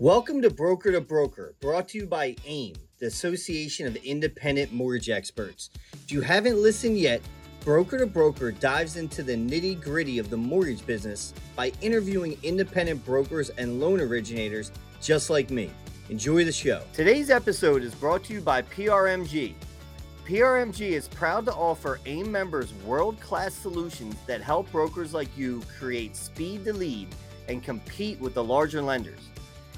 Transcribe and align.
Welcome 0.00 0.40
to 0.40 0.48
Broker 0.48 0.92
to 0.92 1.02
Broker, 1.02 1.54
brought 1.60 1.88
to 1.88 1.98
you 1.98 2.06
by 2.06 2.34
AIM, 2.46 2.72
the 3.00 3.06
Association 3.08 3.86
of 3.86 3.96
Independent 3.96 4.72
Mortgage 4.72 5.10
Experts. 5.10 5.68
If 5.92 6.10
you 6.10 6.22
haven't 6.22 6.56
listened 6.56 6.96
yet, 6.96 7.20
Broker 7.66 7.98
to 7.98 8.06
Broker 8.06 8.50
dives 8.50 8.96
into 8.96 9.22
the 9.22 9.34
nitty 9.34 9.82
gritty 9.82 10.18
of 10.18 10.30
the 10.30 10.38
mortgage 10.38 10.86
business 10.86 11.34
by 11.54 11.70
interviewing 11.82 12.38
independent 12.42 13.04
brokers 13.04 13.50
and 13.50 13.78
loan 13.78 14.00
originators 14.00 14.72
just 15.02 15.28
like 15.28 15.50
me. 15.50 15.70
Enjoy 16.08 16.46
the 16.46 16.52
show. 16.52 16.82
Today's 16.94 17.28
episode 17.28 17.82
is 17.82 17.94
brought 17.94 18.24
to 18.24 18.32
you 18.32 18.40
by 18.40 18.62
PRMG. 18.62 19.52
PRMG 20.24 20.92
is 20.92 21.08
proud 21.08 21.44
to 21.44 21.52
offer 21.52 22.00
AIM 22.06 22.32
members 22.32 22.72
world 22.86 23.20
class 23.20 23.52
solutions 23.52 24.16
that 24.26 24.40
help 24.40 24.72
brokers 24.72 25.12
like 25.12 25.28
you 25.36 25.62
create 25.78 26.16
speed 26.16 26.64
to 26.64 26.72
lead 26.72 27.08
and 27.48 27.62
compete 27.62 28.18
with 28.18 28.32
the 28.32 28.42
larger 28.42 28.80
lenders. 28.80 29.29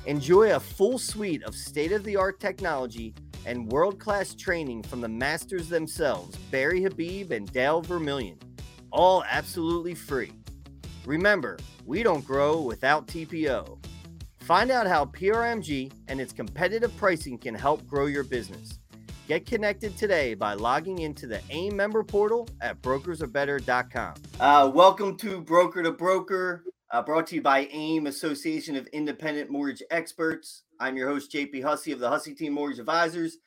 Enjoy 0.06 0.56
a 0.56 0.58
full 0.58 0.98
suite 0.98 1.44
of 1.44 1.54
state 1.54 1.92
of 1.92 2.02
the 2.02 2.16
art 2.16 2.40
technology 2.40 3.14
and 3.46 3.70
world 3.70 4.00
class 4.00 4.34
training 4.34 4.82
from 4.82 5.00
the 5.00 5.08
masters 5.08 5.68
themselves, 5.68 6.36
Barry 6.50 6.82
Habib 6.82 7.30
and 7.30 7.52
Dale 7.52 7.80
Vermillion, 7.80 8.36
all 8.90 9.22
absolutely 9.30 9.94
free. 9.94 10.32
Remember, 11.06 11.56
we 11.86 12.02
don't 12.02 12.24
grow 12.24 12.60
without 12.60 13.06
TPO. 13.06 13.78
Find 14.40 14.72
out 14.72 14.88
how 14.88 15.04
PRMG 15.04 15.92
and 16.08 16.20
its 16.20 16.32
competitive 16.32 16.96
pricing 16.96 17.38
can 17.38 17.54
help 17.54 17.86
grow 17.86 18.06
your 18.06 18.24
business. 18.24 18.80
Get 19.28 19.46
connected 19.46 19.96
today 19.96 20.34
by 20.34 20.54
logging 20.54 20.98
into 20.98 21.28
the 21.28 21.40
AIM 21.50 21.76
member 21.76 22.02
portal 22.02 22.48
at 22.60 22.82
brokersarebetter.com. 22.82 24.14
Uh, 24.40 24.70
welcome 24.74 25.16
to 25.18 25.40
Broker 25.40 25.84
to 25.84 25.92
Broker, 25.92 26.64
uh, 26.92 27.02
brought 27.02 27.26
to 27.26 27.34
you 27.34 27.42
by 27.42 27.66
AIM, 27.72 28.06
Association 28.06 28.76
of 28.76 28.86
Independent 28.88 29.50
Mortgage 29.50 29.82
Experts. 29.90 30.64
I'm 30.78 30.96
your 30.96 31.08
host, 31.08 31.32
JP 31.32 31.62
Hussey 31.62 31.90
of 31.92 31.98
the 31.98 32.08
Hussey 32.08 32.34
Team 32.34 32.52
Mortgage 32.52 32.78
Advisors. 32.78 33.38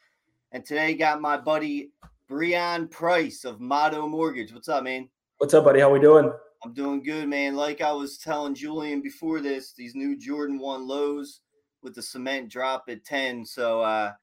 And 0.51 0.65
today 0.65 0.95
got 0.95 1.21
my 1.21 1.37
buddy 1.37 1.91
Brian 2.27 2.87
Price 2.87 3.45
of 3.45 3.59
Motto 3.59 4.07
Mortgage. 4.07 4.51
What's 4.51 4.67
up, 4.67 4.83
man? 4.83 5.09
What's 5.37 5.53
up, 5.53 5.63
buddy? 5.63 5.79
How 5.79 5.91
we 5.91 5.99
doing? 5.99 6.31
I'm 6.63 6.73
doing 6.73 7.03
good, 7.03 7.29
man. 7.29 7.55
Like 7.55 7.81
I 7.81 7.91
was 7.91 8.17
telling 8.17 8.55
Julian 8.55 9.01
before 9.01 9.41
this, 9.41 9.73
these 9.73 9.93
new 9.93 10.17
Jordan 10.17 10.57
1 10.57 10.87
lows 10.87 11.41
with 11.83 11.93
the 11.93 12.01
cement 12.01 12.49
drop 12.49 12.85
at 12.89 13.05
10. 13.05 13.45
So 13.45 13.81
uh 13.81 14.13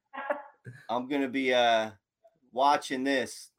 I'm 0.91 1.07
gonna 1.07 1.29
be 1.29 1.55
uh 1.55 1.91
watching 2.51 3.05
this. 3.05 3.51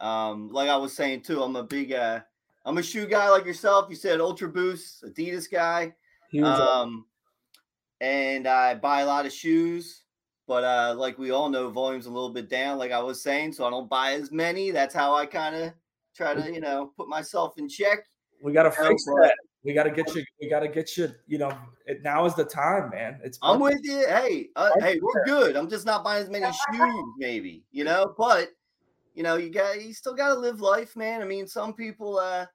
Um, 0.00 0.48
like 0.50 0.70
I 0.70 0.76
was 0.76 0.94
saying 0.94 1.22
too, 1.22 1.42
I'm 1.42 1.56
a 1.56 1.62
big 1.62 1.92
uh 1.92 2.20
I'm 2.64 2.78
a 2.78 2.82
shoe 2.82 3.06
guy 3.06 3.28
like 3.30 3.46
yourself. 3.46 3.86
You 3.88 3.96
said 3.96 4.20
Ultra 4.20 4.48
Boost, 4.48 5.04
Adidas 5.04 5.50
guy. 5.50 5.94
Huge. 6.30 6.44
Um, 6.44 7.06
and 8.00 8.46
I 8.46 8.74
buy 8.74 9.00
a 9.00 9.06
lot 9.06 9.26
of 9.26 9.32
shoes, 9.32 10.02
but 10.46 10.64
uh, 10.64 10.94
like 10.96 11.18
we 11.18 11.30
all 11.30 11.48
know, 11.48 11.70
volume's 11.70 12.06
a 12.06 12.10
little 12.10 12.30
bit 12.30 12.48
down, 12.48 12.78
like 12.78 12.92
I 12.92 13.00
was 13.00 13.22
saying, 13.22 13.52
so 13.52 13.66
I 13.66 13.70
don't 13.70 13.88
buy 13.88 14.12
as 14.12 14.30
many. 14.30 14.70
That's 14.70 14.94
how 14.94 15.14
I 15.14 15.26
kind 15.26 15.56
of 15.56 15.72
try 16.14 16.34
to, 16.34 16.52
you 16.52 16.60
know, 16.60 16.92
put 16.96 17.08
myself 17.08 17.54
in 17.58 17.68
check. 17.68 18.00
we 18.42 18.52
got 18.52 18.62
to 18.62 18.82
know, 18.82 18.88
fix 18.88 19.04
that. 19.04 19.34
We 19.62 19.74
got 19.74 19.84
to 19.84 19.90
get 19.90 20.14
you. 20.14 20.24
We 20.40 20.48
got 20.48 20.60
to 20.60 20.68
get 20.68 20.96
you. 20.96 21.12
You 21.26 21.38
know, 21.38 21.52
it, 21.86 22.02
now 22.02 22.24
is 22.24 22.34
the 22.34 22.44
time, 22.44 22.90
man. 22.90 23.20
It's. 23.22 23.38
I'm 23.42 23.60
with 23.60 23.80
you. 23.82 24.06
Hey, 24.08 24.48
uh, 24.56 24.70
hey, 24.80 24.98
we're 25.02 25.24
good. 25.24 25.56
I'm 25.56 25.68
just 25.68 25.84
not 25.84 26.02
buying 26.02 26.22
as 26.22 26.30
many 26.30 26.46
shoes, 26.46 27.04
maybe, 27.18 27.64
you 27.70 27.84
know, 27.84 28.14
but 28.16 28.50
you 29.20 29.24
know, 29.24 29.36
you 29.36 29.50
got 29.50 29.82
you 29.82 29.92
still 29.92 30.14
gotta 30.14 30.32
live 30.40 30.62
life, 30.62 30.96
man. 30.96 31.20
I 31.20 31.26
mean, 31.26 31.46
some 31.46 31.74
people 31.74 32.18
uh 32.18 32.46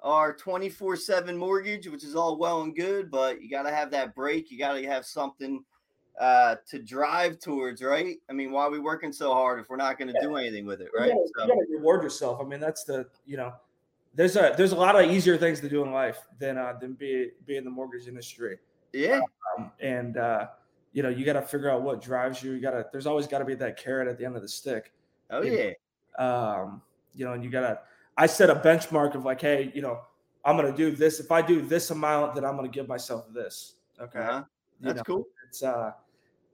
are 0.00 0.32
24-7 0.36 1.36
mortgage, 1.36 1.88
which 1.88 2.04
is 2.04 2.14
all 2.14 2.38
well 2.38 2.62
and 2.62 2.76
good, 2.76 3.10
but 3.10 3.42
you 3.42 3.50
gotta 3.50 3.72
have 3.72 3.90
that 3.90 4.14
break. 4.14 4.48
You 4.48 4.56
gotta 4.56 4.86
have 4.86 5.04
something 5.04 5.64
uh 6.20 6.54
to 6.70 6.78
drive 6.78 7.40
towards, 7.40 7.82
right? 7.82 8.18
I 8.30 8.32
mean, 8.32 8.52
why 8.52 8.62
are 8.62 8.70
we 8.70 8.78
working 8.78 9.12
so 9.12 9.34
hard 9.34 9.58
if 9.58 9.68
we're 9.68 9.74
not 9.74 9.98
gonna 9.98 10.12
do 10.20 10.36
anything 10.36 10.66
with 10.66 10.80
it, 10.80 10.90
You 10.94 11.00
right? 11.00 11.08
gotta, 11.08 11.28
So, 11.36 11.42
you 11.46 11.48
gotta 11.48 11.78
reward 11.78 12.04
yourself. 12.04 12.40
I 12.40 12.44
mean, 12.44 12.60
that's 12.60 12.84
the. 12.84 13.06
You 13.26 13.38
know, 13.38 13.52
there's 14.14 14.36
a 14.36 14.54
there's 14.56 14.70
a 14.70 14.76
lot 14.76 14.94
of 14.94 15.10
easier 15.10 15.36
things 15.36 15.58
to 15.62 15.68
do 15.68 15.82
in 15.82 15.90
life 15.90 16.20
than 16.38 16.58
uh 16.58 16.74
than 16.80 16.92
be 16.92 17.30
be 17.44 17.56
in 17.56 17.64
the 17.64 17.70
mortgage 17.70 18.06
industry. 18.06 18.58
yeah, 18.92 19.18
Um, 19.58 19.72
and 19.80 20.16
uh, 20.16 20.46
you 20.92 21.02
know, 21.02 21.08
you 21.08 21.24
got 21.24 21.32
to 21.32 21.42
figure 21.42 21.72
out 21.72 21.82
what 21.82 22.00
drives 22.00 22.40
you. 22.40 22.52
You 22.52 22.60
got 22.60 22.70
to. 22.70 22.86
There's 22.92 23.08
always 23.08 23.26
got 23.26 23.40
to 23.40 23.44
be 23.44 23.56
that 23.56 23.76
carrot 23.76 24.06
at 24.06 24.16
the 24.16 24.24
end 24.24 24.36
of 24.36 24.42
the 24.42 24.48
stick. 24.48 24.92
oh 25.30 25.42
Yeah. 25.42 25.50
yeah, 25.50 25.70
um, 26.18 26.82
you 27.14 27.24
know, 27.24 27.32
and 27.32 27.44
you 27.44 27.50
gotta. 27.50 27.80
I 28.16 28.26
set 28.26 28.48
a 28.48 28.54
benchmark 28.54 29.14
of 29.14 29.24
like, 29.24 29.40
hey, 29.40 29.72
you 29.74 29.82
know, 29.82 30.00
I'm 30.44 30.56
gonna 30.56 30.76
do 30.76 30.90
this. 30.90 31.20
If 31.20 31.32
I 31.32 31.42
do 31.42 31.62
this 31.62 31.90
amount, 31.90 32.34
then 32.34 32.44
I'm 32.44 32.56
gonna 32.56 32.68
give 32.68 32.88
myself 32.88 33.26
this. 33.32 33.74
Okay, 34.00 34.20
uh-huh. 34.20 34.44
You 34.80 34.86
that's 34.86 34.96
know, 34.98 35.02
cool. 35.04 35.26
It's 35.48 35.62
uh, 35.62 35.92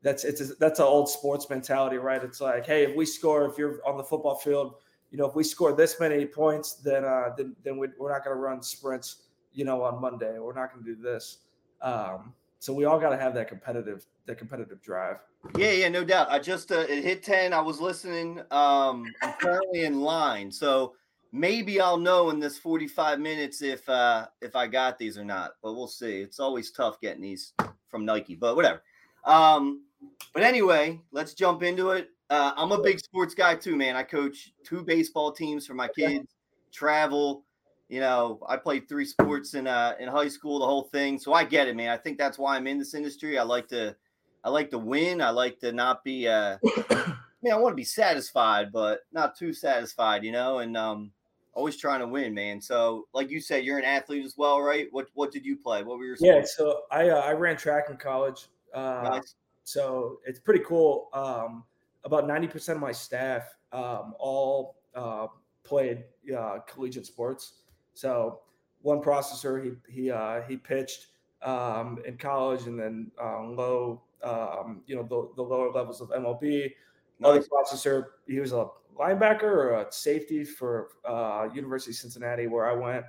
that's 0.03 0.25
it's 0.25 0.41
a, 0.41 0.55
that's 0.55 0.79
an 0.79 0.87
old 0.87 1.09
sports 1.09 1.49
mentality, 1.51 1.97
right? 1.97 2.23
It's 2.23 2.41
like, 2.41 2.67
hey, 2.67 2.85
if 2.85 2.97
we 2.97 3.05
score, 3.05 3.47
if 3.47 3.59
you're 3.59 3.81
on 3.87 3.97
the 3.97 4.05
football 4.05 4.37
field, 4.37 4.77
you 5.11 5.19
know, 5.19 5.27
if 5.27 5.35
we 5.35 5.45
score 5.45 5.73
this 5.73 5.99
many 6.01 6.25
points, 6.25 6.75
then 6.75 7.05
uh, 7.05 7.31
then 7.37 7.55
then 7.63 7.79
we, 7.79 7.89
we're 7.99 8.13
not 8.13 8.25
gonna 8.25 8.37
run 8.37 8.63
sprints, 8.63 9.25
you 9.53 9.65
know, 9.65 9.83
on 9.83 10.01
Monday. 10.01 10.39
We're 10.39 10.55
not 10.55 10.73
gonna 10.73 10.85
do 10.85 10.97
this. 10.97 11.39
Um, 11.83 12.35
so 12.61 12.75
we 12.75 12.85
all 12.85 13.01
got 13.01 13.09
to 13.11 13.17
have 13.17 13.35
that 13.35 13.49
competitive 13.49 14.07
that 14.27 14.39
competitive 14.39 14.81
drive. 14.83 15.17
Yeah, 15.57 15.73
yeah, 15.73 15.89
no 15.89 16.05
doubt. 16.05 16.31
I 16.31 16.39
just 16.39 16.71
uh, 16.71 16.81
it 16.89 17.03
hit 17.03 17.23
10. 17.23 17.53
I 17.53 17.61
was 17.61 17.81
listening. 17.81 18.41
Um 18.51 19.07
I'm 19.23 19.33
currently 19.41 19.85
in 19.85 20.01
line. 20.01 20.51
So 20.51 20.95
maybe 21.33 21.81
I'll 21.81 21.97
know 21.97 22.31
in 22.31 22.41
this 22.41 22.59
45 22.59 23.21
minutes 23.21 23.63
if 23.63 23.89
uh 23.89 24.27
if 24.43 24.55
I 24.55 24.67
got 24.67 24.99
these 24.99 25.17
or 25.17 25.25
not. 25.25 25.53
But 25.63 25.75
we'll 25.75 25.89
see. 25.89 26.21
It's 26.21 26.41
always 26.41 26.71
tough 26.71 27.01
getting 27.01 27.23
these 27.23 27.55
from 27.89 28.05
Nike, 28.05 28.35
but 28.35 28.55
whatever. 28.55 28.83
Um 29.25 29.85
but 30.33 30.43
anyway, 30.43 31.01
let's 31.13 31.35
jump 31.35 31.63
into 31.63 31.91
it. 31.91 32.11
Uh, 32.29 32.53
I'm 32.57 32.71
a 32.71 32.81
big 32.81 33.01
sports 33.01 33.35
guy 33.35 33.57
too, 33.57 33.77
man. 33.77 33.97
I 33.97 34.05
coach 34.05 34.53
two 34.65 34.83
baseball 34.85 35.33
teams 35.33 35.67
for 35.67 35.75
my 35.75 35.89
kids, 35.89 36.29
travel. 36.71 37.45
You 37.89 37.99
know, 37.99 38.39
I 38.49 38.57
played 38.57 38.89
three 38.89 39.05
sports 39.05 39.55
in 39.55 39.67
uh 39.67 39.95
in 39.99 40.09
high 40.09 40.29
school, 40.29 40.61
the 40.61 40.67
whole 40.67 40.85
thing. 40.85 41.19
So 41.19 41.33
I 41.33 41.45
get 41.45 41.67
it, 41.67 41.75
man. 41.77 41.89
I 41.89 41.97
think 41.97 42.19
that's 42.19 42.39
why 42.39 42.57
I'm 42.57 42.67
in 42.67 42.79
this 42.79 42.95
industry. 42.95 43.39
I 43.39 43.43
like 43.43 43.67
to 43.69 43.97
I 44.45 44.51
like 44.51 44.71
to 44.71 44.79
win. 44.79 45.21
I 45.21 45.31
like 45.31 45.59
to 45.61 45.73
not 45.73 46.05
be 46.05 46.29
uh 46.29 46.59
I 46.91 47.43
mean, 47.43 47.53
I 47.53 47.57
want 47.57 47.73
to 47.73 47.77
be 47.77 47.85
satisfied, 47.85 48.71
but 48.73 49.01
not 49.13 49.37
too 49.37 49.53
satisfied, 49.53 50.25
you 50.25 50.33
know, 50.33 50.59
and 50.59 50.77
um 50.77 51.13
always 51.53 51.77
trying 51.77 52.01
to 52.01 52.07
win, 52.07 52.35
man. 52.35 52.61
So, 52.61 53.07
like 53.13 53.31
you 53.31 53.41
said, 53.41 53.65
you're 53.65 53.79
an 53.79 53.85
athlete 53.85 54.25
as 54.25 54.37
well, 54.37 54.61
right? 54.61 54.89
What 54.91 55.09
what 55.15 55.33
did 55.33 55.45
you 55.45 55.57
play? 55.57 55.83
What 55.83 55.99
were 55.99 56.05
your 56.05 56.17
Yeah, 56.21 56.43
so 56.45 56.83
I 56.91 57.09
uh, 57.11 57.21
I 57.21 57.33
ran 57.33 57.57
track 57.57 57.85
in 57.91 57.97
college. 57.97 58.49
Uh, 58.75 59.09
Nice. 59.13 59.35
so 59.65 60.21
it's 60.27 60.39
pretty 60.39 60.65
cool. 60.65 61.09
Um, 61.13 61.65
about 62.05 62.27
ninety 62.27 62.47
percent 62.47 62.77
of 62.77 62.83
my 62.83 62.93
staff 62.93 63.43
um, 63.73 64.15
all 64.19 64.77
uh, 64.95 65.27
played 65.65 66.05
uh, 66.37 66.59
collegiate 66.67 67.07
sports. 67.07 67.55
So 67.95 68.41
one 68.83 69.01
processor 69.01 69.63
he 69.65 69.73
he 69.93 70.11
uh, 70.11 70.43
he 70.43 70.57
pitched 70.57 71.09
um, 71.43 71.99
in 72.07 72.17
college, 72.17 72.67
and 72.67 72.79
then 72.79 73.11
um, 73.21 73.57
low 73.57 74.03
um, 74.23 74.83
you 74.87 74.97
know 74.97 75.03
the, 75.03 75.31
the 75.37 75.43
lower 75.43 75.71
levels 75.71 76.01
of 76.01 76.11
MLB. 76.11 76.71
Another 77.19 77.39
Nice. 77.41 77.49
processor 77.49 78.05
he 78.27 78.41
was 78.41 78.53
a 78.53 78.67
linebacker 78.99 79.43
or 79.43 79.81
a 79.83 79.93
safety 79.93 80.45
for 80.45 80.89
uh, 81.05 81.49
University 81.55 81.93
of 81.93 81.97
Cincinnati, 81.97 82.47
where 82.47 82.67
I 82.67 82.73
went. 82.75 83.05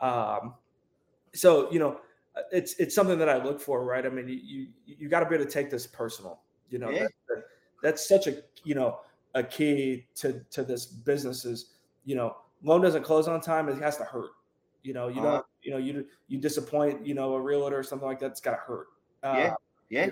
Um, 0.00 0.54
so 1.34 1.70
you 1.70 1.78
know 1.78 2.00
it's 2.50 2.74
it's 2.74 2.94
something 2.94 3.18
that 3.18 3.28
I 3.28 3.42
look 3.42 3.60
for, 3.60 3.84
right? 3.84 4.04
I 4.04 4.08
mean, 4.08 4.28
you 4.28 4.34
you, 4.84 4.96
you 4.98 5.08
got 5.08 5.20
to 5.20 5.26
be 5.26 5.34
able 5.36 5.44
to 5.44 5.50
take 5.50 5.70
this 5.70 5.86
personal. 5.86 6.40
You 6.70 6.78
know, 6.78 6.90
Yeah. 6.90 7.06
that, 7.28 7.44
that's 7.82 8.08
such 8.08 8.26
a 8.26 8.42
you 8.64 8.74
know 8.74 9.00
a 9.34 9.42
key 9.42 10.06
to 10.16 10.40
to 10.50 10.62
this 10.64 10.86
business 10.86 11.44
is 11.44 11.74
you 12.04 12.16
know 12.16 12.36
loan 12.62 12.80
doesn't 12.80 13.02
close 13.02 13.28
on 13.28 13.40
time, 13.40 13.68
it 13.68 13.78
has 13.78 13.96
to 13.98 14.04
hurt. 14.04 14.30
You 14.82 14.92
know, 14.94 15.08
you 15.08 15.20
Uh-huh. 15.20 15.30
don't 15.32 15.46
you 15.62 15.70
know 15.70 15.78
you 15.78 16.06
you 16.28 16.38
disappoint 16.38 17.06
you 17.06 17.14
know 17.14 17.34
a 17.34 17.40
realtor 17.40 17.78
or 17.78 17.82
something 17.82 18.08
like 18.08 18.18
that. 18.20 18.32
It's 18.32 18.40
got 18.40 18.52
to 18.52 18.56
hurt. 18.56 18.88
Yeah. 19.22 19.30
Uh, 19.30 19.54
Yeah. 19.88 20.10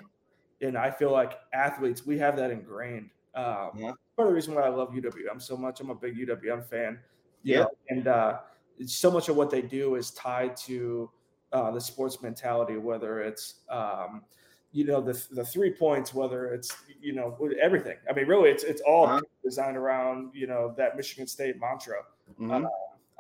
And 0.61 0.77
I 0.77 0.91
feel 0.91 1.11
like 1.11 1.39
athletes 1.53 2.05
we 2.07 2.19
have 2.19 2.37
that 2.37 2.51
ingrained. 2.51 3.11
Um, 3.35 3.71
Yeah. 3.75 3.93
Part 4.17 4.27
of 4.29 4.33
the 4.33 4.35
reason 4.35 4.55
why 4.55 4.63
I 4.63 4.69
love 4.69 4.91
UWM 4.93 5.41
so 5.41 5.57
much. 5.57 5.81
I'm 5.81 5.91
a 5.91 5.95
big 5.95 6.17
UWM 6.17 6.63
fan. 6.69 7.01
you 7.43 7.55
Yeah. 7.55 7.61
know, 7.61 7.71
and 7.89 8.07
uh, 8.09 8.41
so 8.87 9.11
much 9.11 9.29
of 9.31 9.37
what 9.37 9.49
they 9.51 9.63
do 9.63 9.95
is 9.95 10.11
tied 10.11 10.57
to 10.59 11.11
uh, 11.53 11.71
the 11.71 11.81
sports 11.81 12.21
mentality, 12.23 12.77
whether 12.77 13.23
it's 13.23 13.61
um, 13.71 14.23
you 14.73 14.85
know 14.85 15.01
the 15.01 15.15
the 15.33 15.45
three 15.45 15.73
points, 15.73 16.13
whether 16.15 16.53
it's 16.53 16.71
you 17.01 17.13
know 17.15 17.37
everything. 17.61 17.97
I 18.09 18.13
mean, 18.13 18.27
really, 18.27 18.51
it's 18.51 18.63
it's 18.63 18.83
all 18.83 19.07
Uh-huh. 19.07 19.21
designed 19.43 19.77
around 19.79 20.35
you 20.35 20.47
know 20.47 20.75
that 20.77 20.97
Michigan 20.97 21.27
State 21.27 21.59
mantra. 21.59 22.05
Mhm. 22.39 22.69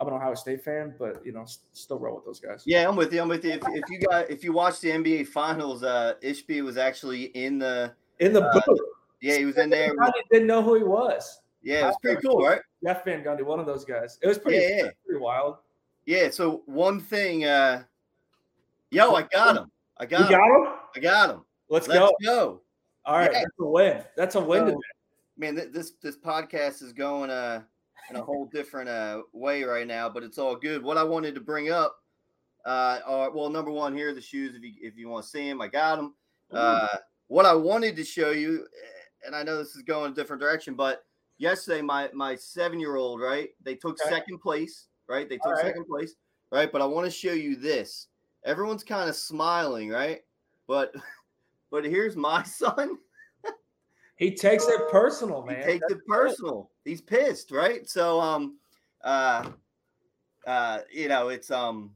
I'm 0.00 0.08
an 0.08 0.14
Ohio 0.14 0.34
State 0.34 0.64
fan, 0.64 0.94
but 0.98 1.24
you 1.26 1.32
know, 1.32 1.44
still 1.74 1.98
roll 1.98 2.16
with 2.16 2.24
those 2.24 2.40
guys. 2.40 2.62
Yeah, 2.66 2.88
I'm 2.88 2.96
with 2.96 3.12
you. 3.12 3.20
I'm 3.20 3.28
with 3.28 3.44
you. 3.44 3.52
If, 3.52 3.62
if 3.68 3.84
you 3.90 4.00
got 4.00 4.30
if 4.30 4.42
you 4.42 4.52
watch 4.52 4.80
the 4.80 4.90
NBA 4.90 5.26
finals, 5.28 5.82
uh 5.82 6.14
Ishbia 6.22 6.62
was 6.64 6.76
actually 6.78 7.24
in 7.36 7.58
the 7.58 7.92
In 8.18 8.32
the 8.32 8.42
Uh, 8.42 8.60
booth, 8.66 8.78
yeah, 9.20 9.36
he 9.36 9.44
was 9.44 9.58
in 9.58 9.68
there. 9.70 9.92
I 10.00 10.10
didn't 10.30 10.46
know 10.46 10.62
who 10.62 10.74
he 10.76 10.82
was. 10.82 11.40
Yeah, 11.62 11.80
it 11.82 11.86
was 11.88 11.96
pretty 12.02 12.22
cool, 12.26 12.42
right? 12.42 12.60
Jeff 12.82 13.04
Van 13.04 13.22
Gundy, 13.22 13.44
one 13.44 13.60
of 13.60 13.66
those 13.66 13.84
guys. 13.84 14.18
It 14.22 14.26
was 14.26 14.38
pretty, 14.38 14.56
Yeah, 14.58 14.84
yeah. 14.84 14.90
pretty 15.04 15.20
wild. 15.20 15.56
Yeah, 16.06 16.30
so 16.30 16.62
one 16.64 16.98
thing 17.00 17.44
uh 17.44 17.82
yo, 18.90 19.14
I 19.14 19.22
got 19.24 19.56
him. 19.58 19.70
I 19.98 20.06
got 20.06 20.22
him. 20.22 20.30
got 20.30 20.46
him? 20.48 20.72
I 20.96 21.00
got 21.00 21.30
him. 21.30 21.44
Let's, 21.68 21.86
Let's 21.86 22.00
go. 22.00 22.12
go. 22.24 22.60
All 23.04 23.18
right, 23.18 23.30
Yeah. 23.32 23.40
that's 23.40 23.54
a 23.60 23.64
win. 23.66 24.02
That's 24.16 24.34
a 24.36 24.40
win 24.40 24.60
So, 24.60 24.66
today. 24.66 24.78
man, 25.36 25.56
th- 25.56 25.72
this 25.72 25.90
this 26.02 26.16
podcast 26.16 26.82
is 26.82 26.92
going 26.94 27.28
uh 27.30 27.62
in 28.08 28.16
a 28.16 28.22
whole 28.22 28.46
different 28.46 28.88
uh 28.88 29.22
way 29.32 29.62
right 29.62 29.86
now, 29.86 30.08
but 30.08 30.22
it's 30.22 30.38
all 30.38 30.56
good. 30.56 30.82
What 30.82 30.96
I 30.96 31.04
wanted 31.04 31.34
to 31.34 31.40
bring 31.40 31.70
up, 31.70 31.96
uh, 32.64 33.00
are 33.06 33.30
well, 33.30 33.50
number 33.50 33.70
one, 33.70 33.94
here 33.94 34.10
are 34.10 34.14
the 34.14 34.20
shoes. 34.20 34.54
If 34.54 34.62
you 34.62 34.72
if 34.80 34.96
you 34.96 35.08
want 35.08 35.24
to 35.24 35.30
see 35.30 35.48
them, 35.48 35.60
I 35.60 35.68
got 35.68 35.96
them. 35.96 36.14
Uh, 36.52 36.88
what 37.28 37.46
I 37.46 37.54
wanted 37.54 37.94
to 37.96 38.04
show 38.04 38.30
you, 38.30 38.64
eh, 38.64 39.26
and 39.26 39.36
I 39.36 39.42
know 39.42 39.58
this 39.58 39.76
is 39.76 39.82
going 39.82 40.12
a 40.12 40.14
different 40.14 40.42
direction, 40.42 40.74
but 40.74 41.04
yesterday 41.38 41.82
my 41.82 42.10
my 42.12 42.34
seven 42.34 42.80
year 42.80 42.96
old 42.96 43.20
right, 43.20 43.50
they 43.62 43.74
took 43.74 43.98
Okay. 44.00 44.10
second 44.10 44.38
place, 44.38 44.88
right? 45.08 45.28
They 45.28 45.36
took 45.36 45.54
right. 45.54 45.64
second 45.64 45.86
place, 45.86 46.14
right? 46.52 46.70
But 46.70 46.82
I 46.82 46.86
want 46.86 47.06
to 47.06 47.10
show 47.10 47.32
you 47.32 47.56
this. 47.56 48.08
Everyone's 48.44 48.84
kind 48.84 49.08
of 49.08 49.16
smiling, 49.16 49.90
right? 49.90 50.20
But 50.66 50.94
but 51.70 51.84
here's 51.84 52.16
my 52.16 52.42
son. 52.44 52.98
He 54.16 54.34
takes 54.34 54.68
it 54.68 54.80
personal, 54.90 55.42
man. 55.44 55.56
He 55.56 55.64
takes 55.64 55.84
That's 55.88 56.00
it 56.00 56.06
personal. 56.06 56.69
He's 56.84 57.00
pissed, 57.00 57.50
right? 57.50 57.88
So 57.88 58.20
um 58.20 58.58
uh 59.04 59.50
uh 60.46 60.80
you 60.92 61.08
know 61.08 61.28
it's 61.28 61.50
um 61.50 61.92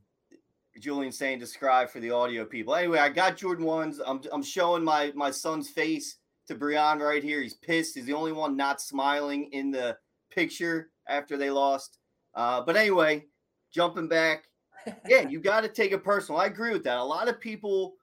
Julian 0.80 1.12
saying 1.12 1.38
describe 1.38 1.90
for 1.90 2.00
the 2.00 2.10
audio 2.10 2.44
people. 2.44 2.74
Anyway, 2.74 2.98
I 2.98 3.08
got 3.08 3.36
Jordan 3.36 3.64
ones. 3.64 4.00
I'm 4.04 4.20
I'm 4.32 4.42
showing 4.42 4.84
my 4.84 5.12
my 5.14 5.30
son's 5.30 5.70
face 5.70 6.16
to 6.48 6.54
Brian 6.54 6.98
right 6.98 7.22
here. 7.22 7.40
He's 7.40 7.54
pissed. 7.54 7.94
He's 7.94 8.06
the 8.06 8.12
only 8.12 8.32
one 8.32 8.56
not 8.56 8.80
smiling 8.80 9.50
in 9.52 9.70
the 9.70 9.96
picture 10.30 10.90
after 11.08 11.36
they 11.36 11.50
lost. 11.50 11.98
Uh, 12.34 12.60
but 12.60 12.76
anyway, 12.76 13.24
jumping 13.72 14.08
back, 14.08 14.44
yeah, 15.08 15.28
you 15.28 15.40
got 15.40 15.62
to 15.62 15.68
take 15.68 15.92
it 15.92 16.04
personal. 16.04 16.40
I 16.40 16.46
agree 16.46 16.72
with 16.72 16.84
that. 16.84 16.98
A 16.98 17.04
lot 17.04 17.28
of 17.28 17.40
people, 17.40 17.94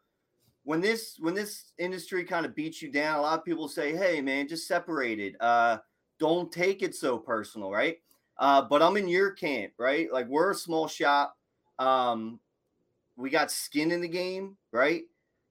when 0.64 0.82
this 0.82 1.18
when 1.20 1.34
this 1.34 1.74
industry 1.78 2.24
kind 2.24 2.46
of 2.46 2.56
beats 2.56 2.82
you 2.82 2.92
down, 2.92 3.20
a 3.20 3.22
lot 3.22 3.38
of 3.38 3.46
people 3.46 3.68
say, 3.68 3.96
"Hey, 3.96 4.22
man, 4.22 4.48
just 4.48 4.68
separate 4.68 5.20
it. 5.20 5.36
Uh, 5.40 5.78
don't 6.22 6.52
take 6.52 6.84
it 6.84 6.96
so 6.96 7.18
personal, 7.18 7.72
right?" 7.72 7.98
Uh, 8.38 8.62
but 8.62 8.82
I'm 8.82 8.98
in 8.98 9.08
your 9.08 9.32
camp, 9.32 9.74
right? 9.78 10.12
Like 10.12 10.28
we're 10.28 10.52
a 10.52 10.56
small 10.56 10.88
shop. 10.88 11.36
Um, 11.80 12.40
we 13.16 13.30
got 13.30 13.52
skin 13.52 13.92
in 13.92 14.02
the 14.02 14.08
game, 14.08 14.58
right? 14.72 15.04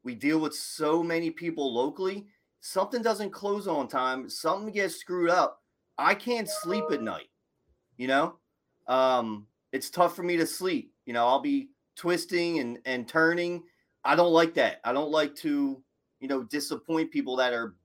We 0.03 0.15
deal 0.15 0.41
with 0.41 0.55
so 0.55 1.03
many 1.03 1.31
people 1.31 1.75
locally. 1.75 2.27
Something 2.61 3.03
doesn't 3.03 3.31
close 3.31 3.69
on 3.69 3.89
time. 3.89 4.29
Something 4.29 4.73
gets 4.73 4.97
screwed 4.97 5.31
up. 5.31 5.63
I 5.99 6.15
can't 6.15 6.49
sleep 6.49 6.85
at 6.91 7.03
night. 7.03 7.29
You 7.97 8.09
know, 8.09 8.37
um, 8.87 9.47
it's 9.73 9.91
tough 9.91 10.17
for 10.17 10.23
me 10.23 10.37
to 10.39 10.47
sleep. 10.47 10.93
You 11.05 11.13
know, 11.13 11.27
I'll 11.27 11.41
be 11.41 11.69
twisting 11.97 12.59
and 12.61 12.79
and 12.87 13.07
turning. 13.07 13.63
I 14.05 14.17
don't 14.17 14.33
like 14.33 14.55
that. 14.55 14.81
I 14.85 14.93
don't 14.93 15.11
like 15.11 15.35
to, 15.37 15.83
you 16.21 16.29
know, 16.29 16.43
disappoint 16.45 17.11
people 17.11 17.37
that 17.37 17.53
are, 17.53 17.77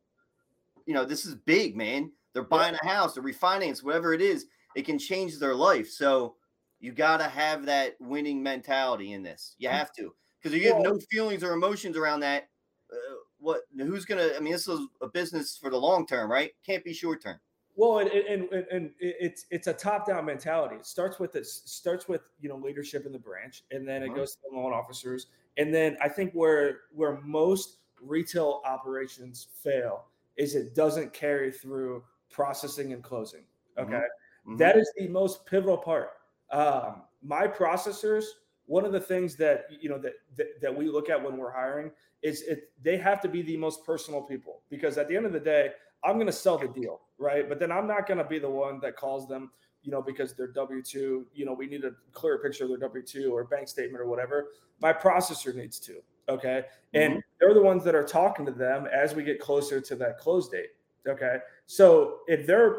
you 0.86 0.94
know, 0.94 1.04
this 1.04 1.26
is 1.26 1.36
big, 1.36 1.76
man. 1.76 2.12
They're 2.36 2.44
buying 2.44 2.76
a 2.76 2.86
house, 2.86 3.14
they're 3.14 3.24
refinance, 3.24 3.82
whatever 3.82 4.14
it 4.14 4.22
is. 4.22 4.48
It 4.76 4.86
can 4.86 5.00
change 5.00 5.40
their 5.40 5.56
life. 5.56 5.90
So 5.90 6.36
you 6.82 6.92
got 6.92 7.18
to 7.18 7.30
have 7.30 7.66
that 7.66 7.96
winning 8.02 8.44
mentality 8.44 9.14
in 9.14 9.24
this. 9.24 9.56
You 9.58 9.70
have 9.70 9.94
to, 9.94 10.14
because 10.38 10.54
if 10.54 10.62
you 10.62 10.68
have 10.74 10.82
no 10.82 11.00
feelings 11.10 11.46
or 11.46 11.54
emotions 11.54 11.96
around 11.96 12.20
that, 12.20 12.50
uh, 12.92 12.98
what? 13.38 13.62
Who's 13.78 14.04
gonna? 14.04 14.32
I 14.36 14.42
mean, 14.42 14.52
this 14.52 14.68
is 14.68 14.82
a 15.02 15.08
business 15.08 15.58
for 15.58 15.70
the 15.70 15.78
long 15.78 16.06
term, 16.06 16.30
right? 16.30 16.52
Can't 16.66 16.84
be 16.84 16.94
short 16.94 17.24
term. 17.24 17.40
Well, 17.78 18.00
and, 18.00 18.10
and, 18.10 18.52
and, 18.52 18.66
and 18.70 18.92
it's 19.00 19.46
it's 19.50 19.68
a 19.68 19.74
top 19.74 20.06
down 20.06 20.26
mentality. 20.26 20.76
It 20.76 20.86
starts 20.86 21.20
with 21.20 21.31
this 21.31 21.62
starts 21.66 22.10
with 22.10 22.22
you 22.42 22.50
know 22.50 22.58
leadership 22.58 23.06
in 23.06 23.14
the 23.14 23.20
branch, 23.20 23.64
and 23.72 23.88
then 23.88 24.04
it 24.04 24.10
Mhm. 24.10 24.16
goes 24.16 24.34
to 24.36 24.42
the 24.50 24.58
loan 24.58 24.74
officers, 24.74 25.28
and 25.56 25.74
then 25.74 25.98
I 26.02 26.10
think 26.10 26.34
where 26.34 26.81
where 26.94 27.22
most 27.22 27.78
retail 28.02 28.62
operations 28.66 29.48
fail 29.64 30.06
is 30.36 30.54
it 30.54 30.76
doesn't 30.76 31.14
carry 31.14 31.50
through 31.50 32.04
processing 32.30 32.94
and 32.94 33.04
closing. 33.04 33.44
Mhm. 33.77 33.83
Okay, 33.83 34.04
Mhm. 34.48 34.57
that 34.57 34.77
is 34.77 34.92
the 34.98 35.07
most 35.07 35.45
pivotal 35.45 35.77
part. 35.77 36.12
Um, 36.51 37.04
my 37.22 37.48
processors, 37.48 38.25
one 38.68 38.86
of 38.86 38.92
the 38.92 39.00
things 39.00 39.36
that 39.38 39.66
you 39.69 39.89
know 39.89 39.98
that, 40.00 40.13
that 40.36 40.62
that 40.62 40.75
we 40.75 40.88
look 40.89 41.10
at 41.10 41.22
when 41.22 41.38
we're 41.38 41.51
hiring 41.51 41.92
is 42.22 42.42
it 42.44 42.72
they 42.81 42.98
have 42.98 43.22
to 43.22 43.27
be 43.27 43.42
the 43.42 43.57
most 43.57 43.86
personal 43.86 44.22
people 44.22 44.62
because 44.69 44.98
at 44.98 45.07
the 45.07 45.16
end 45.16 45.25
of 45.25 45.33
the 45.33 45.39
day, 45.39 45.74
I'm 46.04 46.16
going 46.16 46.27
to 46.27 46.33
sell 46.33 46.57
the 46.57 46.68
deal, 46.68 47.01
right? 47.18 47.48
But 47.48 47.60
then 47.60 47.72
I'm 47.72 47.88
not 47.88 48.07
going 48.07 48.18
to 48.18 48.24
be 48.24 48.39
the 48.39 48.50
one 48.50 48.80
that 48.81 48.95
calls 48.95 49.28
them, 49.28 49.51
you 49.83 49.92
know, 49.92 50.01
because 50.01 50.33
they're 50.33 50.48
W 50.48 50.81
two. 50.81 51.28
You 51.33 51.45
know, 51.45 51.54
we 51.54 51.68
need 51.68 51.83
a 51.86 51.92
clear 52.13 52.38
picture 52.39 52.63
of 52.63 52.69
their 52.69 52.80
W 52.80 53.04
two 53.04 53.36
or 53.36 53.44
bank 53.44 53.68
statement 53.68 54.01
or 54.01 54.07
whatever. 54.07 54.50
My 54.81 54.94
processor 54.94 55.54
needs 55.54 55.80
to, 55.81 56.01
okay, 56.30 56.66
and 56.94 57.24
they're 57.39 57.54
the 57.54 57.62
ones 57.62 57.83
that 57.83 57.95
are 57.95 58.04
talking 58.04 58.45
to 58.45 58.51
them 58.51 58.88
as 58.88 59.16
we 59.16 59.24
get 59.24 59.39
closer 59.39 59.80
to 59.81 59.95
that 59.95 60.18
close 60.18 60.50
date. 60.50 60.71
Okay, 61.07 61.38
so 61.66 62.20
if 62.28 62.46
they're 62.48 62.78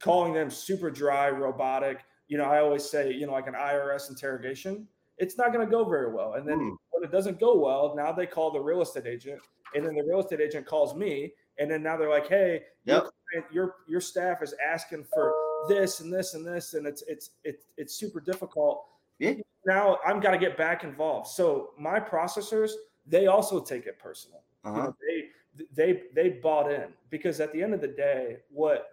calling 0.00 0.32
them 0.32 0.50
super 0.50 0.90
dry, 0.90 1.28
robotic, 1.30 2.00
you 2.28 2.38
know, 2.38 2.44
I 2.44 2.60
always 2.60 2.88
say, 2.88 3.12
you 3.12 3.26
know, 3.26 3.32
like 3.32 3.46
an 3.48 3.54
IRS 3.54 4.08
interrogation, 4.08 4.86
it's 5.18 5.36
not 5.36 5.52
going 5.52 5.66
to 5.66 5.70
go 5.70 5.84
very 5.84 6.12
well. 6.12 6.34
And 6.34 6.48
then 6.48 6.58
Mm. 6.58 6.76
when 6.90 7.04
it 7.04 7.10
doesn't 7.12 7.38
go 7.40 7.58
well, 7.58 7.94
now 7.94 8.12
they 8.12 8.26
call 8.26 8.50
the 8.50 8.60
real 8.60 8.80
estate 8.82 9.06
agent, 9.06 9.40
and 9.74 9.84
then 9.84 9.94
the 9.94 10.02
real 10.04 10.20
estate 10.20 10.40
agent 10.40 10.66
calls 10.66 10.94
me, 10.94 11.34
and 11.58 11.70
then 11.70 11.82
now 11.82 11.96
they're 11.96 12.08
like, 12.08 12.28
hey, 12.28 12.64
your 12.84 13.02
Yep. 13.04 13.10
client- 13.32 13.52
your 13.52 13.76
your 13.86 14.00
staff 14.00 14.42
is 14.42 14.54
asking 14.64 15.04
for 15.04 15.34
this 15.68 16.00
and 16.00 16.12
this 16.12 16.34
and 16.34 16.46
this, 16.46 16.74
and 16.74 16.86
it's 16.86 17.02
it's 17.02 17.30
it's 17.44 17.66
it's 17.76 17.94
super 17.94 18.20
difficult. 18.20 18.86
Yeah. 19.18 19.34
Now 19.66 19.98
I'm 20.06 20.20
got 20.20 20.30
to 20.30 20.38
get 20.38 20.56
back 20.56 20.84
involved. 20.84 21.26
So 21.28 21.74
my 21.78 22.00
processors, 22.00 22.72
they 23.06 23.26
also 23.26 23.60
take 23.60 23.86
it 23.86 23.98
personal 23.98 24.42
Uh-huh. 24.64 24.84
know, 24.84 24.96
they 25.06 25.28
they 25.74 26.02
they 26.14 26.30
bought 26.30 26.70
in. 26.70 26.88
Because 27.10 27.40
at 27.40 27.52
the 27.52 27.62
end 27.62 27.74
of 27.74 27.80
the 27.80 27.88
day 27.88 28.38
what 28.50 28.88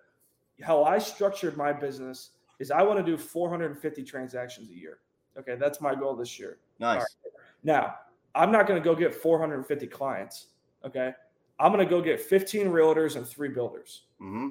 how 0.62 0.84
i 0.84 0.98
structured 0.98 1.56
my 1.56 1.72
business 1.72 2.32
is 2.60 2.72
i 2.72 2.82
want 2.82 2.98
to 2.98 3.06
do 3.06 3.18
450 3.18 4.04
transactions 4.04 4.70
a 4.70 4.76
year. 4.76 5.00
Okay 5.38 5.56
that's 5.56 5.82
my 5.82 5.96
goal 5.96 6.16
this 6.16 6.40
year. 6.40 6.58
Nice. 6.80 7.06
now 7.64 7.96
i'm 8.36 8.52
not 8.52 8.68
going 8.68 8.82
to 8.82 8.84
go 8.84 8.96
get 8.96 9.14
450 9.14 9.88
clients 9.88 10.48
okay? 10.86 11.12
I'm 11.60 11.72
going 11.74 11.84
to 11.84 11.90
go 11.90 12.02
get 12.02 12.22
15 12.22 12.68
realtors 12.68 13.16
and 13.16 13.28
three 13.28 13.50
builders. 13.50 14.04
Hmm 14.20 14.50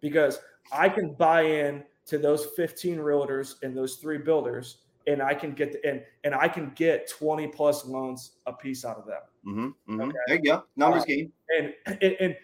because 0.00 0.40
i 0.72 0.88
can 0.88 1.12
buy 1.14 1.42
in 1.42 1.82
to 2.06 2.18
those 2.18 2.46
15 2.56 2.98
realtors 2.98 3.56
and 3.62 3.76
those 3.76 3.96
three 3.96 4.18
builders 4.18 4.78
and 5.06 5.22
i 5.22 5.34
can 5.34 5.52
get 5.52 5.72
the, 5.72 5.88
and 5.88 6.02
and 6.24 6.34
i 6.34 6.48
can 6.48 6.72
get 6.74 7.08
20 7.08 7.46
plus 7.48 7.84
loans 7.84 8.32
a 8.46 8.52
piece 8.52 8.84
out 8.84 8.96
of 8.98 9.06
them 9.06 9.22
hmm 9.44 9.68
hmm 9.92 10.00
Okay. 10.00 10.16
There 10.26 10.36
you 10.36 10.42
go. 10.42 10.64
Numbers 10.76 11.02
Uh, 11.02 11.06
game. 11.06 11.32
and 11.56 11.74
and, 11.86 12.16
and 12.20 12.36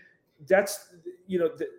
that's 0.49 0.95
you 1.27 1.39
know 1.39 1.49
th- 1.49 1.71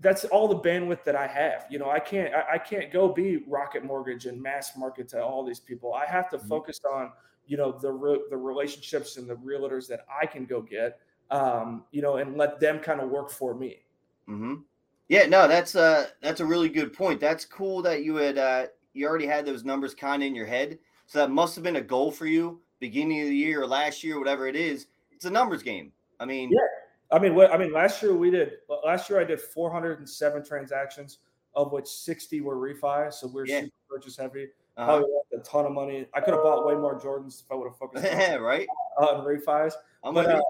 that's 0.00 0.24
all 0.26 0.46
the 0.46 0.58
bandwidth 0.58 1.04
that 1.04 1.16
I 1.16 1.26
have. 1.26 1.66
You 1.70 1.78
know, 1.78 1.88
I 1.90 1.98
can't 2.00 2.34
I, 2.34 2.54
I 2.54 2.58
can't 2.58 2.92
go 2.92 3.08
be 3.08 3.38
Rocket 3.48 3.82
Mortgage 3.82 4.26
and 4.26 4.40
mass 4.40 4.76
market 4.76 5.08
to 5.10 5.24
all 5.24 5.42
these 5.42 5.58
people. 5.58 5.94
I 5.94 6.04
have 6.04 6.28
to 6.30 6.38
Mhm. 6.38 6.48
focus 6.48 6.80
on 6.92 7.12
you 7.46 7.56
know 7.56 7.72
the 7.72 7.90
re- 7.90 8.24
the 8.28 8.36
relationships 8.36 9.16
and 9.16 9.28
the 9.28 9.36
realtors 9.36 9.88
that 9.88 10.04
I 10.22 10.26
can 10.26 10.44
go 10.44 10.60
get. 10.60 11.00
Um, 11.30 11.84
you 11.92 12.02
know, 12.02 12.16
and 12.16 12.36
let 12.36 12.60
them 12.60 12.78
kind 12.80 13.00
of 13.00 13.08
work 13.10 13.30
for 13.30 13.54
me. 13.54 13.84
hmm 14.26 14.56
Yeah, 15.08 15.26
no, 15.26 15.48
that's 15.48 15.74
uh 15.74 16.08
that's 16.20 16.40
a 16.40 16.46
really 16.46 16.68
good 16.68 16.92
point. 16.92 17.18
That's 17.20 17.44
cool 17.44 17.80
that 17.82 18.04
you 18.04 18.16
had 18.16 18.36
uh 18.38 18.66
you 18.96 19.06
already 19.06 19.26
had 19.26 19.44
those 19.44 19.64
numbers 19.64 19.94
kind 19.94 20.22
of 20.22 20.26
in 20.26 20.34
your 20.34 20.46
head. 20.46 20.78
So 21.06 21.18
that 21.18 21.30
must 21.30 21.54
have 21.54 21.62
been 21.62 21.76
a 21.76 21.80
goal 21.80 22.10
for 22.10 22.26
you 22.26 22.60
beginning 22.80 23.20
of 23.22 23.28
the 23.28 23.36
year 23.36 23.62
or 23.62 23.66
last 23.66 24.02
year, 24.02 24.18
whatever 24.18 24.46
it 24.46 24.56
is. 24.56 24.86
It's 25.10 25.24
a 25.24 25.30
numbers 25.30 25.62
game. 25.62 25.92
I 26.20 26.24
mean, 26.24 26.50
Yeah. 26.50 26.60
I 27.12 27.18
mean, 27.20 27.34
what 27.34 27.52
I 27.52 27.56
mean, 27.58 27.72
last 27.72 28.02
year 28.02 28.14
we 28.14 28.30
did. 28.30 28.54
Last 28.84 29.08
year 29.08 29.20
I 29.20 29.24
did 29.24 29.40
407 29.40 30.44
transactions, 30.44 31.18
of 31.54 31.72
which 31.72 31.86
60 31.86 32.40
were 32.40 32.56
refi. 32.56 33.12
So 33.12 33.28
we're 33.28 33.46
Yeah. 33.46 33.60
super 33.60 33.72
purchase 33.88 34.16
heavy. 34.16 34.48
uh-huh. 34.76 34.86
Probably 34.98 35.10
lost 35.14 35.46
a 35.46 35.50
ton 35.50 35.66
of 35.66 35.72
money. 35.72 36.06
I 36.14 36.20
could 36.20 36.34
have 36.34 36.42
bought 36.42 36.66
way 36.66 36.74
more 36.74 36.98
Jordans 36.98 37.40
if 37.44 37.50
I 37.50 37.54
would 37.54 37.68
have 37.68 37.76
focused 37.78 38.04
on, 38.04 38.40
right? 38.42 38.66
on 38.98 39.24
refis. 39.24 39.74
I'm 40.02 40.12
but 40.14 40.26
uh, 40.26 40.36
you. 40.36 40.42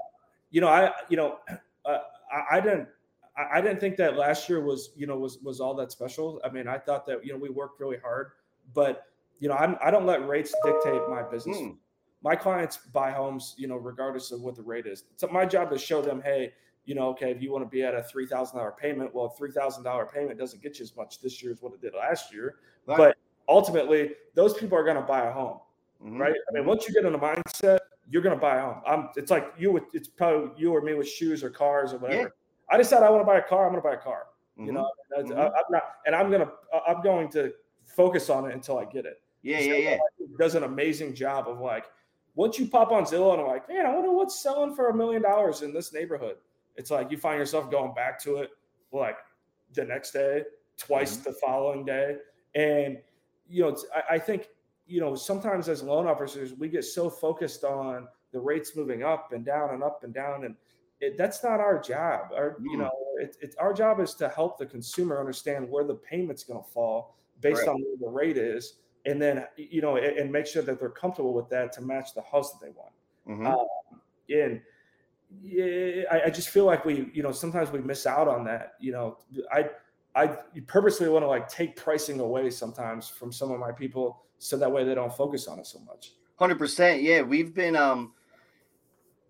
you 0.50 0.60
know, 0.62 0.68
I 0.68 0.92
you 1.08 1.16
know, 1.16 1.38
uh, 1.84 1.98
I, 2.32 2.56
I 2.56 2.60
didn't. 2.60 2.88
I 3.36 3.58
I 3.58 3.60
didn't 3.60 3.80
think 3.80 3.96
that 3.96 4.16
last 4.16 4.48
year 4.48 4.60
was, 4.60 4.90
you 4.96 5.06
know, 5.06 5.18
was 5.18 5.38
was 5.38 5.60
all 5.60 5.74
that 5.74 5.92
special. 5.92 6.40
I 6.44 6.50
mean, 6.50 6.68
I 6.68 6.78
thought 6.78 7.06
that 7.06 7.24
you 7.24 7.32
know 7.32 7.38
we 7.38 7.50
worked 7.50 7.80
really 7.80 7.98
hard, 7.98 8.32
but 8.74 9.04
you 9.38 9.48
know, 9.48 9.54
I'm 9.54 9.76
I 9.82 9.90
don't 9.90 10.06
let 10.06 10.26
rates 10.26 10.54
dictate 10.64 11.02
my 11.08 11.22
business. 11.22 11.58
Mm. 11.58 11.76
My 12.22 12.34
clients 12.34 12.78
buy 12.78 13.10
homes, 13.10 13.54
you 13.56 13.68
know, 13.68 13.76
regardless 13.76 14.32
of 14.32 14.40
what 14.40 14.56
the 14.56 14.62
rate 14.62 14.86
is. 14.86 15.04
So 15.16 15.28
my 15.28 15.44
job 15.44 15.72
is 15.72 15.80
show 15.82 16.02
them, 16.02 16.20
hey, 16.22 16.52
you 16.86 16.94
know, 16.94 17.08
okay, 17.10 17.30
if 17.30 17.40
you 17.42 17.52
want 17.52 17.64
to 17.64 17.68
be 17.68 17.82
at 17.82 17.94
a 17.94 18.02
three 18.02 18.26
thousand 18.26 18.58
dollar 18.58 18.72
payment, 18.72 19.14
well, 19.14 19.28
three 19.28 19.52
thousand 19.52 19.84
dollar 19.84 20.06
payment 20.06 20.38
doesn't 20.38 20.62
get 20.62 20.78
you 20.78 20.84
as 20.84 20.96
much 20.96 21.20
this 21.20 21.42
year 21.42 21.52
as 21.52 21.62
what 21.62 21.72
it 21.74 21.80
did 21.80 21.94
last 21.94 22.32
year. 22.32 22.56
Right. 22.86 22.98
But 22.98 23.16
ultimately, 23.48 24.12
those 24.34 24.54
people 24.54 24.76
are 24.78 24.84
going 24.84 24.96
to 24.96 25.02
buy 25.02 25.26
a 25.26 25.32
home 25.32 25.58
Mhm. 26.04 26.18
right? 26.18 26.34
I 26.34 26.52
mean, 26.52 26.66
once 26.66 26.86
you 26.86 26.94
get 26.94 27.04
in 27.04 27.14
a 27.14 27.18
mindset, 27.18 27.78
you're 28.08 28.22
gonna 28.22 28.36
buy 28.36 28.56
a 28.56 28.60
home. 28.60 28.82
I'm. 28.86 29.08
It's 29.16 29.30
like 29.30 29.52
you 29.58 29.72
with. 29.72 29.84
It's 29.92 30.08
probably 30.08 30.50
you 30.56 30.72
or 30.72 30.80
me 30.80 30.94
with 30.94 31.08
shoes 31.08 31.42
or 31.42 31.50
cars 31.50 31.92
or 31.92 31.98
whatever. 31.98 32.34
I 32.68 32.76
decide 32.76 33.02
I 33.02 33.10
want 33.10 33.22
to 33.22 33.26
buy 33.26 33.38
a 33.38 33.42
car. 33.42 33.66
I'm 33.66 33.72
gonna 33.72 33.82
buy 33.82 33.94
a 33.94 33.98
car. 33.98 34.26
You 34.56 34.70
Mhm. 34.70 34.74
know, 34.74 34.90
That's- 35.10 35.30
Mhm. 35.30 35.38
I, 35.38 35.46
am 35.46 35.64
not, 35.70 35.82
and 36.06 36.14
I'm 36.14 36.30
gonna. 36.30 36.50
I'm 36.86 37.02
going 37.02 37.28
to 37.30 37.52
focus 37.84 38.30
on 38.30 38.48
it 38.50 38.54
until 38.54 38.78
I 38.78 38.84
get 38.84 39.06
it. 39.06 39.20
Yeah, 39.42 39.58
So 39.60 39.64
yeah, 39.64 39.76
yeah. 40.18 40.26
Does 40.38 40.54
an 40.54 40.64
amazing 40.64 41.14
job 41.14 41.46
of 41.48 41.60
like, 41.60 41.84
once 42.34 42.58
you 42.58 42.68
pop 42.68 42.90
on 42.90 43.04
Zillow 43.04 43.32
and 43.32 43.42
I'm 43.42 43.46
like, 43.46 43.68
man, 43.68 43.86
I 43.86 43.94
wonder 43.94 44.10
what's 44.10 44.40
selling 44.42 44.74
for 44.74 44.90
a 44.90 44.94
million 44.94 45.22
dollars 45.22 45.62
in 45.62 45.72
this 45.72 45.92
neighborhood. 45.92 46.36
It's 46.76 46.90
like 46.90 47.10
you 47.10 47.16
find 47.16 47.38
yourself 47.38 47.70
going 47.70 47.94
back 47.94 48.20
to 48.24 48.38
it 48.38 48.50
like 48.92 49.16
the 49.72 49.84
next 49.84 50.12
day, 50.12 50.42
twice 50.76 51.16
mm-hmm. 51.16 51.30
the 51.30 51.32
following 51.34 51.84
day. 51.84 52.16
And, 52.54 52.98
you 53.48 53.62
know, 53.62 53.76
I, 53.94 54.14
I 54.14 54.18
think, 54.18 54.48
you 54.86 55.00
know, 55.00 55.14
sometimes 55.14 55.68
as 55.68 55.82
loan 55.82 56.06
officers, 56.06 56.52
we 56.54 56.68
get 56.68 56.84
so 56.84 57.08
focused 57.08 57.64
on 57.64 58.08
the 58.32 58.40
rates 58.40 58.76
moving 58.76 59.02
up 59.02 59.32
and 59.32 59.44
down 59.44 59.70
and 59.74 59.82
up 59.82 60.04
and 60.04 60.12
down. 60.12 60.44
And 60.44 60.56
it, 61.00 61.16
that's 61.18 61.42
not 61.42 61.60
our 61.60 61.80
job. 61.80 62.28
Our, 62.34 62.56
mm. 62.60 62.64
you 62.70 62.78
know, 62.78 62.90
it, 63.18 63.36
it, 63.40 63.54
our 63.58 63.72
job 63.72 64.00
is 64.00 64.14
to 64.14 64.28
help 64.28 64.58
the 64.58 64.66
consumer 64.66 65.18
understand 65.18 65.68
where 65.68 65.84
the 65.84 65.94
payment's 65.94 66.44
going 66.44 66.62
to 66.62 66.70
fall 66.70 67.16
based 67.40 67.60
right. 67.60 67.68
on 67.68 67.82
where 67.82 67.96
the 68.00 68.08
rate 68.08 68.36
is 68.36 68.78
and 69.06 69.22
then 69.22 69.44
you 69.56 69.80
know 69.80 69.96
and, 69.96 70.18
and, 70.18 70.30
make 70.32 70.46
sure 70.46 70.62
that 70.62 70.78
they're 70.78 70.88
comfortable 70.88 71.32
with 71.32 71.48
that 71.48 71.72
to 71.72 71.80
match 71.80 72.12
the 72.14 72.22
house 72.22 72.52
that 72.52 72.60
they 72.60 72.72
want 72.72 72.92
mm-hmm. 73.28 73.46
um, 73.46 74.00
and 74.28 74.60
yeah, 75.42 76.02
I, 76.10 76.22
I, 76.26 76.30
just 76.30 76.50
feel 76.50 76.66
like 76.66 76.84
we 76.84 77.10
you 77.12 77.22
know 77.22 77.32
sometimes 77.32 77.70
we 77.70 77.80
miss 77.80 78.06
out 78.06 78.28
on 78.28 78.44
that 78.44 78.74
you 78.80 78.92
know 78.92 79.18
i 79.52 79.68
i 80.14 80.26
purposely 80.66 81.08
want 81.08 81.22
to 81.22 81.28
like 81.28 81.48
take 81.48 81.76
pricing 81.76 82.20
away 82.20 82.50
sometimes 82.50 83.08
from 83.08 83.32
some 83.32 83.50
of 83.50 83.58
my 83.58 83.72
people 83.72 84.22
so 84.38 84.56
that 84.56 84.70
way 84.70 84.84
they 84.84 84.94
don't 84.94 85.12
focus 85.12 85.48
on 85.48 85.58
it 85.58 85.66
so 85.66 85.80
much 85.80 86.12
100% 86.40 87.02
yeah 87.02 87.22
we've 87.22 87.54
been 87.54 87.76
um 87.76 88.12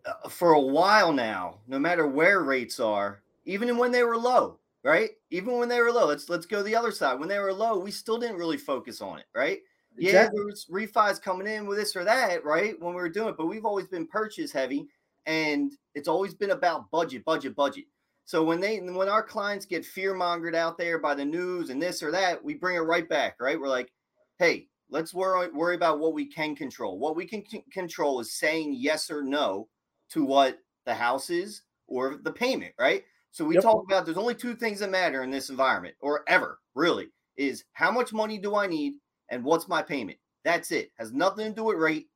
Uh, 0.06 0.28
for 0.28 0.52
a 0.52 0.60
while 0.60 1.12
now 1.12 1.58
no 1.66 1.78
matter 1.78 2.06
where 2.06 2.42
rates 2.42 2.78
are 2.78 3.22
even 3.44 3.76
when 3.76 3.90
they 3.90 4.02
were 4.02 4.16
low 4.16 4.58
right? 4.84 5.10
Even 5.30 5.58
when 5.58 5.68
they 5.68 5.80
were 5.80 5.90
low, 5.90 6.06
let's 6.06 6.28
let's 6.28 6.46
go 6.46 6.62
the 6.62 6.76
other 6.76 6.92
side. 6.92 7.18
When 7.18 7.28
they 7.28 7.40
were 7.40 7.52
low, 7.52 7.76
we 7.76 7.90
still 7.90 8.18
didn't 8.18 8.36
really 8.36 8.56
focus 8.56 9.00
on 9.00 9.18
it, 9.18 9.24
right? 9.34 9.58
Exactly. 9.98 10.06
Yeah, 10.06 10.28
there 10.32 10.44
was 10.44 10.66
refis 10.70 11.20
coming 11.20 11.48
in 11.48 11.66
with 11.66 11.78
this 11.78 11.96
or 11.96 12.04
that, 12.04 12.44
right? 12.44 12.80
When 12.80 12.94
we 12.94 13.00
were 13.00 13.08
doing 13.08 13.30
it, 13.30 13.36
but 13.36 13.46
we've 13.46 13.64
always 13.64 13.88
been 13.88 14.06
purchase 14.06 14.52
heavy, 14.52 14.86
and 15.26 15.72
it's 15.96 16.06
always 16.06 16.34
been 16.34 16.50
about 16.52 16.88
budget, 16.92 17.24
budget, 17.24 17.56
budget. 17.56 17.86
So 18.26 18.44
when 18.44 18.60
they 18.60 18.78
when 18.78 19.08
our 19.08 19.24
clients 19.24 19.66
get 19.66 19.84
fear 19.84 20.14
mongered 20.14 20.54
out 20.54 20.78
there 20.78 20.98
by 21.00 21.14
the 21.16 21.24
news 21.24 21.70
and 21.70 21.82
this 21.82 22.00
or 22.02 22.12
that, 22.12 22.42
we 22.44 22.54
bring 22.54 22.76
it 22.76 22.80
right 22.80 23.08
back, 23.08 23.36
right? 23.40 23.58
We're 23.58 23.68
like, 23.68 23.92
hey, 24.38 24.68
let's 24.88 25.12
worry 25.12 25.50
worry 25.50 25.74
about 25.74 25.98
what 25.98 26.14
we 26.14 26.26
can 26.26 26.54
control. 26.54 26.98
What 26.98 27.16
we 27.16 27.26
can 27.26 27.44
c- 27.48 27.64
control 27.72 28.20
is 28.20 28.32
saying 28.38 28.74
yes 28.78 29.10
or 29.10 29.22
no 29.22 29.68
to 30.10 30.24
what 30.24 30.58
the 30.84 30.94
house 30.94 31.30
is 31.30 31.62
or 31.86 32.18
the 32.22 32.32
payment, 32.32 32.72
right? 32.78 33.04
So 33.30 33.44
we 33.44 33.54
yep. 33.54 33.62
talk 33.62 33.84
about 33.84 34.04
there's 34.04 34.16
only 34.16 34.34
two 34.34 34.54
things 34.54 34.80
that 34.80 34.90
matter 34.90 35.22
in 35.22 35.30
this 35.30 35.50
environment, 35.50 35.94
or 36.00 36.24
ever 36.26 36.58
really, 36.74 37.08
is 37.36 37.64
how 37.72 37.90
much 37.90 38.12
money 38.12 38.38
do 38.38 38.54
I 38.54 38.66
need 38.66 38.94
and 39.28 39.44
what's 39.44 39.68
my 39.68 39.82
payment. 39.82 40.18
That's 40.44 40.72
it. 40.72 40.90
Has 40.98 41.12
nothing 41.12 41.48
to 41.48 41.54
do 41.54 41.64
with 41.64 41.76
rate. 41.76 42.08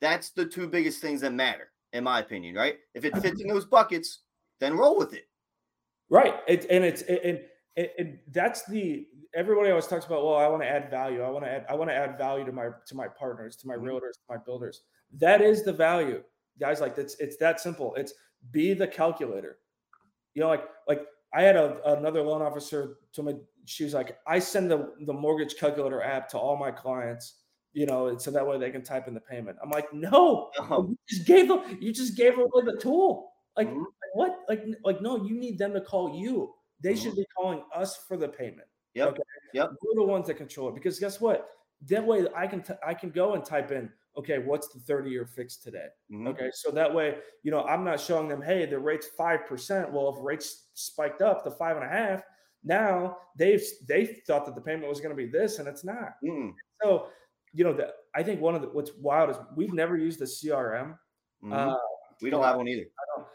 That's 0.00 0.30
the 0.30 0.44
two 0.44 0.68
biggest 0.68 1.00
things 1.00 1.22
that 1.22 1.32
matter, 1.32 1.70
in 1.92 2.04
my 2.04 2.20
opinion. 2.20 2.54
Right? 2.54 2.76
If 2.94 3.04
it 3.04 3.16
fits 3.18 3.40
in 3.40 3.48
those 3.48 3.64
buckets, 3.64 4.20
then 4.60 4.76
roll 4.76 4.98
with 4.98 5.14
it. 5.14 5.28
Right. 6.10 6.34
It, 6.46 6.66
and 6.70 6.84
it's 6.84 7.02
and, 7.02 7.40
and, 7.76 7.88
and 7.98 8.18
that's 8.32 8.64
the 8.66 9.06
everybody 9.34 9.70
always 9.70 9.86
talks 9.86 10.04
about. 10.04 10.24
Well, 10.24 10.36
I 10.36 10.48
want 10.48 10.62
to 10.62 10.68
add 10.68 10.90
value. 10.90 11.22
I 11.22 11.30
want 11.30 11.44
to 11.44 11.50
add. 11.50 11.66
I 11.68 11.74
want 11.74 11.90
to 11.90 11.94
add 11.94 12.18
value 12.18 12.44
to 12.44 12.52
my 12.52 12.68
to 12.86 12.94
my 12.94 13.08
partners, 13.08 13.56
to 13.56 13.66
my 13.66 13.74
mm-hmm. 13.74 13.86
realtors, 13.86 14.14
to 14.14 14.28
my 14.28 14.36
builders. 14.36 14.82
That 15.12 15.40
is 15.40 15.64
the 15.64 15.72
value, 15.72 16.22
guys. 16.58 16.80
Like 16.80 16.98
it's 16.98 17.14
it's 17.16 17.36
that 17.38 17.60
simple. 17.60 17.94
It's 17.94 18.12
be 18.52 18.74
the 18.74 18.86
calculator 18.86 19.58
you 20.38 20.44
know, 20.44 20.50
like 20.50 20.64
like 20.86 21.02
I 21.34 21.42
had 21.42 21.56
a, 21.56 21.98
another 21.98 22.22
loan 22.22 22.42
officer 22.42 22.98
to 23.14 23.22
me. 23.24 23.34
She 23.64 23.82
was 23.82 23.92
like, 23.92 24.18
I 24.26 24.38
send 24.38 24.70
the 24.70 24.92
the 25.04 25.12
mortgage 25.12 25.56
calculator 25.56 26.00
app 26.00 26.28
to 26.28 26.38
all 26.38 26.56
my 26.56 26.70
clients, 26.70 27.40
you 27.72 27.86
know, 27.86 28.16
so 28.18 28.30
that 28.30 28.46
way 28.46 28.56
they 28.56 28.70
can 28.70 28.84
type 28.84 29.08
in 29.08 29.14
the 29.14 29.20
payment. 29.20 29.58
I'm 29.60 29.70
like, 29.70 29.92
no, 29.92 30.50
you 30.70 30.96
just 31.08 31.26
gave 31.26 31.48
them, 31.48 31.78
you 31.80 31.92
just 31.92 32.16
gave 32.16 32.36
them 32.36 32.46
the 32.64 32.78
tool. 32.80 33.32
Like 33.56 33.68
mm-hmm. 33.68 33.82
what? 34.14 34.38
Like 34.48 34.64
like 34.84 35.02
no, 35.02 35.24
you 35.24 35.34
need 35.34 35.58
them 35.58 35.72
to 35.74 35.80
call 35.80 36.16
you. 36.16 36.54
They 36.80 36.92
mm-hmm. 36.92 37.02
should 37.02 37.16
be 37.16 37.26
calling 37.36 37.62
us 37.74 37.96
for 38.06 38.16
the 38.16 38.28
payment. 38.28 38.68
Yep. 38.94 39.08
Okay. 39.08 39.22
Yep. 39.54 39.70
We're 39.82 40.00
the 40.00 40.06
ones 40.06 40.28
that 40.28 40.34
control 40.34 40.68
it 40.68 40.76
because 40.76 41.00
guess 41.00 41.20
what? 41.20 41.48
That 41.88 42.06
way 42.06 42.26
I 42.36 42.46
can 42.46 42.62
t- 42.62 42.74
I 42.86 42.94
can 42.94 43.10
go 43.10 43.34
and 43.34 43.44
type 43.44 43.72
in 43.72 43.90
okay, 44.18 44.38
what's 44.38 44.68
the 44.68 44.80
30 44.80 45.10
year 45.10 45.24
fix 45.24 45.56
today? 45.56 45.86
Mm-hmm. 46.12 46.26
Okay. 46.28 46.50
So 46.52 46.70
that 46.72 46.92
way, 46.92 47.18
you 47.44 47.50
know, 47.50 47.62
I'm 47.62 47.84
not 47.84 48.00
showing 48.00 48.28
them, 48.28 48.42
hey, 48.42 48.66
the 48.66 48.78
rate's 48.78 49.08
5%. 49.18 49.92
Well, 49.92 50.14
if 50.14 50.16
rates 50.20 50.66
spiked 50.74 51.22
up 51.22 51.44
to 51.44 51.50
five 51.50 51.76
and 51.76 51.84
a 51.84 51.88
half, 51.88 52.22
now 52.64 53.16
they've 53.36 53.62
they 53.86 54.04
thought 54.26 54.44
that 54.46 54.56
the 54.56 54.60
payment 54.60 54.88
was 54.88 55.00
going 55.00 55.16
to 55.16 55.16
be 55.16 55.30
this 55.30 55.60
and 55.60 55.68
it's 55.68 55.84
not. 55.84 56.16
Mm. 56.24 56.52
So, 56.82 57.06
you 57.52 57.64
know, 57.64 57.72
that 57.74 57.92
I 58.14 58.22
think 58.24 58.40
one 58.40 58.56
of 58.56 58.62
the 58.62 58.68
what's 58.68 58.90
wild 59.00 59.30
is 59.30 59.36
we've 59.56 59.72
never 59.72 59.96
used 59.96 60.20
a 60.20 60.24
CRM. 60.24 60.98
Mm-hmm. 61.42 61.52
Uh, 61.52 61.76
we 62.20 62.30
don't 62.30 62.42
have 62.42 62.56
one 62.56 62.66
either. 62.66 62.86
I 62.98 63.04
don't, 63.16 63.26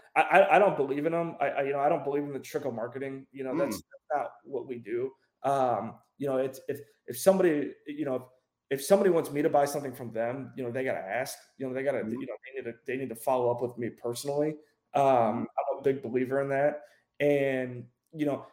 I, 0.52 0.56
I 0.56 0.60
don't 0.60 0.76
believe 0.76 1.06
in 1.06 1.14
them. 1.14 1.38
I, 1.40 1.48
I, 1.48 1.62
you 1.64 1.72
know 1.72 1.80
I 1.80 1.88
don't 1.88 2.04
believe 2.04 2.24
in 2.24 2.34
the 2.34 2.40
trickle 2.40 2.74
marketing. 2.74 3.26
You 3.32 3.46
know 3.46 3.58
that's, 3.58 3.78
mm. 3.78 3.82
that's 3.82 4.22
not 4.22 4.32
what 4.44 4.68
we 4.68 4.80
do. 4.80 5.12
Um, 5.44 5.96
you 6.18 6.28
know 6.28 6.38
it's 6.38 6.60
if 6.68 6.82
if 7.08 7.18
somebody 7.18 7.72
you 7.88 8.04
know 8.04 8.28
if 8.70 8.84
somebody 8.84 9.10
wants 9.10 9.32
me 9.32 9.42
to 9.42 9.50
buy 9.50 9.66
something 9.66 9.94
from 9.94 10.12
them, 10.12 10.52
you 10.56 10.64
know, 10.64 10.72
they 10.72 10.84
got 10.84 10.94
to 10.94 11.00
ask. 11.00 11.38
You 11.58 11.68
know, 11.68 11.74
they 11.74 11.84
got 11.84 11.92
to, 11.92 12.00
mm-hmm. 12.00 12.12
you 12.12 12.26
know, 12.26 12.34
they 12.46 12.62
need 12.62 12.72
to 12.72 12.78
they 12.88 12.98
need 12.98 13.10
to 13.10 13.16
follow 13.16 13.52
up 13.52 13.62
with 13.62 13.78
me 13.78 13.90
personally. 13.90 14.56
Um, 14.96 15.04
mm-hmm. 15.04 15.40
I'm 15.42 15.80
a 15.80 15.82
big 15.84 16.02
believer 16.02 16.42
in 16.42 16.50
that, 16.50 16.82
and 17.20 17.86
you 18.14 18.26
know, 18.26 18.46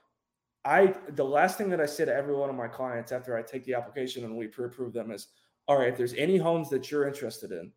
I 0.65 0.95
the 1.11 1.25
last 1.25 1.59
thing 1.59 1.71
that 1.71 1.81
I 1.81 1.87
say 1.87 2.05
to 2.05 2.15
every 2.15 2.35
one 2.35 2.51
of 2.51 2.57
my 2.57 2.69
clients 2.69 3.13
after 3.13 3.37
I 3.37 3.43
take 3.43 3.65
the 3.65 3.75
application 3.75 4.25
and 4.25 4.37
we 4.37 4.47
pre-approve 4.47 4.93
them 4.93 5.11
is, 5.11 5.29
all 5.67 5.79
right, 5.79 5.89
if 5.89 5.97
there's 5.97 6.15
any 6.15 6.37
homes 6.37 6.69
that 6.71 6.91
you're 6.91 7.07
interested 7.07 7.53
in, 7.53 7.73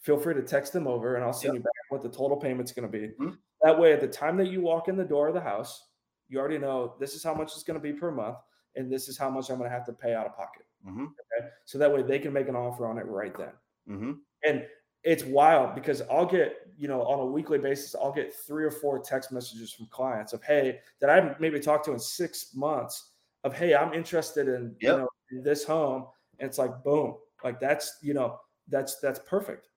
feel 0.00 0.18
free 0.18 0.34
to 0.34 0.42
text 0.42 0.72
them 0.72 0.86
over, 0.86 1.16
and 1.16 1.24
I'll 1.24 1.32
send 1.32 1.54
yep. 1.54 1.60
you 1.60 1.62
back 1.64 1.72
what 1.88 2.02
the 2.02 2.08
total 2.08 2.36
payment's 2.36 2.72
going 2.72 2.90
to 2.90 2.98
be. 2.98 3.08
Mm-hmm. 3.08 3.30
That 3.62 3.78
way, 3.78 3.92
at 3.92 4.00
the 4.00 4.08
time 4.08 4.36
that 4.38 4.48
you 4.48 4.60
walk 4.60 4.88
in 4.88 4.96
the 4.96 5.04
door 5.04 5.28
of 5.28 5.34
the 5.34 5.40
house, 5.40 5.88
you 6.28 6.38
already 6.38 6.58
know 6.58 6.94
this 6.98 7.14
is 7.14 7.22
how 7.22 7.34
much 7.34 7.52
it's 7.52 7.62
going 7.62 7.78
to 7.78 7.82
be 7.82 7.92
per 7.92 8.10
month, 8.10 8.38
and 8.76 8.90
this 8.90 9.08
is 9.08 9.18
how 9.18 9.30
much 9.30 9.50
I'm 9.50 9.58
going 9.58 9.70
to 9.70 9.74
have 9.74 9.86
to 9.86 9.92
pay 9.92 10.14
out 10.14 10.26
of 10.26 10.36
pocket. 10.36 10.62
Mm-hmm. 10.86 11.04
Okay. 11.04 11.48
So 11.64 11.78
that 11.78 11.92
way 11.92 12.02
they 12.02 12.18
can 12.18 12.32
make 12.32 12.48
an 12.48 12.56
offer 12.56 12.86
on 12.86 12.98
it 12.98 13.06
right 13.06 13.36
then. 13.36 13.52
Mm-hmm. 13.88 14.12
And 14.44 14.66
it's 15.04 15.24
wild 15.24 15.74
because 15.74 16.02
I'll 16.10 16.26
get, 16.26 16.56
you 16.76 16.88
know, 16.88 17.02
on 17.02 17.20
a 17.20 17.26
weekly 17.26 17.58
basis, 17.58 17.94
I'll 17.94 18.12
get 18.12 18.34
three 18.34 18.64
or 18.64 18.70
four 18.70 19.00
text 19.00 19.32
messages 19.32 19.72
from 19.72 19.86
clients 19.86 20.32
of, 20.32 20.42
hey, 20.42 20.78
that 21.00 21.10
I 21.10 21.34
maybe 21.40 21.58
talked 21.60 21.84
to 21.86 21.92
in 21.92 21.98
six 21.98 22.54
months 22.54 23.10
of, 23.44 23.54
hey, 23.54 23.74
I'm 23.74 23.92
interested 23.92 24.48
in, 24.48 24.76
yep. 24.80 24.92
you 24.92 24.98
know, 24.98 25.08
in 25.32 25.42
this 25.42 25.64
home. 25.64 26.06
And 26.38 26.48
it's 26.48 26.58
like, 26.58 26.82
boom, 26.84 27.16
like 27.42 27.58
that's, 27.58 27.98
you 28.02 28.14
know, 28.14 28.38
that's, 28.68 28.98
that's 29.00 29.20
perfect. 29.20 29.68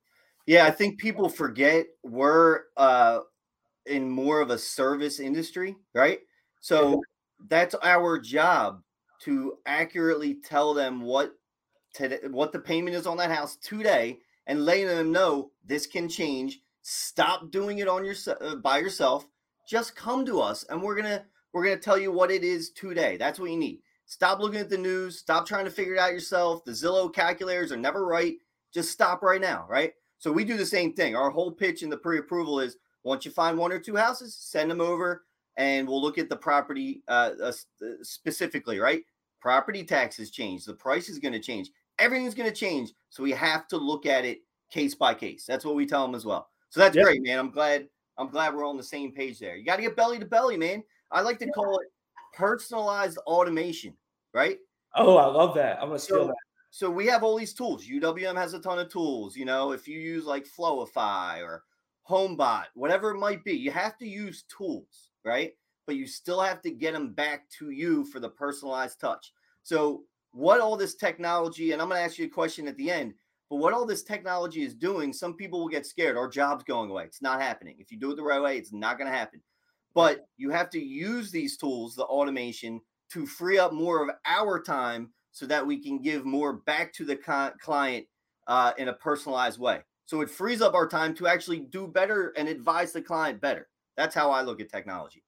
Yeah. 0.45 0.65
I 0.65 0.71
think 0.71 0.99
people 0.99 1.27
forget 1.27 1.87
we're 2.03 2.61
uh, 2.77 3.21
in 3.87 4.09
more 4.09 4.41
of 4.41 4.51
a 4.51 4.57
service 4.57 5.19
industry, 5.19 5.75
right? 5.93 6.19
So 6.61 7.01
that's 7.49 7.75
our 7.81 8.19
job 8.19 8.81
to 9.21 9.57
accurately 9.65 10.35
tell 10.35 10.73
them 10.73 11.01
what 11.01 11.35
today, 11.93 12.19
what 12.29 12.51
the 12.51 12.59
payment 12.59 12.95
is 12.95 13.07
on 13.07 13.17
that 13.17 13.31
house 13.31 13.55
today 13.57 14.19
and 14.47 14.65
letting 14.65 14.87
them 14.87 15.11
know 15.11 15.51
this 15.65 15.87
can 15.87 16.07
change. 16.07 16.61
Stop 16.81 17.51
doing 17.51 17.79
it 17.79 17.87
on 17.87 18.05
your 18.05 18.15
uh, 18.41 18.55
by 18.55 18.77
yourself. 18.77 19.27
Just 19.67 19.95
come 19.95 20.25
to 20.25 20.39
us 20.39 20.65
and 20.69 20.81
we're 20.81 20.95
going 20.95 21.05
to 21.05 21.23
we're 21.53 21.63
going 21.63 21.77
to 21.77 21.83
tell 21.83 21.97
you 21.97 22.11
what 22.11 22.31
it 22.31 22.43
is 22.43 22.71
today. 22.71 23.17
That's 23.17 23.39
what 23.39 23.49
you 23.49 23.57
need. 23.57 23.79
Stop 24.07 24.39
looking 24.39 24.59
at 24.59 24.69
the 24.69 24.77
news, 24.77 25.17
stop 25.17 25.47
trying 25.47 25.65
to 25.65 25.71
figure 25.71 25.95
it 25.95 25.99
out 25.99 26.11
yourself. 26.11 26.63
The 26.63 26.71
Zillow 26.71 27.11
calculators 27.11 27.71
are 27.71 27.77
never 27.77 28.05
right. 28.05 28.35
Just 28.71 28.91
stop 28.91 29.23
right 29.23 29.41
now, 29.41 29.65
right? 29.67 29.93
So 30.19 30.31
we 30.31 30.43
do 30.43 30.57
the 30.57 30.65
same 30.65 30.93
thing. 30.93 31.15
Our 31.15 31.31
whole 31.31 31.51
pitch 31.51 31.81
in 31.81 31.89
the 31.89 31.97
pre-approval 31.97 32.59
is 32.59 32.77
once 33.03 33.25
you 33.25 33.31
find 33.31 33.57
one 33.57 33.71
or 33.71 33.79
two 33.79 33.95
houses, 33.95 34.35
send 34.35 34.69
them 34.69 34.81
over 34.81 35.25
and 35.57 35.87
we'll 35.87 36.01
look 36.01 36.17
at 36.17 36.29
the 36.29 36.35
property 36.35 37.01
uh, 37.07 37.31
uh, 37.41 37.51
specifically, 38.01 38.79
right? 38.79 39.03
Property 39.41 39.83
taxes 39.83 40.31
change, 40.31 40.65
the 40.65 40.73
price 40.73 41.09
is 41.09 41.19
going 41.19 41.33
to 41.33 41.39
change, 41.39 41.69
everything's 41.99 42.35
going 42.35 42.49
to 42.49 42.55
change. 42.55 42.91
So 43.09 43.23
we 43.23 43.31
have 43.31 43.67
to 43.69 43.77
look 43.77 44.05
at 44.05 44.25
it 44.25 44.39
case 44.71 44.95
by 44.95 45.13
case. 45.13 45.45
That's 45.45 45.65
what 45.65 45.75
we 45.75 45.85
tell 45.85 46.05
them 46.05 46.15
as 46.15 46.25
well. 46.25 46.49
So 46.69 46.79
that's 46.79 46.95
yep. 46.95 47.05
great, 47.05 47.23
man. 47.23 47.39
I'm 47.39 47.51
glad. 47.51 47.87
I'm 48.17 48.29
glad 48.29 48.55
we're 48.55 48.67
on 48.67 48.77
the 48.77 48.83
same 48.83 49.11
page 49.11 49.39
there. 49.39 49.57
You 49.57 49.65
got 49.65 49.75
to 49.75 49.81
get 49.81 49.97
belly 49.97 50.19
to 50.19 50.25
belly, 50.25 50.55
man. 50.55 50.83
I 51.11 51.21
like 51.21 51.37
to 51.39 51.49
call 51.51 51.79
it 51.79 51.87
personalized 52.33 53.17
automation, 53.27 53.93
right? 54.33 54.57
Oh, 54.95 55.17
I 55.17 55.25
love 55.25 55.55
that. 55.55 55.77
I'm 55.81 55.89
gonna 55.89 55.99
steal 55.99 56.23
so, 56.23 56.27
that. 56.27 56.35
So 56.71 56.89
we 56.89 57.05
have 57.07 57.23
all 57.23 57.37
these 57.37 57.53
tools. 57.53 57.85
UWM 57.85 58.35
has 58.35 58.53
a 58.53 58.59
ton 58.59 58.79
of 58.79 58.89
tools. 58.89 59.35
You 59.35 59.45
know, 59.45 59.71
if 59.71 59.87
you 59.87 59.99
use 59.99 60.25
like 60.25 60.45
Floify 60.45 61.41
or 61.41 61.63
HomeBot, 62.09 62.65
whatever 62.73 63.11
it 63.11 63.19
might 63.19 63.43
be, 63.43 63.53
you 63.53 63.71
have 63.71 63.97
to 63.97 64.07
use 64.07 64.43
tools 64.43 65.11
right? 65.25 65.51
But 65.87 65.95
you 65.95 66.07
still 66.07 66.41
have 66.41 66.61
to 66.61 66.71
get 66.71 66.93
them 66.93 67.13
back 67.13 67.49
to 67.59 67.71
you 67.71 68.05
for 68.05 68.19
the 68.19 68.29
personalized 68.29 68.99
touch. 68.99 69.33
So, 69.63 70.03
what 70.31 70.59
all 70.59 70.75
this 70.75 70.95
technology, 70.95 71.71
and 71.71 71.81
I'm 71.81 71.87
going 71.87 71.99
to 71.99 72.03
ask 72.03 72.17
you 72.17 72.25
a 72.25 72.29
question 72.29 72.67
at 72.67 72.75
the 72.75 72.91
end, 72.91 73.13
but 73.49 73.57
what 73.57 73.73
all 73.73 73.85
this 73.85 74.03
technology 74.03 74.63
is 74.63 74.75
doing, 74.75 75.13
some 75.13 75.33
people 75.33 75.59
will 75.59 75.69
get 75.69 75.85
scared. 75.85 76.17
Our 76.17 76.27
job's 76.27 76.63
going 76.63 76.89
away. 76.89 77.05
It's 77.05 77.21
not 77.21 77.41
happening. 77.41 77.75
If 77.79 77.91
you 77.91 77.97
do 77.97 78.11
it 78.11 78.15
the 78.15 78.23
right 78.23 78.41
way, 78.41 78.57
it's 78.57 78.73
not 78.73 78.97
going 78.97 79.09
to 79.09 79.17
happen. 79.17 79.41
But 79.93 80.27
you 80.35 80.49
have 80.49 80.69
to 80.71 80.79
use 80.79 81.31
these 81.31 81.55
tools, 81.55 81.95
the 81.95 82.03
automation, 82.03 82.81
to 83.11 83.25
free 83.25 83.57
up 83.57 83.71
more 83.71 84.03
of 84.03 84.15
our 84.25 84.61
time 84.61 85.11
so 85.31 85.45
that 85.45 85.65
we 85.65 85.81
can 85.81 86.01
give 86.01 86.25
more 86.25 86.53
back 86.53 86.91
to 86.93 87.05
the 87.05 87.15
client 87.61 88.05
uh, 88.47 88.73
in 88.77 88.89
a 88.89 88.93
personalized 88.93 89.59
way. 89.59 89.81
So 90.05 90.21
it 90.21 90.29
frees 90.29 90.61
up 90.61 90.73
our 90.73 90.87
time 90.87 91.15
to 91.15 91.27
actually 91.27 91.59
do 91.59 91.87
better 91.87 92.33
and 92.37 92.47
advise 92.47 92.91
the 92.91 93.01
client 93.01 93.41
better. 93.41 93.67
That's 93.97 94.15
how 94.15 94.31
I 94.31 94.41
look 94.41 94.59
at 94.59 94.69
technology. 94.69 95.23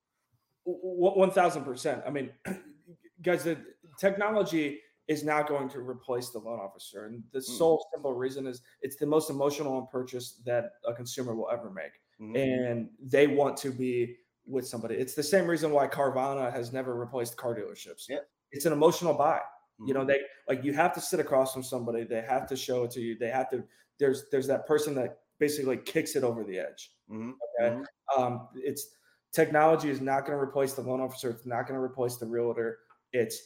One 0.65 1.31
thousand 1.31 1.63
percent. 1.63 2.03
I 2.05 2.09
mean, 2.09 2.29
guys, 3.21 3.43
the 3.43 3.57
technology 3.99 4.79
is 5.07 5.23
not 5.23 5.47
going 5.47 5.69
to 5.69 5.79
replace 5.79 6.29
the 6.29 6.39
loan 6.39 6.59
officer, 6.59 7.05
and 7.05 7.23
the 7.31 7.39
mm-hmm. 7.39 7.53
sole 7.53 7.87
simple 7.93 8.13
reason 8.13 8.45
is 8.45 8.61
it's 8.81 8.97
the 8.97 9.05
most 9.05 9.29
emotional 9.29 9.83
purchase 9.83 10.41
that 10.45 10.71
a 10.85 10.93
consumer 10.93 11.33
will 11.33 11.49
ever 11.49 11.69
make, 11.69 11.93
mm-hmm. 12.21 12.35
and 12.35 12.89
they 13.01 13.27
want 13.27 13.55
to 13.57 13.71
be 13.71 14.17
with 14.45 14.67
somebody. 14.67 14.95
It's 14.95 15.13
the 15.13 15.23
same 15.23 15.47
reason 15.47 15.71
why 15.71 15.87
Carvana 15.87 16.51
has 16.51 16.73
never 16.73 16.95
replaced 16.95 17.37
car 17.37 17.55
dealerships. 17.55 18.05
Yeah. 18.09 18.19
It's 18.51 18.65
an 18.65 18.73
emotional 18.73 19.13
buy. 19.13 19.39
Mm-hmm. 19.39 19.87
You 19.87 19.93
know, 19.93 19.99
mm-hmm. 20.01 20.09
they 20.09 20.19
like 20.47 20.63
you 20.63 20.73
have 20.73 20.93
to 20.95 21.01
sit 21.01 21.19
across 21.19 21.53
from 21.53 21.63
somebody. 21.63 22.03
They 22.03 22.21
have 22.21 22.47
to 22.47 22.55
show 22.55 22.83
it 22.83 22.91
to 22.91 23.01
you. 23.01 23.17
They 23.17 23.29
have 23.29 23.49
to. 23.51 23.63
There's 23.99 24.25
there's 24.31 24.47
that 24.47 24.67
person 24.67 24.95
that 24.95 25.19
basically 25.39 25.77
kicks 25.77 26.15
it 26.15 26.23
over 26.23 26.43
the 26.43 26.59
edge. 26.59 26.91
Mm-hmm. 27.11 27.31
Okay. 27.61 27.83
Mm-hmm. 28.11 28.23
Um, 28.23 28.47
it's 28.55 28.89
technology 29.33 29.89
is 29.89 30.01
not 30.01 30.25
going 30.25 30.37
to 30.37 30.43
replace 30.43 30.73
the 30.73 30.81
loan 30.81 31.01
officer. 31.01 31.29
It's 31.29 31.45
not 31.45 31.67
going 31.67 31.79
to 31.79 31.83
replace 31.83 32.17
the 32.17 32.25
realtor. 32.25 32.79
It's, 33.13 33.39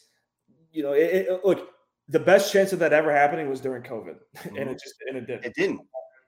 you 0.71 0.83
know, 0.83 0.93
it, 0.93 1.27
it, 1.27 1.45
look, 1.45 1.69
the 2.07 2.19
best 2.19 2.51
chance 2.51 2.73
of 2.73 2.79
that 2.79 2.93
ever 2.93 3.11
happening 3.11 3.49
was 3.49 3.61
during 3.61 3.83
COVID, 3.83 4.15
mm-hmm. 4.37 4.55
and 4.57 4.69
it 4.69 4.79
just 4.81 4.95
and 5.07 5.17
it 5.17 5.27
didn't. 5.27 5.45
It 5.45 5.53
didn't. 5.55 5.81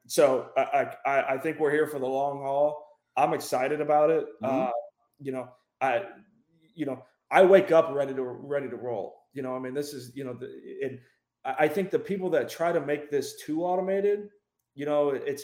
So 0.07 0.49
I, 0.57 0.91
I 1.05 1.33
I 1.33 1.37
think 1.37 1.59
we're 1.59 1.71
here 1.71 1.87
for 1.87 1.99
the 1.99 2.07
long 2.07 2.41
haul. 2.41 2.85
I'm 3.15 3.33
excited 3.33 3.81
about 3.81 4.09
it. 4.09 4.25
Mm-hmm. 4.41 4.63
Uh, 4.63 4.71
you 5.19 5.31
know, 5.31 5.49
I 5.81 6.03
you 6.75 6.85
know 6.85 7.03
I 7.31 7.43
wake 7.43 7.71
up 7.71 7.91
ready 7.93 8.13
to 8.13 8.23
ready 8.23 8.69
to 8.69 8.75
roll. 8.75 9.23
You 9.33 9.41
know, 9.41 9.55
I 9.55 9.59
mean, 9.59 9.73
this 9.73 9.93
is 9.93 10.11
you 10.15 10.23
know, 10.23 10.33
the, 10.33 10.47
it, 10.63 10.99
I 11.45 11.67
think 11.67 11.89
the 11.89 11.99
people 11.99 12.29
that 12.31 12.49
try 12.49 12.71
to 12.71 12.79
make 12.79 13.09
this 13.09 13.41
too 13.41 13.63
automated, 13.63 14.29
you 14.75 14.85
know, 14.85 15.09
it's 15.09 15.43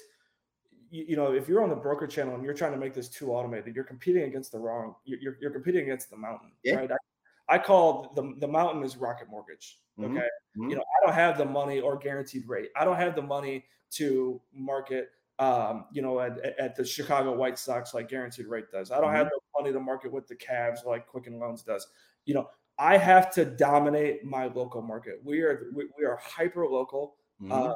you, 0.91 1.05
you, 1.09 1.15
know, 1.15 1.33
if 1.33 1.47
you're 1.47 1.63
on 1.63 1.69
the 1.69 1.75
broker 1.75 2.07
channel 2.07 2.35
and 2.35 2.43
you're 2.43 2.53
trying 2.53 2.71
to 2.71 2.77
make 2.77 2.93
this 2.93 3.09
too 3.09 3.31
automated, 3.31 3.75
you're 3.75 3.83
competing 3.83 4.23
against 4.23 4.51
the 4.51 4.59
wrong. 4.59 4.95
You're, 5.05 5.37
you're 5.39 5.51
competing 5.51 5.83
against 5.83 6.09
the 6.09 6.17
mountain, 6.17 6.51
yeah. 6.63 6.75
right? 6.75 6.91
I, 6.91 7.55
I, 7.55 7.57
call 7.57 8.11
the 8.15 8.33
the 8.39 8.47
mountain 8.47 8.83
is 8.83 8.97
Rocket 8.97 9.29
Mortgage. 9.29 9.79
Mm-hmm. 9.99 10.17
Okay, 10.17 10.27
mm-hmm. 10.57 10.69
you 10.69 10.75
know, 10.75 10.81
I 10.83 11.05
don't 11.05 11.15
have 11.15 11.37
the 11.37 11.45
money 11.45 11.79
or 11.79 11.97
guaranteed 11.97 12.47
rate. 12.47 12.69
I 12.75 12.85
don't 12.85 12.97
have 12.97 13.15
the 13.15 13.21
money 13.21 13.65
to 13.91 14.41
market. 14.53 15.09
Um, 15.39 15.85
you 15.93 16.01
know, 16.01 16.19
at, 16.19 16.37
at 16.59 16.75
the 16.75 16.83
Chicago 16.83 17.33
White 17.33 17.57
Sox 17.57 17.93
like 17.93 18.09
guaranteed 18.09 18.47
rate 18.47 18.65
does. 18.71 18.91
I 18.91 18.95
don't 18.95 19.05
mm-hmm. 19.05 19.15
have 19.15 19.27
the 19.27 19.39
money 19.61 19.71
to 19.71 19.79
market 19.79 20.11
with 20.11 20.27
the 20.27 20.35
Cavs 20.35 20.85
like 20.85 21.07
Quicken 21.07 21.39
Loans 21.39 21.63
does. 21.63 21.87
You 22.25 22.33
know, 22.33 22.49
I 22.77 22.97
have 22.97 23.31
to 23.35 23.45
dominate 23.45 24.25
my 24.25 24.47
local 24.47 24.81
market. 24.81 25.19
We 25.23 25.41
are 25.41 25.69
we, 25.73 25.85
we 25.97 26.05
are 26.05 26.17
hyper 26.17 26.65
local. 26.65 27.15
Mm-hmm. 27.41 27.51
Uh, 27.51 27.73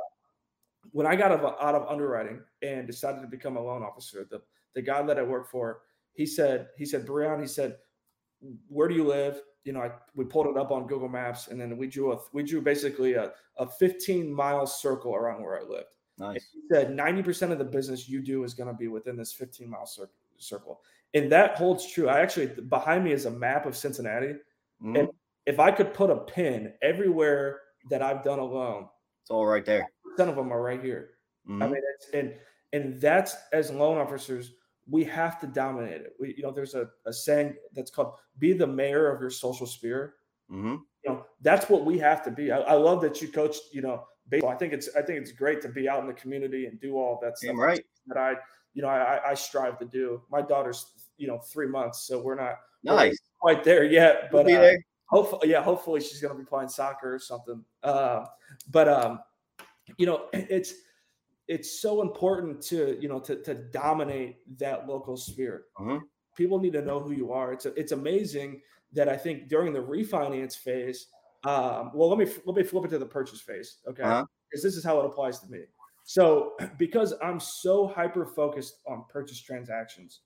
when 0.91 1.07
I 1.07 1.15
got 1.15 1.31
out 1.31 1.75
of, 1.75 1.87
underwriting 1.87 2.41
and 2.61 2.85
decided 2.85 3.21
to 3.21 3.27
become 3.27 3.57
a 3.57 3.61
loan 3.61 3.83
officer, 3.83 4.27
the 4.29 4.41
the 4.75 4.81
guy 4.81 5.01
that 5.03 5.19
I 5.19 5.23
work 5.23 5.49
for, 5.49 5.81
he 6.13 6.25
said, 6.25 6.67
he 6.77 6.85
said, 6.85 7.05
Brian, 7.05 7.39
he 7.39 7.47
said, 7.47 7.77
where 8.67 8.87
do 8.87 8.95
you 8.95 9.03
live? 9.03 9.41
You 9.63 9.73
know, 9.73 9.81
I, 9.81 9.91
we 10.15 10.25
pulled 10.25 10.47
it 10.47 10.57
up 10.57 10.71
on 10.71 10.87
Google 10.87 11.07
Maps 11.07 11.47
and 11.47 11.61
then 11.61 11.77
we 11.77 11.87
drew 11.87 12.11
a 12.11 12.19
we 12.33 12.43
drew 12.43 12.61
basically 12.61 13.13
a, 13.13 13.31
a 13.57 13.67
15 13.67 14.33
mile 14.33 14.67
circle 14.67 15.15
around 15.15 15.41
where 15.41 15.59
I 15.59 15.63
lived. 15.63 15.95
Nice. 16.19 16.47
he 16.53 16.61
said 16.71 16.95
90% 16.95 17.51
of 17.51 17.57
the 17.57 17.65
business 17.65 18.07
you 18.07 18.21
do 18.21 18.43
is 18.43 18.53
going 18.53 18.67
to 18.67 18.75
be 18.75 18.87
within 18.87 19.17
this 19.17 19.33
15 19.33 19.67
mile 19.69 19.87
cir- 19.87 20.09
circle. 20.37 20.81
And 21.15 21.31
that 21.31 21.57
holds 21.57 21.89
true. 21.91 22.07
I 22.09 22.19
actually 22.19 22.47
behind 22.47 23.03
me 23.03 23.13
is 23.13 23.25
a 23.25 23.31
map 23.31 23.65
of 23.65 23.75
Cincinnati. 23.75 24.33
Mm-hmm. 24.83 24.95
And 24.95 25.09
if 25.45 25.59
I 25.59 25.71
could 25.71 25.93
put 25.93 26.09
a 26.09 26.17
pin 26.17 26.73
everywhere 26.81 27.61
that 27.89 28.01
I've 28.01 28.23
done 28.23 28.39
a 28.39 28.45
loan, 28.45 28.87
it's 29.21 29.31
all 29.31 29.45
right 29.45 29.65
there. 29.65 29.89
Some 30.17 30.29
of 30.29 30.35
them 30.35 30.51
are 30.51 30.61
right 30.61 30.81
here. 30.81 31.11
Mm-hmm. 31.47 31.63
I 31.63 31.67
mean, 31.67 31.81
and 32.13 32.33
and 32.73 32.99
that's 32.99 33.35
as 33.51 33.71
loan 33.71 33.97
officers, 33.97 34.51
we 34.89 35.03
have 35.05 35.39
to 35.41 35.47
dominate 35.47 36.01
it. 36.01 36.13
We, 36.19 36.35
you 36.35 36.43
know, 36.43 36.51
there's 36.51 36.75
a, 36.75 36.89
a 37.05 37.13
saying 37.13 37.55
that's 37.73 37.91
called 37.91 38.15
"Be 38.39 38.53
the 38.53 38.67
mayor 38.67 39.13
of 39.13 39.21
your 39.21 39.29
social 39.29 39.67
sphere." 39.67 40.15
Mm-hmm. 40.51 40.75
You 41.05 41.11
know, 41.11 41.25
that's 41.41 41.69
what 41.69 41.85
we 41.85 41.97
have 41.99 42.23
to 42.23 42.31
be. 42.31 42.51
I, 42.51 42.59
I, 42.59 42.73
love 42.73 43.01
that 43.01 43.21
you 43.21 43.27
coach. 43.27 43.57
You 43.71 43.81
know, 43.81 44.03
baseball. 44.29 44.51
I 44.51 44.55
think 44.55 44.73
it's 44.73 44.89
I 44.95 45.01
think 45.01 45.19
it's 45.19 45.31
great 45.31 45.61
to 45.61 45.69
be 45.69 45.87
out 45.89 46.01
in 46.01 46.07
the 46.07 46.13
community 46.13 46.65
and 46.65 46.79
do 46.79 46.95
all 46.95 47.19
that 47.21 47.37
stuff. 47.37 47.55
Right. 47.57 47.83
That 48.07 48.17
I, 48.17 48.35
you 48.73 48.81
know, 48.81 48.89
I, 48.89 49.31
I 49.31 49.33
strive 49.33 49.79
to 49.79 49.85
do. 49.85 50.21
My 50.31 50.41
daughter's, 50.41 50.85
you 51.17 51.27
know, 51.27 51.39
three 51.39 51.67
months, 51.67 52.07
so 52.07 52.21
we're 52.21 52.35
not 52.35 52.55
nice 52.83 53.17
we're 53.41 53.53
quite 53.53 53.63
there 53.63 53.83
yet. 53.83 54.29
But 54.31 54.45
we'll 54.45 54.63
uh, 54.63 54.73
hopefully, 55.05 55.49
yeah, 55.49 55.61
hopefully 55.61 56.01
she's 56.01 56.21
going 56.21 56.33
to 56.33 56.39
be 56.39 56.45
playing 56.45 56.69
soccer 56.69 57.13
or 57.13 57.19
something. 57.19 57.63
Uh, 57.81 58.25
but 58.71 58.87
um, 58.87 59.19
you 59.97 60.05
know, 60.05 60.27
it's 60.33 60.73
it's 61.47 61.81
so 61.81 62.01
important 62.01 62.61
to 62.61 62.97
you 63.01 63.09
know 63.09 63.19
to 63.19 63.41
to 63.43 63.53
dominate 63.53 64.37
that 64.59 64.87
local 64.87 65.17
sphere. 65.17 65.65
Mm-hmm. 65.79 65.97
People 66.35 66.59
need 66.59 66.73
to 66.73 66.81
know 66.81 66.99
who 66.99 67.11
you 67.11 67.31
are. 67.31 67.53
It's 67.53 67.65
a, 67.65 67.73
it's 67.79 67.91
amazing 67.91 68.61
that 68.93 69.07
I 69.07 69.17
think 69.17 69.49
during 69.49 69.73
the 69.73 69.79
refinance 69.79 70.55
phase. 70.55 71.07
Um, 71.45 71.91
well, 71.93 72.09
let 72.09 72.17
me 72.17 72.33
let 72.45 72.55
me 72.55 72.63
flip 72.63 72.85
it 72.85 72.89
to 72.89 72.99
the 72.99 73.05
purchase 73.05 73.41
phase, 73.41 73.79
okay? 73.87 74.03
Because 74.03 74.11
uh-huh. 74.11 74.25
this 74.51 74.75
is 74.77 74.83
how 74.83 74.99
it 74.99 75.05
applies 75.05 75.39
to 75.39 75.47
me. 75.49 75.59
So, 76.05 76.53
because 76.77 77.13
I'm 77.21 77.39
so 77.39 77.87
hyper 77.87 78.25
focused 78.25 78.79
on 78.87 79.05
purchase 79.09 79.41
transactions, 79.41 80.21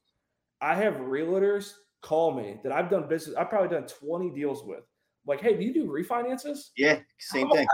I 0.62 0.76
have 0.76 0.96
realtors 0.96 1.74
call 2.02 2.34
me 2.34 2.60
that 2.64 2.72
I've 2.72 2.90
done 2.90 3.08
business. 3.08 3.36
I've 3.36 3.50
probably 3.50 3.70
done 3.70 3.88
20 3.88 4.32
deals 4.32 4.64
with. 4.64 4.84
Like, 5.26 5.42
hey, 5.42 5.58
do 5.58 5.64
you 5.64 5.74
do 5.74 5.88
refinances? 5.88 6.70
Yeah, 6.78 7.00
same 7.20 7.50
thing. 7.50 7.68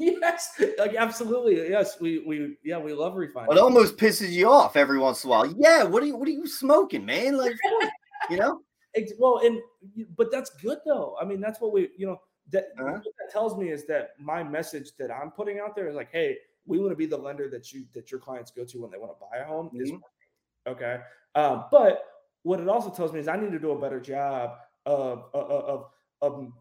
Yes, 0.00 0.60
like 0.78 0.94
absolutely. 0.94 1.68
Yes, 1.68 2.00
we 2.00 2.20
we 2.20 2.56
yeah 2.64 2.78
we 2.78 2.92
love 2.92 3.14
refinance. 3.14 3.52
It 3.52 3.58
almost 3.58 3.96
pisses 3.96 4.30
you 4.30 4.48
off 4.48 4.76
every 4.76 4.98
once 4.98 5.24
in 5.24 5.28
a 5.28 5.30
while. 5.30 5.54
Yeah, 5.58 5.84
what 5.84 6.02
are 6.02 6.06
you 6.06 6.16
what 6.16 6.26
are 6.26 6.32
you 6.32 6.46
smoking, 6.46 7.04
man? 7.04 7.36
Like, 7.36 7.54
you 8.30 8.36
know. 8.36 8.60
Well, 9.20 9.38
and 9.44 9.60
but 10.16 10.32
that's 10.32 10.50
good 10.60 10.78
though. 10.84 11.16
I 11.22 11.24
mean, 11.24 11.40
that's 11.40 11.60
what 11.60 11.72
we 11.72 11.90
you 11.96 12.08
know 12.08 12.20
that 12.50 12.70
uh-huh. 12.76 12.94
what 12.94 13.04
that 13.04 13.30
tells 13.30 13.56
me 13.56 13.68
is 13.68 13.86
that 13.86 14.14
my 14.18 14.42
message 14.42 14.96
that 14.98 15.12
I'm 15.12 15.30
putting 15.30 15.60
out 15.60 15.76
there 15.76 15.88
is 15.88 15.94
like, 15.94 16.10
hey, 16.10 16.38
we 16.66 16.80
want 16.80 16.90
to 16.90 16.96
be 16.96 17.06
the 17.06 17.16
lender 17.16 17.48
that 17.50 17.72
you 17.72 17.84
that 17.94 18.10
your 18.10 18.18
clients 18.18 18.50
go 18.50 18.64
to 18.64 18.80
when 18.80 18.90
they 18.90 18.98
want 18.98 19.12
to 19.12 19.18
buy 19.20 19.38
a 19.38 19.44
home. 19.44 19.66
Mm-hmm. 19.66 19.80
Is 19.80 19.92
okay, 20.66 20.98
um, 21.36 21.66
but 21.70 22.02
what 22.42 22.58
it 22.58 22.68
also 22.68 22.90
tells 22.90 23.12
me 23.12 23.20
is 23.20 23.28
I 23.28 23.36
need 23.36 23.52
to 23.52 23.60
do 23.60 23.70
a 23.70 23.80
better 23.80 24.00
job 24.00 24.56
of 24.86 25.26
of 25.34 25.50
of, 25.50 25.84
of 26.20 26.52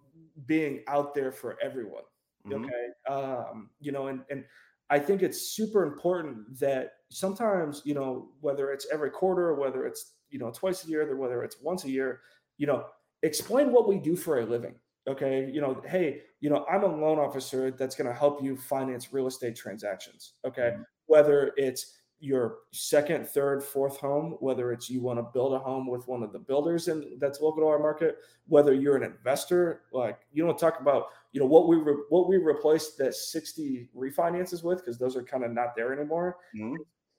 being 0.45 0.83
out 0.87 1.15
there 1.15 1.31
for 1.31 1.57
everyone. 1.63 2.03
Mm-hmm. 2.49 2.65
Okay, 2.65 3.13
um, 3.13 3.69
you 3.79 3.91
know, 3.91 4.07
and 4.07 4.21
and 4.29 4.43
I 4.89 4.99
think 4.99 5.21
it's 5.21 5.51
super 5.51 5.83
important 5.83 6.59
that 6.59 6.93
sometimes 7.11 7.81
you 7.85 7.93
know 7.93 8.29
whether 8.41 8.71
it's 8.71 8.87
every 8.91 9.11
quarter, 9.11 9.53
whether 9.55 9.85
it's 9.85 10.13
you 10.29 10.39
know 10.39 10.51
twice 10.51 10.85
a 10.85 10.87
year, 10.87 11.09
or 11.09 11.15
whether 11.15 11.43
it's 11.43 11.57
once 11.61 11.85
a 11.85 11.89
year, 11.89 12.21
you 12.57 12.67
know, 12.67 12.85
explain 13.23 13.71
what 13.71 13.87
we 13.87 13.97
do 13.97 14.15
for 14.15 14.39
a 14.39 14.45
living. 14.45 14.75
Okay, 15.07 15.49
you 15.51 15.61
know, 15.61 15.81
hey, 15.87 16.21
you 16.39 16.49
know, 16.49 16.65
I'm 16.71 16.83
a 16.83 16.87
loan 16.87 17.17
officer 17.17 17.71
that's 17.71 17.95
going 17.95 18.07
to 18.07 18.13
help 18.13 18.43
you 18.43 18.55
finance 18.55 19.11
real 19.11 19.27
estate 19.27 19.55
transactions. 19.55 20.33
Okay, 20.45 20.71
mm-hmm. 20.73 20.81
whether 21.07 21.51
it's 21.57 21.98
your 22.19 22.59
second, 22.71 23.27
third, 23.27 23.63
fourth 23.63 23.97
home, 23.97 24.35
whether 24.39 24.71
it's 24.71 24.89
you 24.89 25.01
want 25.01 25.19
to 25.19 25.23
build 25.33 25.53
a 25.53 25.59
home 25.59 25.87
with 25.87 26.07
one 26.07 26.21
of 26.21 26.33
the 26.33 26.39
builders 26.39 26.87
and 26.87 27.19
that's 27.19 27.39
local 27.39 27.61
to 27.61 27.67
our 27.67 27.79
market, 27.79 28.17
whether 28.47 28.73
you're 28.73 28.97
an 28.97 29.03
investor, 29.03 29.83
like 29.93 30.19
you 30.31 30.45
don't 30.45 30.59
talk 30.59 30.81
about, 30.81 31.07
you 31.31 31.39
know, 31.39 31.45
what 31.45 31.67
we 31.67 31.77
re- 31.77 32.03
what 32.09 32.27
we 32.27 32.37
replaced 32.37 32.97
that 32.97 33.15
60 33.15 33.89
refinances 33.95 34.63
with, 34.63 34.79
because 34.79 34.97
those 34.97 35.15
are 35.15 35.23
kind 35.23 35.43
of 35.43 35.51
not 35.51 35.75
there 35.75 35.93
anymore. 35.93 36.37
Mm-hmm. 36.55 36.75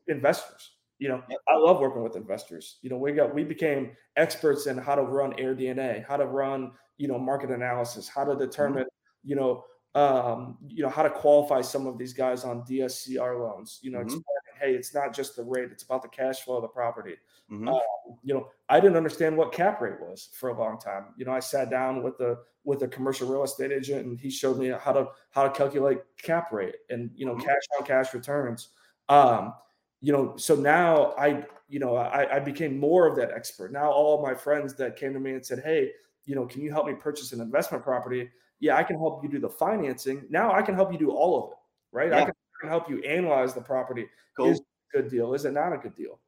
Investors. 0.09 0.73
You 0.99 1.09
know. 1.09 1.23
I 1.49 1.57
love 1.57 1.81
working 1.81 2.03
with 2.03 2.17
investors. 2.17 2.77
You 2.83 2.91
know, 2.91 2.99
we 2.99 3.13
got 3.13 3.35
we 3.35 3.43
became 3.43 3.93
experts 4.17 4.67
in 4.67 4.77
how 4.77 4.95
to 4.95 5.03
run 5.03 5.33
AirDNA, 5.33 6.07
how 6.07 6.19
to 6.19 6.27
run, 6.27 6.73
you 6.99 7.09
know, 7.09 7.19
market 7.19 7.51
analysis, 7.51 8.07
how 8.07 8.25
to 8.25 8.37
determine, 8.37 8.85
mm-hmm. 8.85 9.29
you 9.31 9.37
know, 9.37 9.65
um, 9.95 10.59
you 10.69 10.83
know, 10.83 10.91
how 10.91 11.03
to 11.03 11.09
qualify 11.09 11.63
some 11.63 11.87
of 11.87 11.97
these 11.97 12.13
guys 12.13 12.45
on 12.45 12.63
DSCR 12.63 13.41
loans, 13.41 13.79
you 13.81 13.91
know, 13.91 14.01
mm-hmm 14.01 14.19
hey, 14.61 14.75
it's 14.75 14.94
not 14.94 15.14
just 15.14 15.37
the 15.37 15.42
rate; 15.42 15.70
it's 15.73 15.83
about 15.83 16.03
the 16.03 16.09
cash 16.09 16.40
flow 16.40 16.57
of 16.57 16.62
the 16.62 16.68
property. 16.68 17.16
Mm-hmm. 17.51 17.68
Um, 17.68 17.81
you 18.23 18.35
know, 18.35 18.49
I 18.68 18.81
didn't 18.81 18.96
understand 18.96 19.37
what 19.37 19.53
cap 19.53 19.81
rate 19.81 20.01
was 20.01 20.29
for 20.35 20.51
a 20.51 20.59
long 20.59 20.79
time. 20.79 21.07
You 21.16 21.25
know, 21.25 21.33
I 21.33 21.40
sat 21.40 21.70
down 21.70 22.03
with 22.03 22.18
the 22.18 22.38
with 22.64 22.83
a 22.83 22.88
commercial 22.88 23.29
real 23.29 23.42
estate 23.42 23.73
agent, 23.73 24.07
and 24.07 24.18
he 24.18 24.31
showed 24.31 24.59
me 24.59 24.68
how 24.68 24.92
to 24.92 25.09
how 25.31 25.44
to 25.44 25.51
calculate 25.51 25.99
cap 26.23 26.53
rate 26.53 26.77
and 26.90 27.11
you 27.14 27.27
know 27.27 27.35
mm-hmm. 27.35 27.46
cash 27.46 27.62
on 27.79 27.87
cash 27.87 28.14
returns. 28.14 28.68
Um, 29.09 29.55
you 30.01 30.12
know, 30.12 30.37
so 30.37 30.55
now 30.55 31.14
I 31.18 31.44
you 31.68 31.79
know 31.79 31.96
I, 31.96 32.37
I 32.37 32.40
became 32.40 32.79
more 32.79 33.07
of 33.07 33.16
that 33.16 33.31
expert. 33.33 33.73
Now 33.73 33.90
all 33.90 34.23
my 34.23 34.35
friends 34.35 34.75
that 34.75 34.96
came 34.96 35.12
to 35.12 35.20
me 35.20 35.33
and 35.33 35.44
said, 35.44 35.62
hey, 35.64 35.90
you 36.25 36.35
know, 36.35 36.46
can 36.46 36.62
you 36.62 36.70
help 36.70 36.87
me 36.87 36.94
purchase 36.94 37.33
an 37.33 37.40
investment 37.40 37.83
property? 37.83 38.31
Yeah, 38.61 38.77
I 38.77 38.83
can 38.83 38.96
help 38.99 39.23
you 39.23 39.31
do 39.31 39.38
the 39.38 39.49
financing. 39.49 40.27
Now 40.31 40.53
I 40.53 40.62
can 40.62 40.75
help 40.75 40.92
you 40.92 40.99
do 40.99 41.11
all 41.11 41.44
of 41.44 41.53
it, 41.53 41.59
right? 41.92 42.11
Yeah. 42.11 42.18
I 42.18 42.25
can 42.27 42.35
can 42.61 42.68
help 42.68 42.88
you 42.88 43.03
analyze 43.03 43.55
the 43.55 43.61
property. 43.61 44.07
Cool. 44.37 44.51
Is 44.51 44.61
a 44.61 44.99
good 44.99 45.11
deal? 45.11 45.35
Is 45.35 45.44
it 45.44 45.53
not 45.53 45.73
a 45.73 45.79
good 45.79 45.94
deal? 45.96 46.20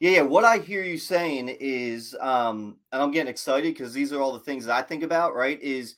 Yeah, 0.00 0.10
yeah. 0.10 0.22
What 0.22 0.44
I 0.44 0.58
hear 0.58 0.82
you 0.82 0.98
saying 0.98 1.48
is, 1.60 2.16
um, 2.20 2.76
and 2.92 3.02
I'm 3.02 3.10
getting 3.10 3.30
excited 3.30 3.74
because 3.74 3.92
these 3.92 4.12
are 4.12 4.20
all 4.20 4.32
the 4.32 4.40
things 4.40 4.66
that 4.66 4.74
I 4.76 4.82
think 4.82 5.02
about, 5.02 5.34
right? 5.34 5.60
Is 5.60 5.96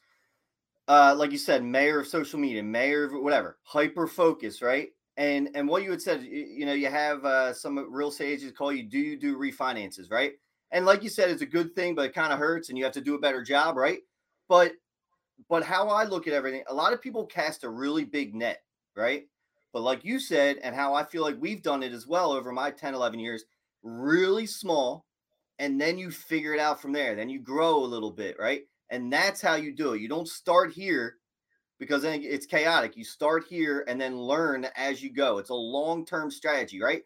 uh, 0.89 1.15
like 1.17 1.33
you 1.33 1.39
said, 1.39 1.65
mayor 1.65 2.01
of 2.01 2.07
social 2.07 2.39
media, 2.39 2.63
mayor 2.63 3.05
of 3.05 3.13
whatever, 3.13 3.59
hyper 3.65 4.07
focus, 4.07 4.61
right? 4.61 4.91
and 5.17 5.51
and 5.55 5.69
what 5.69 5.83
you 5.83 5.91
had 5.91 6.03
said, 6.03 6.23
you, 6.23 6.45
you 6.45 6.67
know, 6.67 6.73
you 6.73 6.89
have 6.89 7.25
uh, 7.25 7.53
some 7.53 7.93
real 7.93 8.09
estate 8.09 8.33
agents 8.33 8.57
call 8.57 8.73
you. 8.73 8.83
Do 8.83 8.99
you 8.99 9.17
do 9.17 9.39
refinances, 9.39 10.11
right? 10.11 10.33
And 10.73 10.85
like 10.87 11.03
you 11.03 11.09
said, 11.09 11.31
it's 11.31 11.43
a 11.43 11.47
good 11.47 11.75
thing, 11.75 11.95
but 11.95 12.07
it 12.07 12.15
kind 12.15 12.33
of 12.33 12.39
hurts, 12.39 12.69
and 12.69 12.77
you 12.77 12.85
have 12.85 12.95
to 12.95 13.01
do 13.01 13.15
a 13.15 13.21
better 13.21 13.43
job, 13.43 13.77
right? 13.77 14.01
But 14.49 14.73
but 15.49 15.63
how 15.63 15.89
I 15.89 16.05
look 16.05 16.27
at 16.27 16.33
everything, 16.33 16.65
a 16.69 16.75
lot 16.75 16.93
of 16.93 17.01
people 17.01 17.27
cast 17.27 17.65
a 17.65 17.69
really 17.69 18.05
big 18.05 18.35
net, 18.35 18.63
right? 18.97 19.27
But 19.75 19.83
like 19.83 20.05
you 20.05 20.21
said, 20.21 20.59
and 20.63 20.73
how 20.73 20.95
I 20.95 21.03
feel 21.03 21.23
like 21.23 21.37
we've 21.41 21.63
done 21.63 21.83
it 21.83 21.93
as 21.93 22.07
well 22.07 22.31
over 22.31 22.53
my 22.53 22.71
10, 22.71 22.95
11 22.95 23.19
years, 23.19 23.45
really 23.83 24.47
small, 24.47 25.05
and 25.59 25.81
then 25.81 25.99
you 25.99 26.13
figure 26.13 26.55
it 26.55 26.61
out 26.61 26.81
from 26.81 26.93
there. 26.93 27.17
Then 27.17 27.29
you 27.29 27.41
grow 27.41 27.79
a 27.79 27.85
little 27.85 28.13
bit, 28.13 28.37
right? 28.39 28.63
And 28.91 29.13
that's 29.13 29.43
how 29.43 29.57
you 29.57 29.75
do 29.75 29.93
it. 29.95 30.01
You 30.01 30.09
don't 30.09 30.29
start 30.29 30.73
here 30.73 31.17
because 31.81 32.03
then 32.03 32.21
it's 32.23 32.47
chaotic. 32.47 32.97
You 32.97 33.03
start 33.03 33.47
here 33.49 33.85
and 33.89 34.01
then 34.01 34.17
learn 34.17 34.69
as 34.77 35.03
you 35.03 35.13
go. 35.13 35.39
It's 35.39 35.51
a 35.51 35.55
long 35.55 36.07
term 36.07 36.31
strategy, 36.31 36.81
right? 36.81 37.03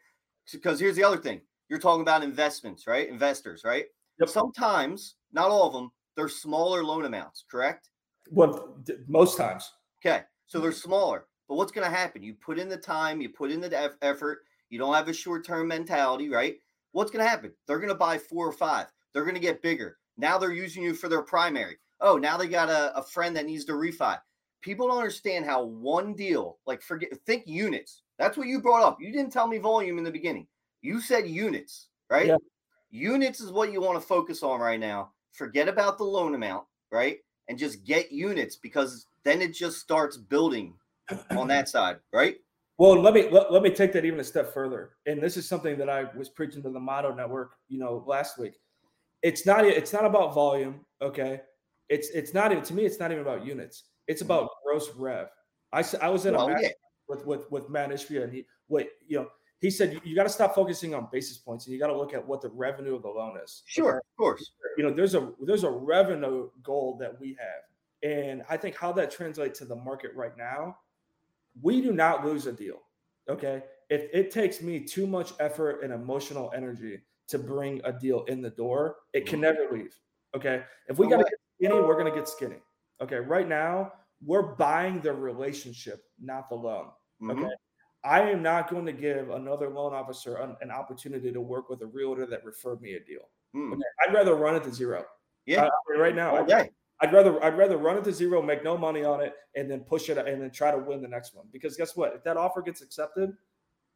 Because 0.53 0.79
here's 0.79 0.97
the 0.97 1.05
other 1.05 1.17
thing 1.17 1.41
you're 1.71 1.79
talking 1.79 2.03
about 2.03 2.23
investments, 2.23 2.87
right? 2.87 3.09
Investors, 3.09 3.63
right? 3.65 3.87
Yep. 4.21 4.29
Sometimes, 4.29 5.17
not 5.33 5.51
all 5.51 5.67
of 5.67 5.73
them, 5.73 5.91
they're 6.17 6.29
smaller 6.29 6.85
loan 6.85 7.07
amounts, 7.07 7.45
correct? 7.51 7.89
Well, 8.31 8.77
most 9.07 9.39
times. 9.39 9.73
Okay. 10.05 10.25
So 10.47 10.61
they're 10.61 10.71
mm-hmm. 10.71 10.89
smaller. 10.89 11.25
But 11.49 11.57
what's 11.57 11.73
going 11.73 11.89
to 11.89 11.97
happen? 11.97 12.23
You 12.23 12.35
put 12.35 12.59
in 12.59 12.69
the 12.69 12.77
time, 12.77 13.21
you 13.21 13.31
put 13.31 13.51
in 13.51 13.61
the 13.61 13.93
effort, 14.03 14.41
you 14.71 14.79
don't 14.79 14.95
have 14.95 15.09
a 15.09 15.15
short 15.15 15.45
term 15.45 15.69
mentality, 15.69 16.29
right? 16.29 16.57
What's 16.93 17.11
going 17.11 17.25
to 17.25 17.31
happen? 17.31 17.53
They're 17.67 17.79
going 17.79 17.89
to 17.89 17.95
buy 17.95 18.19
four 18.19 18.47
or 18.47 18.53
five. 18.53 18.87
They're 19.13 19.25
going 19.25 19.35
to 19.35 19.41
get 19.41 19.63
bigger. 19.63 19.99
Now 20.17 20.39
they're 20.39 20.53
using 20.53 20.83
you 20.83 20.95
for 20.95 21.09
their 21.09 21.23
primary. 21.23 21.77
Oh, 22.01 22.17
now 22.17 22.37
they 22.37 22.49
got 22.49 22.69
a, 22.69 22.97
a 22.97 23.03
friend 23.03 23.35
that 23.37 23.47
needs 23.47 23.65
to 23.67 23.73
refi 23.73 24.19
people 24.61 24.89
don't 24.89 24.99
understand 24.99 25.45
how 25.45 25.63
one 25.65 26.15
deal, 26.15 26.59
like 26.67 26.83
forget, 26.83 27.11
think 27.27 27.45
units. 27.47 28.03
That's 28.19 28.37
what 28.37 28.49
you 28.49 28.61
brought 28.61 28.83
up. 28.83 28.99
You 29.01 29.13
didn't 29.13 29.33
tell 29.33 29.47
me 29.47 29.59
volume 29.59 29.99
in 29.99 30.05
the 30.05 30.11
beginning. 30.11 30.47
You 30.83 31.01
said 31.01 31.29
units, 31.29 31.89
right? 32.11 32.27
Yeah. 32.27 32.37
Units 32.91 33.41
is 33.41 33.53
what 33.53 33.73
you 33.73 33.81
want 33.81 34.01
to 34.01 34.07
focus 34.07 34.43
on 34.43 34.61
right 34.61 34.81
now. 34.81 35.13
Forget 35.33 35.69
about 35.69 35.99
the 35.99 36.05
loan 36.05 36.35
amount, 36.35 36.65
right? 36.91 37.19
And 37.49 37.59
just 37.59 37.85
get 37.85 38.13
units 38.13 38.57
because 38.57 39.07
then 39.25 39.41
it 39.41 39.55
just 39.55 39.79
starts 39.79 40.17
building 40.17 40.75
on 41.31 41.49
that 41.49 41.69
side, 41.69 41.97
right? 42.13 42.37
Well, 42.79 43.01
let 43.01 43.15
me 43.15 43.29
let, 43.31 43.53
let 43.53 43.63
me 43.63 43.71
take 43.71 43.93
that 43.95 44.05
even 44.05 44.21
a 44.21 44.25
step 44.25 44.53
further. 44.55 44.91
And 45.07 45.23
this 45.23 45.37
is 45.37 45.49
something 45.49 45.77
that 45.79 45.89
I 45.89 46.05
was 46.17 46.29
preaching 46.29 46.63
to 46.63 46.71
the 46.71 46.81
Motto 46.81 47.15
Network, 47.15 47.53
you 47.69 47.79
know, 47.79 48.05
last 48.07 48.39
week. 48.39 48.55
It's 49.23 49.45
not 49.45 49.65
it's 49.65 49.93
not 49.93 50.05
about 50.05 50.35
volume, 50.35 50.85
okay? 51.03 51.41
It's 51.89 52.11
it's 52.11 52.35
not 52.35 52.53
even 52.53 52.63
to 52.65 52.75
me. 52.75 52.85
It's 52.85 53.01
not 53.01 53.11
even 53.11 53.23
about 53.23 53.45
units 53.45 53.85
it's 54.09 54.23
about 54.23 54.49
gross 54.65 54.91
rev. 54.97 55.29
I, 55.73 55.85
I 56.01 56.09
was 56.09 56.27
in 56.27 56.35
a 56.35 56.49
match 56.49 56.63
yeah. 56.63 56.69
with 57.09 57.25
with 57.27 57.51
with 57.53 57.69
Mat 57.69 57.91
Ishbia, 57.91 58.25
and 58.25 58.33
he 58.33 58.47
wait, 58.69 58.89
you 59.07 59.19
know, 59.19 59.29
he 59.61 59.71
said 59.71 59.93
you, 59.93 60.01
you 60.03 60.17
got 60.17 60.23
to 60.25 60.31
stop 60.31 60.55
focusing 60.55 60.95
on 60.95 61.09
basis 61.13 61.37
points 61.37 61.67
and 61.67 61.75
you 61.75 61.79
got 61.79 61.89
to 61.89 61.97
look 61.97 62.15
at 62.15 62.27
what 62.27 62.41
the 62.41 62.49
revenue 62.49 62.97
of 62.97 63.03
the 63.03 63.09
loan 63.09 63.37
is. 63.45 63.63
Sure, 63.67 63.91
okay? 63.91 63.97
of 63.99 64.17
course. 64.17 64.53
You 64.79 64.85
know, 64.85 64.93
there's 64.93 65.15
a 65.15 65.31
there's 65.43 65.65
a 65.65 65.71
revenue 65.71 66.49
goal 66.63 66.97
that 67.01 67.21
we 67.21 67.37
have, 67.39 68.11
and 68.11 68.43
I 68.49 68.57
think 68.57 68.75
how 68.75 68.93
that 68.93 69.11
translates 69.11 69.59
to 69.59 69.67
the 69.67 69.77
market 69.77 70.13
right 70.17 70.37
now, 70.37 70.79
we 71.61 71.81
do 71.81 71.93
not 71.93 72.25
lose 72.25 72.47
a 72.47 72.53
deal. 72.53 72.79
Okay, 73.29 73.63
if 73.91 74.09
it 74.13 74.31
takes 74.31 74.63
me 74.63 74.81
too 74.81 75.07
much 75.07 75.33
effort 75.41 75.83
and 75.83 75.93
emotional 75.93 76.51
energy 76.55 77.01
to 77.29 77.39
bring 77.39 77.81
a 77.85 77.93
deal 77.93 78.25
in 78.25 78.41
the 78.41 78.51
door, 78.51 78.97
it 79.13 79.27
can 79.27 79.41
mm-hmm. 79.41 79.59
never 79.59 79.77
leave. 79.77 79.95
Okay, 80.37 80.63
if 80.89 80.99
we 80.99 81.09
got 81.09 81.19
to 81.19 81.25
get 81.25 81.39
skinny, 81.59 81.75
we're 81.75 81.99
gonna 81.99 82.15
get 82.15 82.29
skinny. 82.29 82.57
Okay, 83.01 83.17
right 83.17 83.49
now 83.49 83.93
we're 84.25 84.55
buying 84.55 85.01
the 85.01 85.13
relationship, 85.13 86.03
not 86.21 86.49
the 86.49 86.55
loan. 86.55 86.87
Mm-hmm. 87.23 87.45
Okay. 87.45 87.55
I 88.05 88.23
am 88.23 88.43
not 88.43 88.71
going 88.71 88.87
to 88.87 88.93
give 88.93 89.31
another 89.31 89.69
loan 89.69 89.93
officer 89.93 90.37
an, 90.37 90.57
an, 90.61 90.71
opportunity 90.71 91.33
to 91.33 91.41
work 91.41 91.69
with 91.69 91.83
a 91.83 91.87
realtor 91.87 92.27
that 92.27 92.45
referred 92.45 92.81
me 92.81 92.95
a 92.95 93.01
deal. 93.01 93.29
Mm. 93.57 93.73
Okay? 93.73 93.83
I'd 94.07 94.15
rather 94.15 94.37
run 94.37 94.55
it 94.55 94.63
to 94.65 94.73
zero. 94.73 95.05
Yeah. 95.47 95.65
Uh, 95.65 95.99
right 95.99 96.15
now, 96.15 96.37
okay. 96.39 96.71
I'd, 97.01 97.13
rather 97.13 97.43
I'd 97.45 97.57
rather 97.57 97.77
run 97.77 97.97
it 97.97 98.05
to 98.05 98.13
zero, 98.13 98.43
make 98.43 98.65
no 98.65 98.77
money 98.77 99.05
on 99.05 99.21
it, 99.21 99.35
and 99.55 99.71
then 99.71 99.81
push 99.81 100.09
it 100.09 100.19
and 100.19 100.43
then 100.43 100.51
try 100.51 100.71
to 100.71 100.79
win 100.79 101.01
the 101.01 101.09
next 101.09 101.35
one. 101.35 101.47
Because 101.53 101.77
guess 101.77 101.97
what? 101.97 102.15
If 102.15 102.25
that 102.25 102.37
offer 102.37 102.61
gets 102.63 102.83
accepted, 102.83 103.33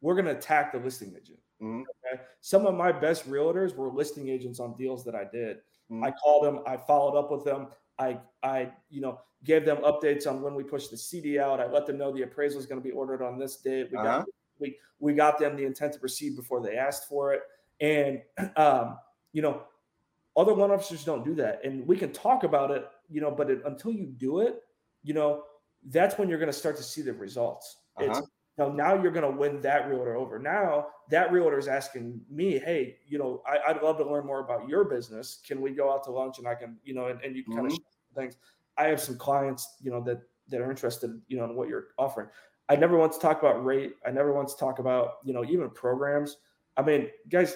we're 0.01 0.15
going 0.15 0.25
to 0.25 0.31
attack 0.31 0.71
the 0.71 0.79
listing 0.79 1.09
agent. 1.09 1.39
Mm-hmm. 1.61 1.81
Okay. 1.81 2.21
Some 2.41 2.65
of 2.65 2.75
my 2.75 2.91
best 2.91 3.29
realtors 3.29 3.75
were 3.75 3.89
listing 3.89 4.29
agents 4.29 4.59
on 4.59 4.75
deals 4.75 5.03
that 5.05 5.15
I 5.15 5.25
did. 5.31 5.57
Mm-hmm. 5.91 6.03
I 6.03 6.11
called 6.11 6.45
them, 6.45 6.59
I 6.65 6.77
followed 6.77 7.17
up 7.17 7.31
with 7.31 7.43
them. 7.43 7.67
I 7.99 8.19
I 8.41 8.71
you 8.89 9.01
know 9.01 9.19
gave 9.43 9.65
them 9.65 9.77
updates 9.77 10.25
on 10.27 10.41
when 10.41 10.55
we 10.55 10.63
pushed 10.63 10.91
the 10.91 10.97
CD 10.97 11.39
out. 11.39 11.59
I 11.59 11.67
let 11.67 11.85
them 11.85 11.97
know 11.97 12.11
the 12.11 12.23
appraisal 12.23 12.59
is 12.59 12.65
going 12.65 12.81
to 12.81 12.83
be 12.83 12.93
ordered 12.93 13.21
on 13.21 13.37
this 13.37 13.57
date. 13.57 13.89
We 13.91 13.97
uh-huh. 13.97 14.19
got 14.19 14.25
we 14.59 14.77
we 14.99 15.13
got 15.13 15.39
them 15.39 15.55
the 15.55 15.65
intent 15.65 15.93
to 15.93 15.99
proceed 15.99 16.35
before 16.35 16.61
they 16.61 16.75
asked 16.77 17.07
for 17.07 17.33
it, 17.33 17.41
and 17.81 18.21
um, 18.57 18.97
you 19.31 19.41
know 19.41 19.63
other 20.35 20.53
loan 20.53 20.71
officers 20.71 21.03
don't 21.03 21.23
do 21.23 21.35
that, 21.35 21.61
and 21.63 21.85
we 21.85 21.95
can 21.95 22.11
talk 22.11 22.43
about 22.43 22.71
it, 22.71 22.87
you 23.13 23.21
know, 23.21 23.31
but 23.31 23.49
it, 23.49 23.61
until 23.65 23.91
you 23.91 24.07
do 24.07 24.39
it, 24.39 24.61
you 25.03 25.13
know, 25.13 25.43
that's 25.89 26.17
when 26.17 26.27
you're 26.27 26.39
going 26.39 26.51
to 26.51 26.57
start 26.57 26.75
to 26.77 26.83
see 26.83 27.01
the 27.01 27.13
results. 27.13 27.77
Uh-huh. 27.97 28.09
It's 28.09 28.21
now, 28.57 28.69
now 28.69 29.01
you're 29.01 29.11
going 29.11 29.29
to 29.29 29.37
win 29.37 29.61
that 29.61 29.87
realtor 29.87 30.15
over. 30.15 30.39
Now 30.39 30.87
that 31.09 31.31
realtor 31.31 31.57
is 31.57 31.67
asking 31.67 32.19
me, 32.29 32.59
hey, 32.59 32.97
you 33.07 33.17
know, 33.17 33.41
I, 33.47 33.73
would 33.73 33.81
love 33.81 33.97
to 33.97 34.09
learn 34.09 34.25
more 34.25 34.39
about 34.39 34.67
your 34.67 34.83
business. 34.83 35.39
Can 35.45 35.61
we 35.61 35.71
go 35.71 35.91
out 35.91 36.03
to 36.05 36.11
lunch 36.11 36.39
and 36.39 36.47
I 36.47 36.55
can, 36.55 36.77
you 36.83 36.93
know, 36.93 37.07
and, 37.07 37.21
and 37.21 37.35
you 37.35 37.43
can 37.43 37.53
mm-hmm. 37.53 37.67
kind 37.67 37.71
of 37.71 37.79
things. 38.15 38.37
I 38.77 38.85
have 38.85 38.99
some 38.99 39.17
clients, 39.17 39.75
you 39.81 39.91
know, 39.91 40.01
that 40.03 40.21
that 40.49 40.59
are 40.59 40.69
interested, 40.69 41.21
you 41.27 41.37
know, 41.37 41.45
in 41.45 41.55
what 41.55 41.69
you're 41.69 41.89
offering. 41.97 42.27
I 42.69 42.75
never 42.75 42.97
want 42.97 43.13
to 43.13 43.19
talk 43.19 43.41
about 43.41 43.63
rate. 43.63 43.93
I 44.05 44.11
never 44.11 44.33
want 44.33 44.49
to 44.49 44.57
talk 44.57 44.79
about, 44.79 45.15
you 45.23 45.33
know, 45.33 45.45
even 45.45 45.69
programs. 45.69 46.37
I 46.75 46.81
mean, 46.81 47.09
guys, 47.29 47.55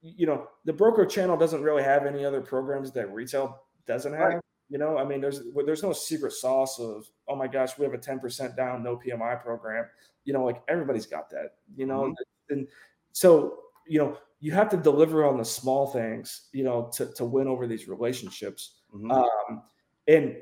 you 0.00 0.26
know, 0.26 0.46
the 0.64 0.72
broker 0.72 1.06
channel 1.06 1.36
doesn't 1.36 1.62
really 1.62 1.82
have 1.82 2.06
any 2.06 2.24
other 2.24 2.40
programs 2.40 2.92
that 2.92 3.12
retail 3.12 3.58
doesn't 3.86 4.12
have. 4.12 4.34
Right. 4.34 4.40
You 4.72 4.78
know, 4.78 4.96
I 4.96 5.04
mean, 5.04 5.20
there's 5.20 5.42
there's 5.66 5.82
no 5.82 5.92
secret 5.92 6.32
sauce 6.32 6.80
of 6.80 7.04
oh 7.28 7.36
my 7.36 7.46
gosh, 7.46 7.76
we 7.76 7.84
have 7.84 7.92
a 7.92 7.98
10% 7.98 8.56
down, 8.56 8.82
no 8.82 8.96
PMI 8.96 9.42
program. 9.42 9.84
You 10.24 10.32
know, 10.32 10.42
like 10.46 10.62
everybody's 10.66 11.04
got 11.04 11.28
that. 11.28 11.56
You 11.76 11.84
know, 11.84 12.04
mm-hmm. 12.04 12.54
and 12.54 12.66
so 13.12 13.58
you 13.86 13.98
know 13.98 14.16
you 14.40 14.52
have 14.52 14.70
to 14.70 14.78
deliver 14.78 15.26
on 15.26 15.36
the 15.36 15.44
small 15.44 15.88
things. 15.88 16.48
You 16.54 16.64
know, 16.64 16.90
to 16.94 17.12
to 17.12 17.24
win 17.26 17.48
over 17.48 17.66
these 17.66 17.86
relationships. 17.86 18.78
Mm-hmm. 18.94 19.10
Um, 19.10 19.62
and 20.08 20.36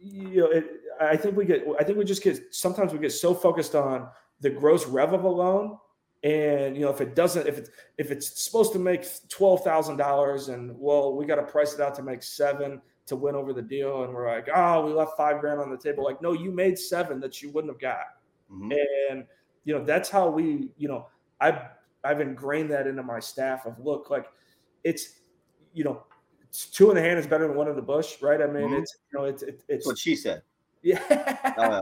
you 0.00 0.40
know, 0.40 0.46
it, 0.46 0.64
I 0.98 1.18
think 1.18 1.36
we 1.36 1.44
get, 1.44 1.66
I 1.78 1.84
think 1.84 1.98
we 1.98 2.06
just 2.06 2.22
get, 2.22 2.54
sometimes 2.54 2.94
we 2.94 2.98
get 2.98 3.12
so 3.12 3.34
focused 3.34 3.74
on 3.74 4.08
the 4.40 4.48
gross 4.48 4.86
rev 4.86 5.12
of 5.12 5.24
a 5.24 5.28
loan. 5.28 5.76
And 6.22 6.74
you 6.74 6.84
know, 6.86 6.90
if 6.90 7.02
it 7.02 7.14
doesn't, 7.14 7.46
if 7.46 7.58
it's 7.58 7.70
if 7.98 8.10
it's 8.10 8.42
supposed 8.42 8.72
to 8.72 8.78
make 8.78 9.04
twelve 9.28 9.62
thousand 9.62 9.98
dollars, 9.98 10.48
and 10.48 10.74
well, 10.78 11.14
we 11.14 11.26
got 11.26 11.36
to 11.36 11.42
price 11.42 11.74
it 11.74 11.80
out 11.80 11.94
to 11.96 12.02
make 12.02 12.22
seven 12.22 12.80
to 13.08 13.16
win 13.16 13.34
over 13.34 13.52
the 13.52 13.62
deal, 13.62 14.04
and 14.04 14.14
we're 14.14 14.28
like, 14.28 14.48
oh, 14.54 14.86
we 14.86 14.92
left 14.92 15.16
five 15.16 15.40
grand 15.40 15.60
on 15.60 15.70
the 15.70 15.76
table. 15.76 16.04
Like, 16.04 16.22
no, 16.22 16.32
you 16.32 16.50
made 16.50 16.78
seven 16.78 17.20
that 17.20 17.42
you 17.42 17.50
wouldn't 17.50 17.72
have 17.72 17.80
got, 17.80 18.16
mm-hmm. 18.52 18.72
and 19.10 19.24
you 19.64 19.74
know, 19.76 19.84
that's 19.84 20.08
how 20.08 20.30
we, 20.30 20.70
you 20.78 20.88
know, 20.88 21.06
I've 21.40 21.60
I've 22.04 22.20
ingrained 22.20 22.70
that 22.70 22.86
into 22.86 23.02
my 23.02 23.20
staff 23.20 23.66
of 23.66 23.78
look, 23.78 24.10
like 24.10 24.26
it's, 24.84 25.14
you 25.74 25.84
know, 25.84 26.04
two 26.72 26.90
in 26.90 26.96
the 26.96 27.02
hand 27.02 27.18
is 27.18 27.26
better 27.26 27.46
than 27.46 27.56
one 27.56 27.68
in 27.68 27.76
the 27.76 27.82
bush, 27.82 28.22
right? 28.22 28.40
I 28.40 28.46
mean, 28.46 28.64
mm-hmm. 28.64 28.74
it's 28.74 28.96
you 29.12 29.18
know, 29.18 29.24
it's 29.24 29.42
it, 29.42 29.62
it's 29.68 29.86
what 29.86 29.98
she 29.98 30.16
said. 30.16 30.42
Yeah. 30.82 31.02
uh, 31.58 31.80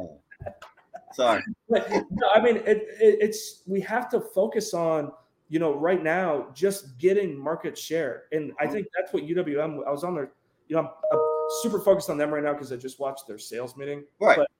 sorry. 1.12 1.42
But, 1.68 1.88
no, 2.10 2.28
I 2.34 2.40
mean, 2.40 2.56
it, 2.56 2.88
it, 3.00 3.18
it's 3.20 3.62
we 3.66 3.80
have 3.82 4.08
to 4.10 4.20
focus 4.20 4.74
on 4.74 5.12
you 5.48 5.58
know 5.58 5.74
right 5.74 6.02
now 6.02 6.48
just 6.54 6.98
getting 6.98 7.38
market 7.38 7.76
share, 7.76 8.24
and 8.32 8.52
I 8.58 8.64
mm-hmm. 8.64 8.72
think 8.72 8.86
that's 8.96 9.12
what 9.12 9.22
UWM. 9.24 9.86
I 9.86 9.90
was 9.90 10.02
on 10.02 10.14
their, 10.14 10.32
you 10.68 10.76
know, 10.76 10.82
I'm, 10.82 10.88
I'm 11.12 11.20
super 11.62 11.80
focused 11.80 12.10
on 12.10 12.18
them 12.18 12.32
right 12.32 12.42
now 12.42 12.52
because 12.52 12.72
I 12.72 12.76
just 12.76 12.98
watched 12.98 13.26
their 13.26 13.38
sales 13.38 13.76
meeting. 13.76 14.04
Right. 14.20 14.36
But 14.36 14.50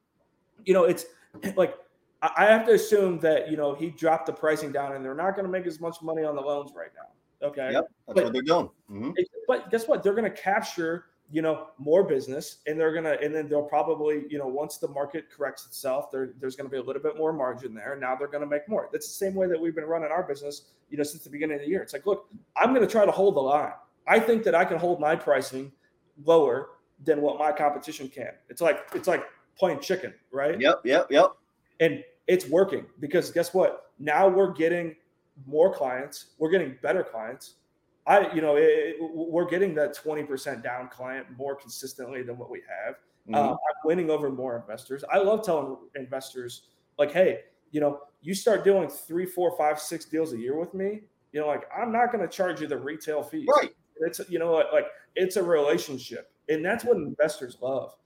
you 0.65 0.75
know, 0.75 0.85
it's 0.85 1.07
like 1.57 1.75
I 2.23 2.47
have 2.47 2.67
to 2.67 2.73
assume 2.73 3.21
that 3.21 3.51
you 3.51 3.57
know 3.57 3.75
he 3.75 3.91
dropped 3.91 4.27
the 4.27 4.33
pricing 4.33 4.73
down, 4.73 4.93
and 4.93 5.05
they're 5.05 5.15
not 5.15 5.35
going 5.35 5.45
to 5.45 5.51
make 5.51 5.67
as 5.67 5.81
much 5.81 5.97
money 6.03 6.25
on 6.25 6.35
the 6.35 6.43
loans 6.43 6.73
right 6.75 6.91
now. 6.97 7.09
Okay. 7.43 7.73
Yep. 7.73 7.89
That's 8.07 8.15
but, 8.15 8.25
what 8.25 8.33
they're 8.33 8.43
doing. 8.43 8.71
Mm-hmm. 8.91 9.11
But 9.47 9.71
guess 9.71 9.87
what? 9.87 10.03
They're 10.03 10.15
going 10.15 10.31
to 10.31 10.37
capture, 10.37 11.07
you 11.31 11.43
know, 11.43 11.69
more 11.79 12.03
business 12.03 12.59
and 12.67 12.79
they're 12.79 12.93
going 12.93 13.05
to, 13.05 13.21
and 13.21 13.35
then 13.35 13.49
they'll 13.49 13.63
probably, 13.63 14.25
you 14.29 14.39
know, 14.39 14.47
once 14.47 14.79
the 14.79 14.89
market 14.89 15.27
corrects 15.31 15.67
itself, 15.67 16.11
there, 16.11 16.31
there's 16.41 16.57
going 16.57 16.69
to 16.69 16.71
be 16.71 16.79
a 16.79 16.83
little 16.83 17.03
bit 17.03 17.17
more 17.17 17.33
margin 17.33 17.75
there. 17.75 17.97
Now 18.01 18.17
they're 18.17 18.29
going 18.29 18.43
to 18.43 18.47
make 18.47 18.69
more. 18.69 18.89
That's 18.93 19.07
the 19.07 19.15
same 19.15 19.35
way 19.35 19.47
that 19.49 19.61
we've 19.61 19.75
been 19.75 19.85
running 19.85 20.11
our 20.11 20.23
business, 20.23 20.63
you 20.91 20.97
know, 20.97 21.05
since 21.05 21.25
the 21.25 21.31
beginning 21.31 21.57
of 21.57 21.63
the 21.63 21.69
year. 21.69 21.83
It's 21.83 21.93
like, 21.93 22.07
look, 22.07 22.29
I'm 22.57 22.71
going 22.71 22.87
to 22.87 22.91
try 22.91 23.05
to 23.05 23.13
hold 23.13 23.37
the 23.37 23.41
line. 23.41 23.73
I 24.09 24.19
think 24.19 24.45
that 24.45 24.55
I 24.55 24.65
can 24.65 24.79
hold 24.79 25.01
my 25.01 25.17
pricing 25.17 25.73
lower 26.25 26.71
than 27.05 27.21
what 27.21 27.39
my 27.39 27.53
competition 27.53 28.09
can. 28.09 28.31
It's 28.49 28.61
like, 28.61 28.81
it's 28.95 29.09
like 29.09 29.25
playing 29.59 29.81
chicken, 29.81 30.15
right? 30.31 30.61
Yep. 30.61 30.81
Yep. 30.85 31.07
Yep. 31.11 31.33
And 31.81 32.03
it's 32.27 32.49
working 32.49 32.87
because 33.01 33.31
guess 33.31 33.53
what? 33.55 33.93
Now 33.99 34.29
we're 34.29 34.53
getting 34.53 34.97
more 35.47 35.73
clients. 35.73 36.27
We're 36.39 36.51
getting 36.51 36.77
better 36.83 37.05
clients. 37.05 37.55
I, 38.07 38.33
you 38.33 38.41
know, 38.41 38.57
it, 38.57 38.97
we're 39.01 39.49
getting 39.49 39.75
that 39.75 39.97
20% 39.97 40.63
down 40.63 40.89
client 40.89 41.27
more 41.37 41.57
consistently 41.57 42.23
than 42.23 42.39
what 42.39 42.51
we 42.51 42.63
have. 42.69 42.95
Mm-hmm. 43.29 43.35
Uh, 43.35 43.53
I'm 43.53 43.57
winning 43.85 44.11
over 44.11 44.31
more 44.31 44.57
investors. 44.57 45.05
I 45.13 45.19
love 45.19 45.45
telling 45.45 45.77
investors, 45.97 46.69
like, 46.99 47.13
hey, 47.13 47.41
you 47.73 47.81
know, 47.81 48.01
you 48.23 48.35
start 48.35 48.65
doing 48.65 48.89
three, 48.89 49.27
four, 49.27 49.57
five, 49.57 49.81
six 49.81 50.05
deals 50.05 50.33
a 50.33 50.39
year 50.39 50.57
with 50.57 50.73
me, 50.73 51.03
you 51.33 51.41
know, 51.41 51.47
like 51.47 51.65
I'm 51.77 51.93
not 51.93 52.13
going 52.13 52.27
to 52.27 52.29
charge 52.29 52.61
you 52.61 52.67
the 52.67 52.79
retail 52.79 53.23
fees. 53.23 53.49
Right. 53.61 53.71
It's 54.01 54.21
you 54.29 54.39
know 54.39 54.53
like 54.73 54.87
it's 55.15 55.37
a 55.37 55.43
relationship, 55.43 56.31
and 56.49 56.65
that's 56.65 56.85
what 56.85 56.97
investors 56.97 57.59
love. 57.61 57.97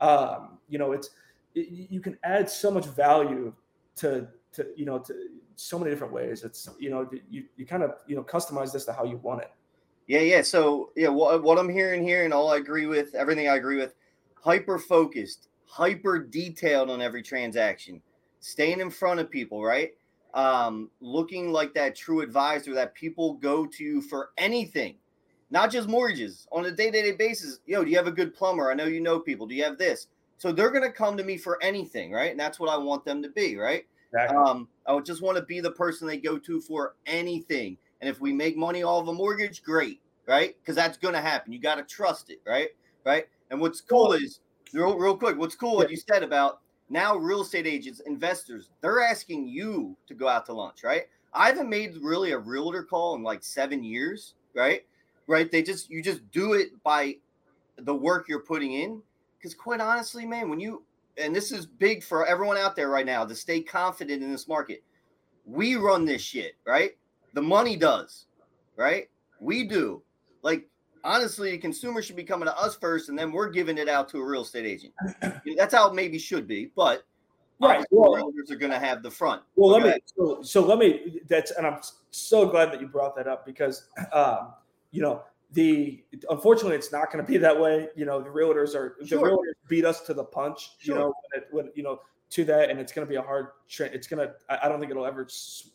Um, 0.00 0.58
you 0.68 0.78
know, 0.78 0.92
it's 0.92 1.10
it, 1.54 1.68
you 1.90 2.00
can 2.00 2.16
add 2.24 2.48
so 2.48 2.70
much 2.70 2.86
value 2.86 3.52
to 3.96 4.28
to 4.52 4.66
you 4.76 4.86
know 4.86 4.98
to 4.98 5.14
so 5.56 5.78
many 5.78 5.90
different 5.90 6.12
ways. 6.12 6.42
It's 6.44 6.68
you 6.78 6.90
know 6.90 7.08
you 7.30 7.44
you 7.56 7.66
kind 7.66 7.82
of 7.82 7.96
you 8.06 8.16
know 8.16 8.22
customize 8.22 8.72
this 8.72 8.84
to 8.86 8.92
how 8.92 9.04
you 9.04 9.18
want 9.18 9.42
it. 9.42 9.50
Yeah, 10.06 10.20
yeah. 10.20 10.42
So 10.42 10.90
yeah, 10.96 11.08
what, 11.08 11.42
what 11.42 11.58
I'm 11.58 11.68
hearing 11.68 12.02
here, 12.02 12.24
and 12.24 12.34
all 12.34 12.50
I 12.50 12.56
agree 12.56 12.86
with, 12.86 13.14
everything 13.14 13.48
I 13.48 13.56
agree 13.56 13.76
with, 13.76 13.94
hyper 14.34 14.78
focused, 14.78 15.48
hyper 15.66 16.18
detailed 16.18 16.90
on 16.90 17.00
every 17.00 17.22
transaction, 17.22 18.02
staying 18.40 18.80
in 18.80 18.90
front 18.90 19.20
of 19.20 19.30
people, 19.30 19.62
right? 19.62 19.92
Um, 20.34 20.90
looking 21.00 21.52
like 21.52 21.74
that 21.74 21.94
true 21.94 22.22
advisor 22.22 22.74
that 22.74 22.94
people 22.94 23.34
go 23.34 23.66
to 23.66 24.00
for 24.02 24.30
anything, 24.38 24.96
not 25.50 25.70
just 25.70 25.88
mortgages 25.88 26.46
on 26.52 26.66
a 26.66 26.70
day-to-day 26.70 27.12
basis. 27.12 27.60
Yo, 27.66 27.84
do 27.84 27.90
you 27.90 27.96
have 27.96 28.06
a 28.06 28.12
good 28.12 28.34
plumber? 28.34 28.70
I 28.70 28.74
know 28.74 28.84
you 28.84 29.00
know 29.00 29.18
people. 29.18 29.46
Do 29.46 29.54
you 29.54 29.64
have 29.64 29.78
this? 29.78 30.06
So 30.38 30.52
they're 30.52 30.70
gonna 30.70 30.92
come 30.92 31.16
to 31.16 31.24
me 31.24 31.36
for 31.36 31.62
anything, 31.62 32.12
right? 32.12 32.30
And 32.30 32.40
that's 32.40 32.58
what 32.58 32.70
I 32.70 32.76
want 32.76 33.04
them 33.04 33.22
to 33.22 33.28
be, 33.28 33.56
right? 33.56 33.84
Exactly. 34.12 34.36
Um, 34.36 34.68
I 34.86 34.92
would 34.92 35.04
just 35.04 35.22
want 35.22 35.36
to 35.36 35.44
be 35.44 35.60
the 35.60 35.70
person 35.70 36.06
they 36.06 36.16
go 36.16 36.38
to 36.38 36.60
for 36.60 36.94
anything. 37.06 37.76
And 38.00 38.08
if 38.08 38.20
we 38.20 38.32
make 38.32 38.56
money 38.56 38.82
off 38.82 39.06
a 39.06 39.12
mortgage, 39.12 39.62
great, 39.62 40.00
right? 40.26 40.56
Because 40.60 40.76
that's 40.76 40.96
gonna 40.96 41.20
happen. 41.20 41.52
You 41.52 41.58
got 41.58 41.76
to 41.76 41.82
trust 41.82 42.30
it, 42.30 42.40
right? 42.46 42.68
Right. 43.04 43.26
And 43.50 43.60
what's 43.60 43.80
cool 43.80 44.12
is 44.12 44.40
real, 44.72 44.96
real 44.96 45.16
quick. 45.16 45.36
What's 45.36 45.54
cool? 45.54 45.76
What 45.76 45.90
you 45.90 45.96
said 45.96 46.22
about 46.22 46.60
now 46.88 47.16
real 47.16 47.42
estate 47.42 47.66
agents, 47.66 48.00
investors, 48.00 48.70
they're 48.80 49.00
asking 49.00 49.48
you 49.48 49.96
to 50.06 50.14
go 50.14 50.28
out 50.28 50.46
to 50.46 50.52
lunch, 50.52 50.82
right? 50.82 51.02
I 51.32 51.46
haven't 51.46 51.68
made 51.68 51.96
really 52.02 52.32
a 52.32 52.38
realtor 52.38 52.82
call 52.82 53.14
in 53.14 53.22
like 53.22 53.44
seven 53.44 53.84
years, 53.84 54.34
right? 54.54 54.82
Right? 55.30 55.48
They 55.48 55.62
just 55.62 55.88
you 55.88 56.02
just 56.02 56.28
do 56.32 56.54
it 56.54 56.70
by 56.82 57.18
the 57.76 57.94
work 57.94 58.28
you're 58.28 58.40
putting 58.40 58.72
in. 58.72 59.00
Because 59.38 59.54
quite 59.54 59.80
honestly, 59.80 60.26
man, 60.26 60.50
when 60.50 60.58
you 60.58 60.82
and 61.16 61.34
this 61.34 61.52
is 61.52 61.66
big 61.66 62.02
for 62.02 62.26
everyone 62.26 62.56
out 62.56 62.74
there 62.74 62.88
right 62.88 63.06
now 63.06 63.24
to 63.24 63.34
stay 63.34 63.60
confident 63.60 64.24
in 64.24 64.32
this 64.32 64.48
market. 64.48 64.82
We 65.46 65.76
run 65.76 66.04
this 66.04 66.20
shit, 66.20 66.56
right? 66.66 66.96
The 67.34 67.42
money 67.42 67.76
does, 67.76 68.26
right? 68.76 69.08
We 69.38 69.64
do. 69.68 70.02
Like 70.42 70.68
honestly, 71.04 71.52
a 71.52 71.58
consumer 71.58 72.02
should 72.02 72.16
be 72.16 72.24
coming 72.24 72.46
to 72.46 72.58
us 72.58 72.74
first, 72.74 73.08
and 73.08 73.16
then 73.16 73.30
we're 73.30 73.50
giving 73.50 73.78
it 73.78 73.88
out 73.88 74.08
to 74.08 74.18
a 74.18 74.24
real 74.24 74.42
estate 74.42 74.66
agent. 74.66 74.92
That's 75.56 75.72
how 75.72 75.88
it 75.88 75.94
maybe 75.94 76.18
should 76.18 76.48
be, 76.48 76.72
but 76.74 77.04
right, 77.60 77.84
well, 77.92 78.14
realtors 78.14 78.50
are 78.50 78.56
going 78.56 78.72
to 78.72 78.80
have 78.80 79.04
the 79.04 79.10
front. 79.12 79.42
Well, 79.54 79.70
let 79.70 79.82
me. 79.82 79.94
So, 80.16 80.42
so, 80.42 80.64
let 80.64 80.78
me. 80.78 81.20
That's 81.28 81.52
and 81.52 81.66
I'm 81.66 81.78
so 82.10 82.48
glad 82.48 82.72
that 82.72 82.80
you 82.80 82.88
brought 82.88 83.14
that 83.16 83.28
up 83.28 83.46
because, 83.46 83.88
um, 84.12 84.54
you 84.90 85.02
know, 85.02 85.22
the 85.52 86.04
unfortunately 86.28 86.76
it's 86.76 86.92
not 86.92 87.12
going 87.12 87.24
to 87.24 87.30
be 87.30 87.38
that 87.38 87.58
way. 87.58 87.88
You 87.96 88.04
know, 88.04 88.20
the 88.20 88.30
realtors 88.30 88.74
are 88.74 88.96
sure. 89.04 89.18
the 89.18 89.26
realtors 89.26 89.68
beat 89.68 89.84
us 89.84 90.00
to 90.02 90.14
the 90.14 90.24
punch. 90.24 90.72
Sure. 90.78 90.94
You 90.94 91.00
know, 91.00 91.06
when, 91.06 91.42
it, 91.42 91.48
when, 91.50 91.70
you 91.74 91.82
know 91.82 92.00
to 92.30 92.44
that, 92.44 92.70
and 92.70 92.78
it's 92.78 92.92
going 92.92 93.06
to 93.06 93.10
be 93.10 93.16
a 93.16 93.22
hard. 93.22 93.48
Tra- 93.68 93.86
it's 93.86 94.06
going 94.06 94.26
to. 94.26 94.34
I 94.48 94.68
don't 94.68 94.78
think 94.78 94.90
it'll 94.90 95.06
ever 95.06 95.26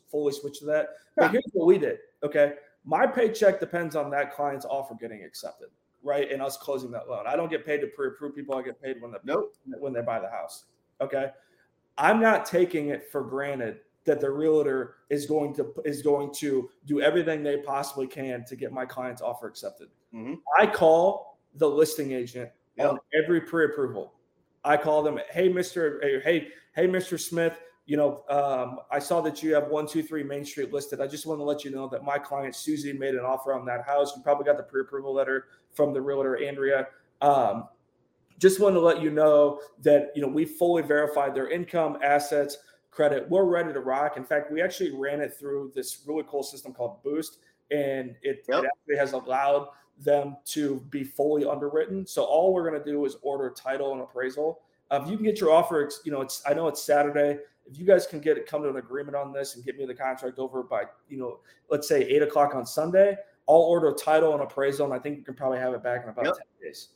fully 0.10 0.34
switch 0.34 0.60
to 0.60 0.65
that. 0.65 0.89
But 1.15 1.32
here's 1.32 1.43
what 1.54 1.67
we 1.67 1.78
did. 1.78 1.97
Okay, 2.23 2.54
my 2.86 3.06
paycheck 3.06 3.60
depends 3.60 3.95
on 3.95 4.10
that 4.12 4.34
client's 4.34 4.65
offer 4.65 4.95
getting 4.95 5.23
accepted, 5.23 5.67
right? 6.04 6.32
And 6.32 6.41
us 6.41 6.58
closing 6.58 6.91
that 6.91 7.10
loan. 7.10 7.25
I 7.28 7.36
don't 7.36 7.49
get 7.49 7.65
paid 7.65 7.82
to 7.82 7.88
pre-approve 7.88 8.36
people. 8.36 8.56
I 8.56 8.62
get 8.62 8.82
paid 8.82 9.01
when 9.01 9.12
they 9.12 9.17
nope. 9.25 9.56
when 9.80 9.93
they 9.93 10.01
buy 10.01 10.19
the 10.19 10.30
house. 10.30 10.65
Okay, 11.01 11.28
I'm 11.97 12.21
not 12.21 12.45
taking 12.45 12.89
it 12.89 13.12
for 13.12 13.21
granted 13.21 13.80
that 14.06 14.22
the 14.22 14.30
realtor 14.30 14.96
is 15.10 15.26
going 15.26 15.54
to 15.56 15.74
is 15.84 16.02
going 16.02 16.34
to 16.36 16.70
do 16.86 17.02
everything 17.02 17.44
they 17.44 17.58
possibly 17.58 18.08
can 18.08 18.46
to 18.46 18.56
get 18.56 18.72
my 18.72 18.86
client's 18.86 19.22
offer 19.22 19.48
accepted. 19.48 19.89
Mm-hmm. 20.13 20.36
I 20.60 20.68
call 20.68 21.39
the 21.56 21.70
listing 21.70 22.12
agent 22.12 22.50
yep. 22.78 22.91
on 22.91 23.00
every 23.13 23.41
pre-approval. 23.41 24.13
I 24.63 24.78
call 24.78 25.04
them, 25.04 25.20
hey, 25.32 25.50
Mr. 25.50 26.02
Hey, 26.24 26.48
hey, 26.76 26.88
Mr. 26.88 27.20
Smith, 27.20 27.60
you 27.86 27.98
know, 27.98 28.24
um, 28.30 28.80
I 28.91 28.98
saw 29.00 29.22
that 29.22 29.44
you 29.44 29.54
have 29.54 29.68
one, 29.68 29.88
two, 29.88 30.02
three 30.02 30.24
Main 30.24 30.44
Street 30.44 30.74
listed. 30.74 31.02
I 31.02 31.08
just 31.08 31.26
want 31.28 31.39
to 31.39 31.44
let 31.44 31.63
you 31.63 31.70
know 31.70 31.88
that 31.89 32.04
my 32.04 32.18
client 32.18 32.56
Susie 32.56 32.94
made 32.94 33.13
an 33.13 33.22
offer 33.22 33.54
on 33.54 33.65
that 33.65 33.86
house. 33.86 34.13
You 34.15 34.24
probably 34.24 34.46
got 34.46 34.58
the 34.58 34.63
pre-approval 34.63 35.13
letter 35.13 35.46
from 35.72 35.94
the 35.94 36.02
realtor 36.02 36.44
Andrea. 36.44 36.88
Um, 37.22 37.68
just 38.39 38.60
want 38.60 38.76
to 38.76 38.80
let 38.80 39.02
you 39.02 39.12
know 39.12 39.62
that 39.82 40.12
you 40.15 40.22
know 40.22 40.28
we 40.28 40.46
fully 40.46 40.82
verified 40.82 41.34
their 41.34 41.50
income, 41.50 41.98
assets, 42.04 42.58
credit. 42.95 43.29
We're 43.29 43.45
ready 43.45 43.73
to 43.73 43.79
rock. 43.79 44.17
In 44.17 44.23
fact, 44.23 44.51
we 44.51 44.62
actually 44.62 44.91
ran 44.91 45.21
it 45.21 45.36
through 45.36 45.71
this 45.75 46.01
really 46.08 46.23
cool 46.27 46.43
system 46.43 46.73
called 46.73 47.03
Boost, 47.03 47.38
and 47.71 48.15
it, 48.21 48.45
yep. 48.47 48.63
it 48.63 48.65
actually 48.65 48.97
has 48.97 49.13
allowed 49.13 49.67
them 49.99 50.38
to 50.45 50.81
be 50.89 51.03
fully 51.03 51.45
underwritten. 51.45 52.05
So 52.05 52.23
all 52.23 52.53
we're 52.53 52.69
going 52.69 52.81
to 52.81 52.91
do 52.91 53.05
is 53.05 53.17
order 53.21 53.49
title 53.49 53.93
and 53.93 54.01
appraisal. 54.01 54.62
Uh, 54.91 54.99
if 55.03 55.10
you 55.10 55.17
can 55.17 55.25
get 55.25 55.39
your 55.39 55.51
offer, 55.51 55.89
you 56.03 56.12
know, 56.12 56.21
it's 56.21 56.43
I 56.45 56.53
know 56.53 56.67
it's 56.67 56.81
Saturday 56.81 57.39
if 57.69 57.79
you 57.79 57.86
guys 57.86 58.05
can 58.05 58.19
get 58.19 58.38
it 58.38 58.45
come 58.45 58.63
to 58.63 58.69
an 58.69 58.77
agreement 58.77 59.15
on 59.15 59.34
this 59.34 59.55
and 59.55 59.65
get 59.65 59.77
me 59.77 59.86
the 59.86 59.93
contract 59.93 60.39
over 60.39 60.63
by 60.63 60.84
you 61.10 61.17
know 61.17 61.39
let's 61.69 61.88
say 61.88 62.01
eight 62.03 62.21
o'clock 62.21 62.55
on 62.55 62.65
sunday 62.65 63.15
i'll 63.47 63.55
order 63.55 63.91
title 63.93 64.34
and 64.34 64.41
appraisal 64.41 64.86
and 64.86 64.93
i 64.93 64.99
think 64.99 65.17
you 65.17 65.23
can 65.23 65.34
probably 65.34 65.58
have 65.58 65.73
it 65.73 65.84
back 65.84 66.03
in 66.03 66.10
about 66.10 66.25
yep. 66.25 66.36
10 66.36 66.43
days 66.62 66.89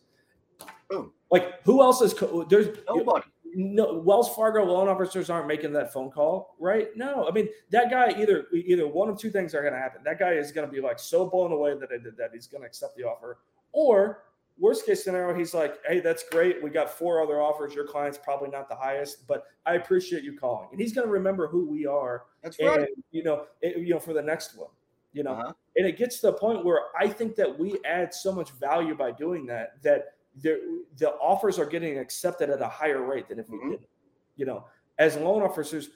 Boom. 0.89 1.11
like 1.31 1.63
who 1.63 1.81
else 1.81 2.01
is 2.01 2.13
there's 2.49 2.77
nobody 2.87 3.25
no 3.55 3.93
wells 3.93 4.33
fargo 4.35 4.63
loan 4.63 4.87
officers 4.87 5.29
aren't 5.29 5.47
making 5.47 5.73
that 5.73 5.91
phone 5.91 6.11
call 6.11 6.55
right 6.59 6.95
no 6.95 7.27
i 7.27 7.31
mean 7.31 7.47
that 7.69 7.89
guy 7.89 8.13
either 8.19 8.47
either 8.53 8.87
one 8.87 9.09
of 9.09 9.17
two 9.17 9.29
things 9.29 9.55
are 9.55 9.61
going 9.61 9.73
to 9.73 9.79
happen 9.79 10.01
that 10.03 10.19
guy 10.19 10.33
is 10.33 10.51
going 10.51 10.67
to 10.67 10.71
be 10.73 10.81
like 10.81 10.99
so 10.99 11.25
blown 11.25 11.51
away 11.51 11.73
that 11.73 11.89
i 11.91 11.97
did 11.97 12.15
that 12.17 12.29
he's 12.33 12.47
going 12.47 12.61
to 12.61 12.67
accept 12.67 12.95
the 12.97 13.03
offer 13.03 13.39
or 13.71 14.23
Worst 14.59 14.85
case 14.85 15.05
scenario, 15.05 15.37
he's 15.37 15.53
like, 15.53 15.79
"Hey, 15.85 16.01
that's 16.01 16.23
great. 16.29 16.61
We 16.61 16.69
got 16.69 16.89
four 16.89 17.23
other 17.23 17.41
offers. 17.41 17.73
Your 17.73 17.87
client's 17.87 18.17
probably 18.17 18.49
not 18.49 18.67
the 18.67 18.75
highest, 18.75 19.25
but 19.25 19.45
I 19.65 19.75
appreciate 19.75 20.23
you 20.23 20.37
calling." 20.37 20.67
And 20.71 20.81
he's 20.81 20.91
going 20.91 21.07
to 21.07 21.13
remember 21.13 21.47
who 21.47 21.65
we 21.65 21.85
are. 21.85 22.23
That's 22.43 22.59
right. 22.61 22.79
And, 22.79 23.03
you 23.11 23.23
know, 23.23 23.45
it, 23.61 23.77
you 23.77 23.93
know, 23.93 23.99
for 24.01 24.13
the 24.13 24.21
next 24.21 24.57
one, 24.57 24.69
you 25.13 25.23
know, 25.23 25.31
uh-huh. 25.31 25.53
and 25.77 25.87
it 25.87 25.97
gets 25.97 26.19
to 26.19 26.27
the 26.27 26.33
point 26.33 26.65
where 26.65 26.81
I 26.99 27.07
think 27.07 27.37
that 27.37 27.57
we 27.57 27.79
add 27.85 28.13
so 28.13 28.33
much 28.33 28.51
value 28.51 28.95
by 28.95 29.11
doing 29.11 29.45
that 29.45 29.81
that 29.83 30.15
the 30.41 30.83
the 30.97 31.11
offers 31.15 31.59
are 31.59 31.65
getting 31.65 31.97
accepted 31.97 32.49
at 32.49 32.61
a 32.61 32.67
higher 32.67 33.01
rate 33.01 33.29
than 33.29 33.39
if 33.39 33.49
we 33.49 33.57
mm-hmm. 33.57 33.71
didn't. 33.71 33.87
You 34.35 34.45
know, 34.45 34.65
as 34.97 35.15
loan 35.17 35.41
officers, 35.41 35.89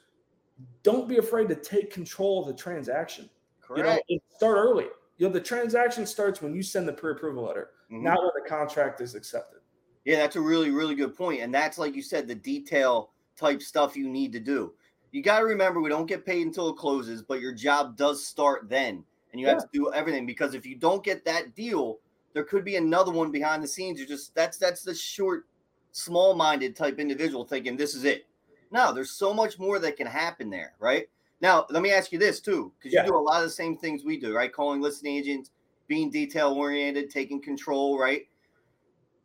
don't 0.84 1.08
be 1.08 1.17
afraid 1.17 1.47
to 1.49 1.56
take 1.56 1.91
control 1.91 2.41
of 2.41 2.47
the 2.47 2.53
transaction. 2.53 3.29
Correct. 3.62 4.03
You 4.08 4.17
know, 4.17 4.21
start 4.36 4.58
early. 4.58 4.88
You 5.17 5.27
know, 5.27 5.34
the 5.34 5.41
transaction 5.41 6.06
starts 6.06 6.41
when 6.41 6.53
you 6.53 6.63
send 6.63 6.88
the 6.88 6.93
pre-approval 6.93 7.43
letter 7.43 7.69
mm-hmm. 7.93 8.03
not 8.03 8.19
when 8.19 8.32
the 8.36 8.49
contract 8.49 9.01
is 9.01 9.15
accepted. 9.15 9.60
Yeah, 10.06 10.17
that's 10.17 10.36
a 10.36 10.41
really, 10.41 10.71
really 10.71 10.95
good 10.95 11.15
point. 11.15 11.41
And 11.41 11.53
that's 11.53 11.77
like 11.77 11.95
you 11.95 12.01
said, 12.01 12.27
the 12.27 12.36
detail 12.36 13.12
type 13.38 13.62
stuff 13.62 13.95
you 13.95 14.10
need 14.10 14.34
to 14.34 14.39
do. 14.39 14.73
You 15.12 15.21
got 15.21 15.39
to 15.39 15.45
remember 15.45 15.79
we 15.79 15.89
don't 15.89 16.08
get 16.08 16.25
paid 16.25 16.45
until 16.45 16.69
it 16.69 16.77
closes, 16.77 17.21
but 17.21 17.39
your 17.39 17.53
job 17.53 17.95
does 17.95 18.25
start 18.25 18.67
then. 18.67 19.03
And 19.32 19.39
you 19.39 19.47
yeah. 19.47 19.53
have 19.53 19.63
to 19.63 19.69
do 19.71 19.93
everything 19.93 20.25
because 20.25 20.53
if 20.53 20.65
you 20.65 20.75
don't 20.75 21.03
get 21.03 21.23
that 21.25 21.56
deal, 21.56 21.99
there 22.33 22.43
could 22.43 22.65
be 22.65 22.75
another 22.75 23.11
one 23.11 23.31
behind 23.31 23.63
the 23.63 23.67
scenes. 23.67 23.99
You 23.99 24.05
just 24.05 24.33
that's 24.35 24.57
that's 24.57 24.83
the 24.83 24.93
short, 24.93 25.45
small-minded 25.91 26.75
type 26.75 26.99
individual 26.99 27.45
thinking 27.45 27.77
this 27.77 27.95
is 27.95 28.03
it. 28.03 28.25
No, 28.71 28.93
there's 28.93 29.11
so 29.11 29.33
much 29.33 29.59
more 29.59 29.79
that 29.79 29.97
can 29.97 30.07
happen 30.07 30.49
there, 30.49 30.73
right? 30.79 31.07
Now, 31.41 31.65
let 31.69 31.83
me 31.83 31.91
ask 31.91 32.11
you 32.11 32.17
this 32.17 32.39
too, 32.39 32.71
because 32.77 32.93
yeah. 32.93 33.01
you 33.01 33.09
do 33.09 33.17
a 33.17 33.19
lot 33.19 33.37
of 33.37 33.43
the 33.43 33.53
same 33.53 33.77
things 33.77 34.03
we 34.03 34.19
do, 34.19 34.33
right? 34.33 34.51
Calling 34.51 34.81
listing 34.81 35.15
agents, 35.15 35.51
being 35.87 36.09
detail 36.09 36.53
oriented, 36.53 37.09
taking 37.09 37.41
control, 37.41 37.99
right? 37.99 38.23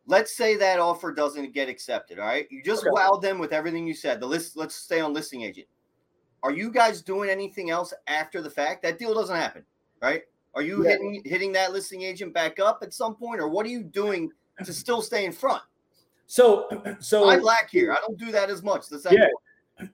Let's 0.06 0.36
say 0.36 0.56
that 0.56 0.80
offer 0.80 1.12
doesn't 1.12 1.54
get 1.54 1.68
accepted. 1.68 2.18
All 2.18 2.26
right. 2.26 2.46
You 2.50 2.62
just 2.62 2.82
okay. 2.82 2.90
wowed 2.90 3.22
them 3.22 3.38
with 3.38 3.52
everything 3.52 3.86
you 3.86 3.94
said. 3.94 4.20
The 4.20 4.26
list, 4.26 4.56
let's 4.56 4.74
stay 4.74 5.00
on 5.00 5.12
listing 5.12 5.42
agent. 5.42 5.68
Are 6.42 6.50
you 6.50 6.70
guys 6.70 7.02
doing 7.02 7.30
anything 7.30 7.70
else 7.70 7.92
after 8.06 8.40
the 8.40 8.50
fact? 8.50 8.82
That 8.82 8.98
deal 8.98 9.14
doesn't 9.14 9.36
happen, 9.36 9.64
right? 10.00 10.22
Are 10.58 10.62
you 10.62 10.82
yeah. 10.82 10.90
hitting 10.90 11.22
hitting 11.24 11.52
that 11.52 11.72
listing 11.72 12.02
agent 12.02 12.34
back 12.34 12.58
up 12.58 12.80
at 12.82 12.92
some 12.92 13.14
point, 13.14 13.40
or 13.40 13.46
what 13.46 13.64
are 13.64 13.68
you 13.68 13.84
doing 13.84 14.28
to 14.64 14.72
still 14.72 15.00
stay 15.00 15.24
in 15.24 15.30
front? 15.30 15.62
So, 16.26 16.66
so 16.98 17.28
I 17.28 17.36
lack 17.36 17.70
here. 17.70 17.92
I 17.92 17.98
don't 18.04 18.18
do 18.18 18.32
that 18.32 18.50
as 18.50 18.64
much. 18.64 18.88
That's 18.88 19.06
yeah. 19.08 19.28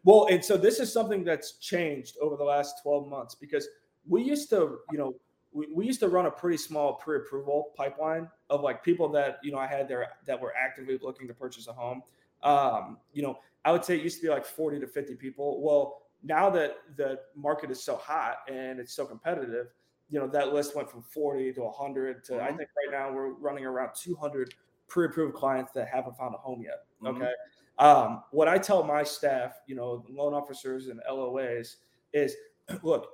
Well, 0.05 0.29
and 0.31 0.43
so 0.43 0.57
this 0.57 0.81
is 0.81 0.91
something 0.91 1.23
that's 1.23 1.59
changed 1.59 2.17
over 2.19 2.37
the 2.37 2.45
last 2.45 2.77
12 2.83 3.07
months 3.09 3.35
because 3.35 3.69
we 4.09 4.23
used 4.23 4.49
to, 4.49 4.79
you 4.91 4.97
know, 4.97 5.15
we, 5.53 5.69
we 5.71 5.85
used 5.85 6.01
to 6.01 6.09
run 6.09 6.25
a 6.25 6.31
pretty 6.31 6.57
small 6.57 6.95
pre-approval 6.95 7.73
pipeline 7.77 8.27
of 8.49 8.63
like 8.63 8.83
people 8.83 9.11
that 9.11 9.39
you 9.43 9.53
know 9.53 9.59
I 9.59 9.67
had 9.67 9.87
there 9.87 10.07
that 10.27 10.41
were 10.41 10.55
actively 10.57 10.99
looking 11.03 11.29
to 11.29 11.35
purchase 11.35 11.69
a 11.69 11.75
home. 11.75 12.03
Um, 12.43 12.97
you 13.13 13.23
know, 13.23 13.39
I 13.67 13.73
would 13.73 13.85
say 13.85 13.97
it 13.97 14.03
used 14.03 14.17
to 14.17 14.23
be 14.23 14.31
like 14.31 14.47
40 14.47 14.81
to 14.81 14.87
50 14.87 15.15
people. 15.17 15.61
Well, 15.61 16.01
now 16.23 16.49
that 16.49 16.79
the 16.97 17.21
market 17.37 17.71
is 17.71 17.83
so 17.83 17.97
hot 17.97 18.39
and 18.49 18.81
it's 18.81 18.95
so 18.95 19.05
competitive, 19.05 19.67
you 20.09 20.19
know, 20.19 20.27
that 20.29 20.53
list 20.53 20.77
went 20.77 20.91
from 20.91 21.03
40 21.03 21.53
to 21.55 21.63
100 21.63 22.25
to 22.25 22.33
mm-hmm. 22.33 22.43
I 22.43 22.49
think 22.49 22.69
right 22.77 22.93
now 22.93 23.13
we're 23.13 23.33
running 23.33 23.65
around 23.65 23.91
200 23.95 24.55
pre-approved 24.89 25.35
clients 25.35 25.73
that 25.73 25.89
haven't 25.89 26.17
found 26.17 26.35
a 26.35 26.39
home 26.39 26.63
yet. 26.63 26.85
Mhm. 27.03 27.17
Okay. 27.17 27.33
Um, 27.79 28.23
what 28.31 28.47
I 28.47 28.59
tell 28.59 28.85
my 28.85 29.03
staff, 29.03 29.61
you 29.67 29.75
know, 29.75 30.05
loan 30.09 30.35
officers 30.35 30.89
and 30.89 31.01
LOAs 31.11 31.77
is 32.13 32.37
look, 32.83 33.09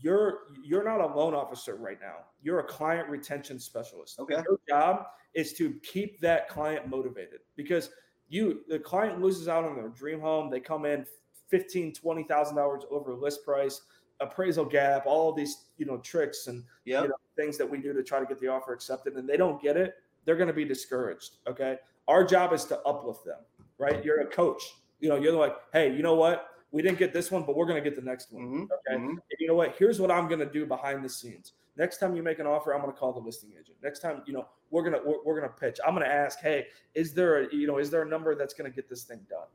you're 0.00 0.40
you're 0.62 0.84
not 0.84 1.00
a 1.00 1.06
loan 1.06 1.34
officer 1.34 1.76
right 1.76 1.98
now. 2.00 2.16
You're 2.42 2.60
a 2.60 2.64
client 2.64 3.08
retention 3.08 3.58
specialist. 3.58 4.18
Okay. 4.20 4.34
Your 4.34 4.58
job 4.68 5.06
is 5.34 5.52
to 5.54 5.74
keep 5.82 6.20
that 6.20 6.48
client 6.48 6.88
motivated 6.88 7.40
because 7.56 7.90
you 8.28 8.62
the 8.68 8.78
client 8.78 9.20
loses 9.20 9.48
out 9.48 9.64
on 9.64 9.76
their 9.76 9.88
dream 9.88 10.20
home. 10.20 10.50
They 10.50 10.60
come 10.60 10.84
in 10.84 11.06
15, 11.48 11.94
20,000 11.94 12.56
dollars 12.56 12.82
over 12.90 13.14
list 13.14 13.44
price, 13.44 13.82
appraisal 14.20 14.64
gap, 14.64 15.06
all 15.06 15.32
these, 15.32 15.66
you 15.78 15.86
know, 15.86 15.98
tricks 15.98 16.46
and 16.46 16.64
Yep. 16.84 17.02
you 17.02 17.08
know, 17.08 17.14
things 17.36 17.58
that 17.58 17.68
we 17.68 17.78
do 17.78 17.92
to 17.92 18.02
try 18.02 18.20
to 18.20 18.26
get 18.26 18.38
the 18.38 18.48
offer 18.48 18.72
accepted 18.72 19.14
and 19.16 19.28
they 19.28 19.36
don't 19.36 19.60
get 19.60 19.76
it, 19.76 19.94
they're 20.24 20.36
going 20.36 20.48
to 20.48 20.54
be 20.54 20.64
discouraged. 20.64 21.36
Okay. 21.46 21.78
Our 22.08 22.24
job 22.24 22.52
is 22.52 22.64
to 22.66 22.78
uplift 22.82 23.24
them, 23.24 23.40
right? 23.78 24.04
You're 24.04 24.20
a 24.20 24.26
coach. 24.26 24.62
You 25.00 25.08
know, 25.08 25.16
you're 25.16 25.32
like, 25.32 25.56
hey, 25.72 25.94
you 25.94 26.02
know 26.02 26.14
what? 26.14 26.50
We 26.70 26.82
didn't 26.82 26.98
get 26.98 27.12
this 27.12 27.30
one, 27.30 27.44
but 27.44 27.56
we're 27.56 27.66
going 27.66 27.82
to 27.82 27.88
get 27.88 27.96
the 27.96 28.04
next 28.04 28.32
one. 28.32 28.42
Mhm, 28.44 28.62
Okay. 28.64 28.96
mhm. 29.02 29.08
And 29.10 29.20
you 29.38 29.46
know 29.46 29.54
what? 29.54 29.74
Here's 29.76 30.00
what 30.00 30.10
I'm 30.10 30.28
going 30.28 30.40
to 30.40 30.46
do 30.50 30.66
behind 30.66 31.04
the 31.04 31.08
scenes. 31.08 31.52
Next 31.76 31.98
time 31.98 32.14
you 32.14 32.22
make 32.22 32.38
an 32.38 32.46
offer, 32.46 32.72
I'm 32.74 32.80
going 32.80 32.92
to 32.92 32.98
call 32.98 33.12
the 33.12 33.20
listing 33.20 33.50
agent. 33.58 33.76
Next 33.82 33.98
time, 34.00 34.22
you 34.26 34.32
know, 34.32 34.46
we're 34.70 34.82
going 34.88 34.92
to 34.94 35.00
we're, 35.08 35.22
we're 35.24 35.40
going 35.40 35.50
to 35.52 35.56
pitch. 35.58 35.78
I'm 35.84 35.94
going 35.94 36.06
to 36.06 36.12
ask, 36.12 36.38
"Hey, 36.40 36.66
is 36.94 37.12
there 37.14 37.42
a, 37.44 37.54
you 37.54 37.66
know, 37.66 37.78
is 37.78 37.90
there 37.90 38.02
a 38.02 38.08
number 38.08 38.34
that's 38.36 38.54
going 38.54 38.70
to 38.70 38.74
get 38.74 38.88
this 38.88 39.02
thing 39.04 39.20
done?" 39.28 39.48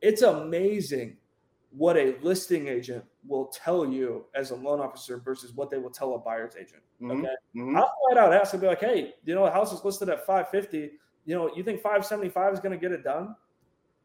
It's 0.00 0.22
amazing 0.22 1.16
what 1.70 1.96
a 1.96 2.16
listing 2.22 2.66
agent 2.68 3.04
will 3.26 3.46
tell 3.46 3.86
you 3.86 4.26
as 4.34 4.50
a 4.50 4.56
loan 4.56 4.80
officer 4.80 5.18
versus 5.18 5.52
what 5.52 5.70
they 5.70 5.78
will 5.78 5.90
tell 5.90 6.14
a 6.14 6.18
buyer's 6.18 6.56
agent. 6.56 6.82
Mhm, 7.00 7.20
Okay? 7.20 7.34
mhm. 7.54 7.76
I'll 7.76 7.92
flat 8.10 8.18
out 8.24 8.32
ask 8.32 8.52
and 8.54 8.60
be 8.60 8.66
like, 8.66 8.80
"Hey, 8.80 9.14
you 9.24 9.34
know, 9.34 9.44
the 9.44 9.50
house 9.52 9.72
is 9.72 9.84
listed 9.84 10.08
at 10.08 10.26
550. 10.26 10.98
You 11.26 11.34
know, 11.36 11.54
you 11.54 11.62
think 11.62 11.80
575 11.80 12.54
is 12.54 12.60
going 12.60 12.72
to 12.72 12.78
get 12.78 12.90
it 12.92 13.04
done?" 13.04 13.36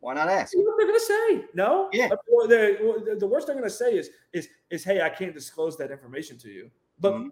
Why 0.01 0.13
not 0.13 0.27
ask? 0.29 0.51
See 0.51 0.59
what 0.59 0.75
they're 0.77 0.85
going 0.85 0.99
to 0.99 1.05
say. 1.05 1.45
No. 1.55 1.89
Yeah. 1.91 2.09
Or 2.31 2.47
they- 2.47 2.77
or 2.77 2.99
the, 2.99 3.15
the 3.15 3.25
worst 3.25 3.47
they're 3.47 3.55
going 3.55 3.67
to 3.67 3.75
say 3.75 3.97
is 3.97 4.11
is 4.33 4.47
is 4.69 4.83
hey, 4.83 5.01
I 5.01 5.09
can't 5.09 5.33
disclose 5.33 5.75
that 5.77 5.89
information 5.89 6.37
to 6.39 6.49
you. 6.49 6.69
But 6.99 7.13
Mhm. 7.13 7.29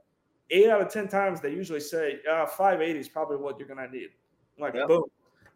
eight 0.50 0.70
out 0.70 0.82
of 0.82 0.90
ten 0.90 1.08
times 1.08 1.40
they 1.42 1.52
usually 1.52 1.80
say 1.82 2.22
uh, 2.28 2.48
580 2.48 3.00
is 3.00 3.08
probably 3.10 3.38
what 3.38 3.60
you're 3.60 3.68
going 3.68 3.86
to 3.86 3.96
need. 3.96 4.10
I'm 4.58 4.62
like 4.64 4.74
Yep. 4.74 4.88
boom. 4.88 5.04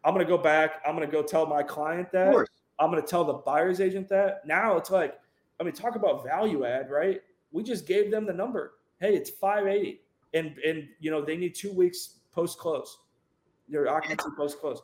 I'm 0.04 0.14
going 0.14 0.24
to 0.24 0.30
go 0.30 0.38
back. 0.38 0.80
I'm 0.86 0.94
going 0.94 1.08
to 1.08 1.12
go 1.12 1.22
tell 1.24 1.44
my 1.46 1.62
client 1.64 2.06
Of 2.08 2.12
that. 2.12 2.48
I'm 2.78 2.90
going 2.90 3.02
to 3.02 3.08
tell 3.08 3.24
the 3.24 3.34
buyer's 3.34 3.80
agent 3.80 4.08
that. 4.08 4.46
Now 4.46 4.76
it's 4.76 4.90
like, 4.90 5.18
I 5.60 5.64
mean, 5.64 5.74
talk 5.74 5.96
about 5.96 6.24
value 6.24 6.64
add, 6.64 6.90
right? 6.90 7.20
We 7.50 7.62
just 7.62 7.86
gave 7.86 8.10
them 8.10 8.26
the 8.26 8.32
number. 8.32 8.74
Hey, 9.00 9.14
it's 9.14 9.30
580, 9.30 10.00
and 10.34 10.56
and 10.58 10.88
you 11.00 11.10
know 11.10 11.24
they 11.24 11.36
need 11.36 11.54
two 11.54 11.72
weeks 11.72 12.18
post 12.32 12.58
close. 12.58 12.98
Your 13.68 13.88
occupancy 13.88 14.30
post 14.36 14.60
close. 14.60 14.82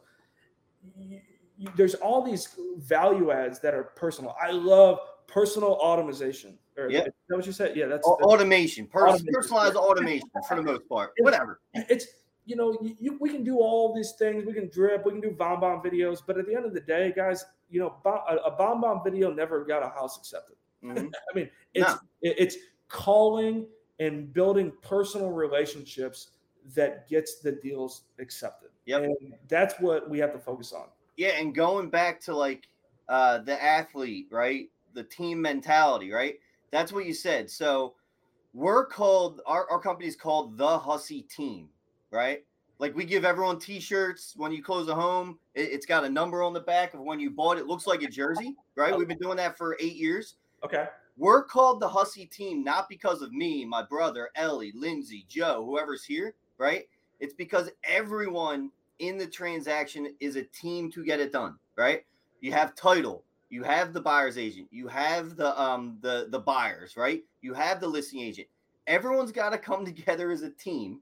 There's 1.77 1.95
all 1.95 2.23
these 2.23 2.49
value 2.79 3.31
adds 3.31 3.61
that 3.61 3.75
are 3.75 3.85
personal. 3.85 4.35
I 4.43 4.51
love 4.51 4.99
personal 5.27 5.73
automation. 5.73 6.59
Or, 6.77 6.91
Yeah. 6.91 7.01
Is 7.05 7.13
that 7.29 7.37
what 7.37 7.47
you 7.47 7.53
said? 7.53 7.77
Yeah, 7.77 7.87
that's, 7.87 8.07
that's 8.07 8.23
Automation. 8.23 8.87
personalized 8.89 9.77
automation 9.77 10.29
for 10.49 10.57
the 10.57 10.63
most 10.63 10.89
part. 10.89 11.13
Whatever. 11.19 11.61
it's 11.75 12.07
you 12.47 12.57
know 12.57 12.77
you, 12.83 12.95
you, 12.99 13.19
we 13.21 13.29
can 13.31 13.43
do 13.45 13.59
all 13.59 13.95
these 13.95 14.13
things 14.13 14.45
we 14.45 14.53
can 14.53 14.69
drip 14.69 15.05
we 15.05 15.13
can 15.13 15.21
do 15.21 15.31
BombBomb 15.31 15.85
videos 15.85 16.21
but 16.27 16.39
at 16.39 16.47
the 16.47 16.55
end 16.55 16.65
of 16.67 16.75
the 16.75 16.81
day 16.81 17.13
guys 17.17 17.45
you 17.71 17.81
know 17.81 17.95
a, 18.05 18.37
a 18.37 18.57
BombBomb 18.59 19.03
video 19.05 19.33
never 19.33 19.65
got 19.65 19.83
a 19.83 19.89
house 19.89 20.17
accepted 20.19 20.57
Mhm. 20.83 21.11
i 21.31 21.35
mean 21.35 21.51
it's 21.75 21.89
No. 21.91 21.99
it- 22.23 22.37
it's 22.39 22.57
calling 22.89 23.67
and 24.01 24.33
building 24.33 24.73
personal 24.83 25.31
relationships 25.31 26.31
that 26.75 27.09
gets 27.09 27.41
the 27.41 27.53
deals 27.53 28.03
accepted 28.19 28.71
Yep. 28.87 29.03
and 29.05 29.35
that's 29.49 29.75
what 29.81 30.09
we 30.11 30.19
have 30.19 30.33
to 30.33 30.39
focus 30.39 30.73
on 30.73 30.89
Yeah, 31.17 31.39
and 31.39 31.55
going 31.55 31.89
back 31.91 32.21
to 32.23 32.35
like 32.37 32.69
uh 33.09 33.39
the 33.39 33.63
athlete, 33.63 34.27
right? 34.31 34.71
The 34.95 35.05
team 35.05 35.41
mentality, 35.43 36.11
right? 36.13 36.37
That's 36.71 36.93
what 36.93 37.05
you 37.07 37.13
said. 37.15 37.51
So 37.51 37.95
we're 38.55 38.87
called 38.87 39.41
our, 39.47 39.69
our 39.71 39.79
company's 39.81 40.17
called 40.17 40.57
the 40.57 40.79
Hussy 40.79 41.23
Team, 41.23 41.69
right? 42.15 42.45
Like 42.79 42.95
we 42.95 43.05
give 43.05 43.25
everyone 43.25 43.59
t-shirts 43.59 44.35
when 44.37 44.53
you 44.53 44.63
close 44.63 44.89
a 44.89 44.95
home. 44.95 45.39
It, 45.55 45.73
it's 45.73 45.87
got 45.87 46.05
a 46.05 46.09
number 46.09 46.43
on 46.43 46.53
the 46.53 46.61
back 46.61 46.95
of 46.95 47.01
when 47.01 47.21
you 47.21 47.31
bought 47.31 47.59
it. 47.59 47.67
Looks 47.67 47.87
like 47.87 48.03
a 48.03 48.09
jersey, 48.09 48.55
right? 48.77 48.97
We've 48.97 49.09
been 49.09 49.19
doing 49.19 49.37
that 49.37 49.59
for 49.59 49.77
eight 49.81 49.97
years. 49.97 50.37
okay 50.65 50.87
We're 51.17 51.45
called 51.45 51.81
the 51.81 51.89
Hussy 51.89 52.27
Team 52.27 52.65
not 52.65 52.89
because 52.89 53.23
of 53.23 53.33
me, 53.33 53.65
my 53.65 53.83
brother, 53.83 54.31
Ellie, 54.35 54.73
Lindsay, 54.75 55.27
Joe, 55.29 55.65
whoever's 55.65 56.05
here, 56.05 56.35
right? 56.59 56.85
It's 57.21 57.35
because 57.35 57.71
everyone 57.85 58.71
in 58.99 59.19
the 59.19 59.27
transaction 59.27 60.15
is 60.21 60.37
a 60.37 60.43
team 60.43 60.91
to 60.93 61.05
get 61.05 61.21
it 61.21 61.33
done, 61.33 61.57
right? 61.77 62.05
You 62.41 62.53
have 62.53 62.75
title, 62.75 63.25
you 63.51 63.63
have 63.63 63.93
the 63.93 64.01
buyer's 64.01 64.37
agent, 64.37 64.69
you 64.71 64.89
have 64.89 65.37
the 65.37 65.61
um 65.61 65.99
the 66.01 66.27
the 66.31 66.41
buyers, 66.41 66.97
right? 66.97 67.23
You 67.41 67.55
have 67.55 67.81
the 67.81 67.89
listing 67.89 68.21
agent. 68.21 68.49
Everyone's 68.87 69.33
got 69.33 69.51
to 69.51 69.59
come 69.59 69.85
together 69.91 70.31
as 70.31 70.43
a 70.43 70.51
team, 70.51 71.01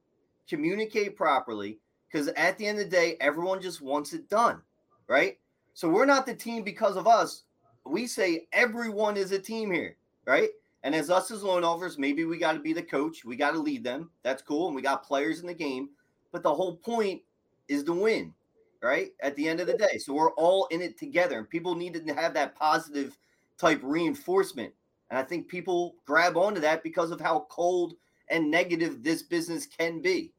communicate 0.49 1.17
properly, 1.17 1.79
because 2.11 2.29
at 2.29 2.59
the 2.59 2.67
end 2.67 2.79
of 2.79 2.85
the 2.85 2.91
day, 2.91 3.17
everyone 3.21 3.61
just 3.61 3.81
wants 3.81 4.13
it 4.13 4.29
done, 4.29 4.61
right? 5.09 5.39
So 5.75 5.89
we're 5.89 6.07
not 6.07 6.27
the 6.27 6.35
team 6.35 6.63
because 6.63 6.97
of 6.97 7.07
us. 7.07 7.45
We 7.87 8.07
say 8.07 8.47
everyone 8.53 9.17
is 9.17 9.33
a 9.33 9.39
team 9.39 9.73
here, 9.73 9.97
right? 10.27 10.51
And 10.85 10.95
as 10.95 11.11
us 11.11 11.31
as 11.31 11.43
loan 11.43 11.65
offers, 11.65 11.99
maybe 11.99 12.25
we 12.25 12.39
got 12.39 12.53
to 12.53 12.59
be 12.59 12.73
the 12.73 12.83
coach. 12.83 13.25
We 13.25 13.37
got 13.37 13.53
to 13.53 13.59
lead 13.59 13.85
them. 13.85 14.11
That's 14.23 14.43
cool. 14.43 14.67
And 14.67 14.77
we 14.77 14.83
got 14.83 15.07
players 15.07 15.41
in 15.41 15.47
the 15.47 15.55
game. 15.55 15.91
But 16.33 16.43
the 16.43 16.53
whole 16.53 16.77
point 16.77 17.23
is 17.69 17.85
to 17.85 17.93
win, 17.93 18.35
right? 18.83 19.13
At 19.21 19.37
the 19.37 19.49
end 19.49 19.61
of 19.61 19.69
the 19.69 19.77
day. 19.77 19.99
So 19.99 20.13
we're 20.13 20.33
all 20.33 20.67
in 20.67 20.83
it 20.83 20.99
together. 20.99 21.39
And 21.39 21.49
people 21.49 21.75
need 21.75 21.95
to 21.95 22.15
have 22.15 22.35
that 22.35 22.57
positive 22.57 23.17
type 23.59 23.81
reinforcement. 23.83 24.73
And 25.11 25.19
I 25.19 25.23
think 25.23 25.47
people 25.47 25.95
grab 26.05 26.37
onto 26.37 26.61
that 26.61 26.83
because 26.83 27.11
of 27.11 27.21
how 27.21 27.47
cold 27.49 27.95
and 28.29 28.51
negative 28.51 29.03
this 29.03 29.23
business 29.23 29.67
can 29.67 30.01
be. 30.01 30.33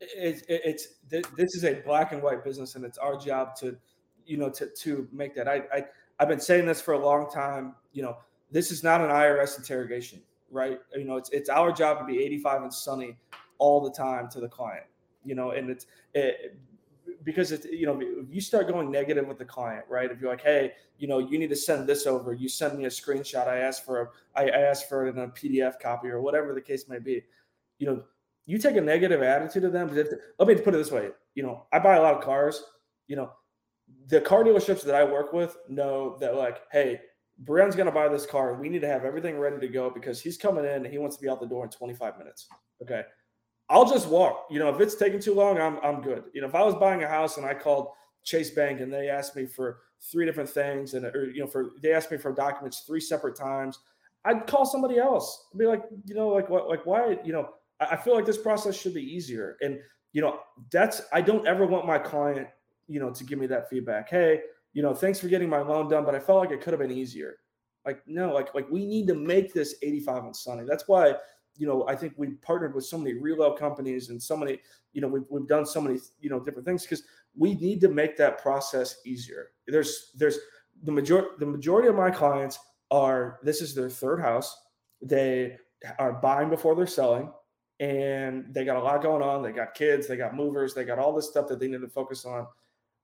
it's 0.00 0.42
it's 0.48 0.88
this 1.10 1.54
is 1.54 1.64
a 1.64 1.74
black 1.86 2.12
and 2.12 2.22
white 2.22 2.44
business 2.44 2.74
and 2.74 2.84
it's 2.84 2.98
our 2.98 3.16
job 3.16 3.54
to 3.56 3.76
you 4.26 4.36
know 4.36 4.50
to 4.50 4.66
to 4.76 5.08
make 5.12 5.34
that 5.34 5.48
I, 5.48 5.62
I 5.72 5.84
i've 6.18 6.28
been 6.28 6.40
saying 6.40 6.66
this 6.66 6.80
for 6.80 6.94
a 6.94 6.98
long 6.98 7.30
time 7.30 7.74
you 7.92 8.02
know 8.02 8.16
this 8.50 8.70
is 8.70 8.82
not 8.82 9.00
an 9.00 9.08
irs 9.08 9.56
interrogation 9.56 10.20
right 10.50 10.80
you 10.94 11.04
know 11.04 11.16
it's 11.16 11.30
it's 11.30 11.48
our 11.48 11.72
job 11.72 11.98
to 11.98 12.04
be 12.04 12.22
85 12.22 12.62
and 12.62 12.74
sunny 12.74 13.16
all 13.58 13.80
the 13.80 13.90
time 13.90 14.28
to 14.30 14.40
the 14.40 14.48
client 14.48 14.86
you 15.24 15.34
know 15.34 15.50
and 15.50 15.70
it's 15.70 15.86
it, 16.14 16.56
because 17.22 17.52
it's 17.52 17.66
you 17.66 17.86
know 17.86 18.00
you 18.30 18.40
start 18.40 18.68
going 18.68 18.90
negative 18.90 19.26
with 19.26 19.38
the 19.38 19.44
client 19.44 19.84
right 19.88 20.10
if 20.10 20.20
you're 20.20 20.30
like 20.30 20.42
hey 20.42 20.72
you 20.98 21.06
know 21.06 21.18
you 21.18 21.38
need 21.38 21.50
to 21.50 21.56
send 21.56 21.86
this 21.86 22.06
over 22.06 22.32
you 22.32 22.48
send 22.48 22.78
me 22.78 22.84
a 22.84 22.88
screenshot 22.88 23.46
i 23.46 23.58
asked 23.58 23.84
for 23.84 24.00
a 24.00 24.08
i 24.40 24.48
asked 24.48 24.88
for 24.88 25.06
it 25.06 25.10
in 25.10 25.18
a 25.18 25.28
pdf 25.28 25.78
copy 25.80 26.08
or 26.08 26.20
whatever 26.20 26.54
the 26.54 26.60
case 26.60 26.88
may 26.88 26.98
be 26.98 27.22
you 27.78 27.86
know 27.86 28.02
you 28.46 28.58
take 28.58 28.76
a 28.76 28.80
negative 28.80 29.22
attitude 29.22 29.62
to 29.62 29.70
them. 29.70 29.96
If, 29.96 30.08
let 30.38 30.48
me 30.48 30.54
put 30.56 30.74
it 30.74 30.78
this 30.78 30.90
way: 30.90 31.10
you 31.34 31.42
know, 31.42 31.66
I 31.72 31.78
buy 31.78 31.96
a 31.96 32.02
lot 32.02 32.14
of 32.14 32.22
cars. 32.22 32.62
You 33.08 33.16
know, 33.16 33.30
the 34.08 34.20
car 34.20 34.44
dealerships 34.44 34.82
that 34.82 34.94
I 34.94 35.04
work 35.04 35.32
with 35.32 35.56
know 35.68 36.16
that, 36.20 36.36
like, 36.36 36.62
hey, 36.70 37.00
Brian's 37.38 37.76
going 37.76 37.86
to 37.86 37.92
buy 37.92 38.08
this 38.08 38.26
car. 38.26 38.54
We 38.54 38.68
need 38.68 38.80
to 38.80 38.88
have 38.88 39.04
everything 39.04 39.38
ready 39.38 39.58
to 39.58 39.68
go 39.68 39.90
because 39.90 40.20
he's 40.20 40.36
coming 40.36 40.64
in 40.64 40.84
and 40.84 40.86
he 40.86 40.98
wants 40.98 41.16
to 41.16 41.22
be 41.22 41.28
out 41.28 41.40
the 41.40 41.46
door 41.46 41.64
in 41.64 41.70
25 41.70 42.18
minutes. 42.18 42.48
Okay, 42.82 43.02
I'll 43.68 43.90
just 43.90 44.08
walk. 44.08 44.46
You 44.50 44.58
know, 44.58 44.68
if 44.68 44.80
it's 44.80 44.94
taking 44.94 45.20
too 45.20 45.34
long, 45.34 45.58
I'm 45.58 45.78
I'm 45.82 46.02
good. 46.02 46.24
You 46.32 46.42
know, 46.42 46.48
if 46.48 46.54
I 46.54 46.62
was 46.62 46.74
buying 46.74 47.02
a 47.02 47.08
house 47.08 47.36
and 47.36 47.46
I 47.46 47.54
called 47.54 47.88
Chase 48.22 48.50
Bank 48.50 48.80
and 48.80 48.92
they 48.92 49.08
asked 49.08 49.36
me 49.36 49.46
for 49.46 49.78
three 50.00 50.26
different 50.26 50.50
things 50.50 50.94
and 50.94 51.06
or 51.06 51.30
you 51.30 51.40
know 51.40 51.46
for 51.46 51.70
they 51.82 51.92
asked 51.92 52.10
me 52.10 52.18
for 52.18 52.32
documents 52.32 52.80
three 52.80 53.00
separate 53.00 53.36
times, 53.36 53.78
I'd 54.24 54.46
call 54.46 54.66
somebody 54.66 54.98
else. 54.98 55.48
I'd 55.52 55.58
be 55.58 55.66
like, 55.66 55.82
you 56.04 56.14
know, 56.14 56.28
like 56.28 56.48
what, 56.50 56.68
like 56.68 56.84
why, 56.86 57.18
you 57.24 57.32
know 57.32 57.50
I 57.80 57.86
I 57.92 57.96
feel 57.96 58.14
like 58.14 58.26
this 58.26 58.38
process 58.38 58.76
should 58.76 58.94
be 58.94 59.02
easier. 59.02 59.56
And 59.60 59.78
you 60.12 60.22
know, 60.22 60.40
that's 60.70 61.02
I 61.12 61.20
don't 61.20 61.46
ever 61.46 61.66
want 61.66 61.86
my 61.86 61.98
client, 61.98 62.48
you 62.86 63.00
know, 63.00 63.10
to 63.10 63.24
give 63.24 63.38
me 63.38 63.46
that 63.48 63.68
feedback. 63.68 64.08
Hey, 64.08 64.40
you 64.72 64.82
know, 64.82 64.94
thanks 64.94 65.20
for 65.20 65.28
getting 65.28 65.48
my 65.48 65.60
loan 65.60 65.88
done, 65.88 66.04
but 66.04 66.14
I 66.14 66.20
felt 66.20 66.40
like 66.40 66.50
it 66.50 66.60
could 66.60 66.72
have 66.72 66.80
been 66.80 66.92
easier. 66.92 67.38
Like, 67.84 68.00
no, 68.06 68.32
like 68.32 68.54
like 68.54 68.70
we 68.70 68.86
need 68.86 69.06
to 69.08 69.14
make 69.14 69.52
this 69.52 69.76
85 69.82 70.24
on 70.24 70.34
sunny. 70.34 70.64
That's 70.66 70.88
why, 70.88 71.14
you 71.56 71.66
know, 71.66 71.86
I 71.88 71.94
think 71.96 72.14
we've 72.16 72.40
partnered 72.42 72.74
with 72.74 72.84
so 72.84 72.98
many 72.98 73.14
reload 73.14 73.58
companies 73.58 74.10
and 74.10 74.22
so 74.22 74.36
many, 74.36 74.60
you 74.92 75.00
know, 75.00 75.08
we've 75.08 75.24
we've 75.28 75.46
done 75.46 75.66
so 75.66 75.80
many, 75.80 75.98
you 76.20 76.30
know, 76.30 76.40
different 76.40 76.66
things 76.66 76.82
because 76.82 77.04
we 77.36 77.54
need 77.54 77.80
to 77.80 77.88
make 77.88 78.16
that 78.16 78.40
process 78.40 78.96
easier. 79.04 79.50
There's 79.66 80.12
there's 80.16 80.38
the 80.82 80.92
majority 80.92 81.28
the 81.38 81.46
majority 81.46 81.88
of 81.88 81.94
my 81.94 82.10
clients 82.10 82.58
are 82.90 83.38
this 83.42 83.60
is 83.60 83.74
their 83.74 83.90
third 83.90 84.20
house. 84.20 84.62
They 85.00 85.58
are 85.98 86.12
buying 86.12 86.48
before 86.48 86.74
they're 86.74 86.86
selling 86.86 87.30
and 87.80 88.46
they 88.54 88.64
got 88.64 88.76
a 88.76 88.82
lot 88.82 89.02
going 89.02 89.22
on. 89.22 89.42
They 89.42 89.52
got 89.52 89.74
kids, 89.74 90.06
they 90.06 90.16
got 90.16 90.34
movers, 90.34 90.74
they 90.74 90.84
got 90.84 90.98
all 90.98 91.14
this 91.14 91.28
stuff 91.28 91.48
that 91.48 91.58
they 91.58 91.68
need 91.68 91.80
to 91.80 91.88
focus 91.88 92.24
on. 92.24 92.46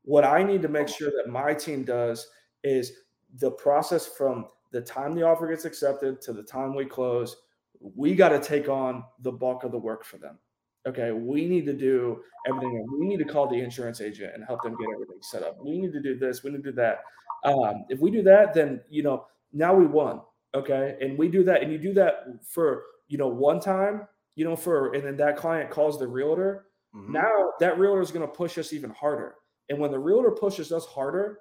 What 0.03 0.25
I 0.25 0.43
need 0.43 0.63
to 0.63 0.69
make 0.69 0.89
sure 0.89 1.11
that 1.11 1.31
my 1.31 1.53
team 1.55 1.85
does 1.85 2.27
is 2.63 2.93
the 3.39 3.51
process 3.51 4.07
from 4.07 4.47
the 4.73 4.81
time 4.81 5.15
the 5.15 5.23
offer 5.23 5.49
gets 5.49 5.65
accepted 5.65 6.21
to 6.23 6.33
the 6.33 6.43
time 6.43 6.75
we 6.75 6.85
close. 6.85 7.37
We 7.81 8.15
got 8.15 8.31
to 8.31 8.41
take 8.41 8.69
on 8.69 9.05
the 9.21 9.33
bulk 9.33 9.65
of 9.65 9.73
the 9.73 9.79
work 9.79 10.05
for 10.05 10.19
them. 10.19 10.39
Okay, 10.87 11.13
we 11.13 11.47
need 11.47 11.67
to 11.67 11.75
do 11.75 12.23
everything. 12.47 12.87
We 12.99 13.07
need 13.07 13.19
to 13.19 13.25
call 13.25 13.47
the 13.47 13.61
insurance 13.61 14.01
agent 14.01 14.33
and 14.35 14.45
help 14.45 14.63
them 14.63 14.77
get 14.79 14.89
everything 14.95 15.19
set 15.21 15.43
up. 15.43 15.59
We 15.63 15.79
need 15.79 15.93
to 15.93 16.01
do 16.01 16.19
this. 16.19 16.43
We 16.43 16.51
need 16.51 16.65
to 16.65 16.71
do 16.71 16.77
that. 16.77 17.01
Um, 17.45 17.85
if 17.89 18.01
we 18.01 18.11
do 18.11 18.23
that, 18.23 18.55
then 18.55 18.81
you 18.89 19.03
know 19.03 19.27
now 19.53 19.75
we 19.75 19.87
won. 19.87 20.21
Okay, 20.55 20.97
and 21.01 21.19
we 21.19 21.29
do 21.29 21.45
that, 21.45 21.63
and 21.63 21.71
you 21.71 21.79
do 21.79 21.93
that 21.95 22.25
for 22.47 22.85
you 23.09 23.19
know 23.19 23.29
one 23.29 23.61
time, 23.61 24.07
you 24.37 24.45
know 24.45 24.57
for, 24.57 24.95
and 24.95 25.05
then 25.05 25.17
that 25.19 25.37
client 25.37 25.71
calls 25.71 25.99
the 25.99 26.09
realtor. 26.09 26.67
Mm-hmm. 26.95 27.13
Now 27.13 27.53
that 27.61 27.79
realtor 27.79 28.01
is 28.01 28.11
going 28.11 28.27
to 28.27 28.33
push 28.33 28.57
us 28.57 28.73
even 28.73 28.91
harder. 28.91 29.35
And 29.69 29.79
when 29.79 29.91
the 29.91 29.99
realtor 29.99 30.33
pushes 30.33 30.73
us 30.73 30.87
harder, 30.87 31.41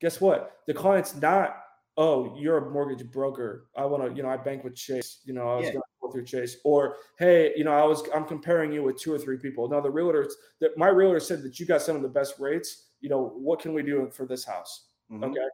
guess 0.00 0.20
what? 0.20 0.58
The 0.66 0.74
client's 0.74 1.14
not 1.16 1.56
oh, 1.96 2.34
you're 2.38 2.58
a 2.58 2.70
mortgage 2.70 3.10
broker. 3.10 3.66
I 3.76 3.84
want 3.84 4.04
to, 4.08 4.14
you 4.14 4.22
know, 4.22 4.28
I 4.28 4.36
bank 4.36 4.64
with 4.64 4.74
Chase. 4.74 5.20
You 5.24 5.34
know, 5.34 5.48
I 5.48 5.56
was 5.56 5.66
yeah. 5.66 5.72
going 5.72 5.82
to 5.82 5.88
go 6.02 6.12
through 6.12 6.24
Chase. 6.24 6.56
Or 6.64 6.96
hey, 7.18 7.52
you 7.56 7.64
know, 7.64 7.72
I 7.72 7.84
was 7.84 8.02
I'm 8.14 8.24
comparing 8.24 8.72
you 8.72 8.82
with 8.82 9.00
two 9.00 9.12
or 9.12 9.18
three 9.18 9.38
people. 9.38 9.68
Now 9.68 9.80
the 9.80 9.90
realtors 9.90 10.32
that 10.60 10.76
my 10.76 10.88
realtor 10.88 11.20
said 11.20 11.42
that 11.42 11.58
you 11.58 11.66
got 11.66 11.82
some 11.82 11.96
of 11.96 12.02
the 12.02 12.08
best 12.08 12.38
rates. 12.38 12.88
You 13.00 13.08
know, 13.08 13.32
what 13.36 13.60
can 13.60 13.72
we 13.72 13.82
do 13.82 14.10
for 14.12 14.26
this 14.26 14.44
house? 14.44 14.88
Mm-hmm. 15.10 15.24
Okay. 15.24 15.46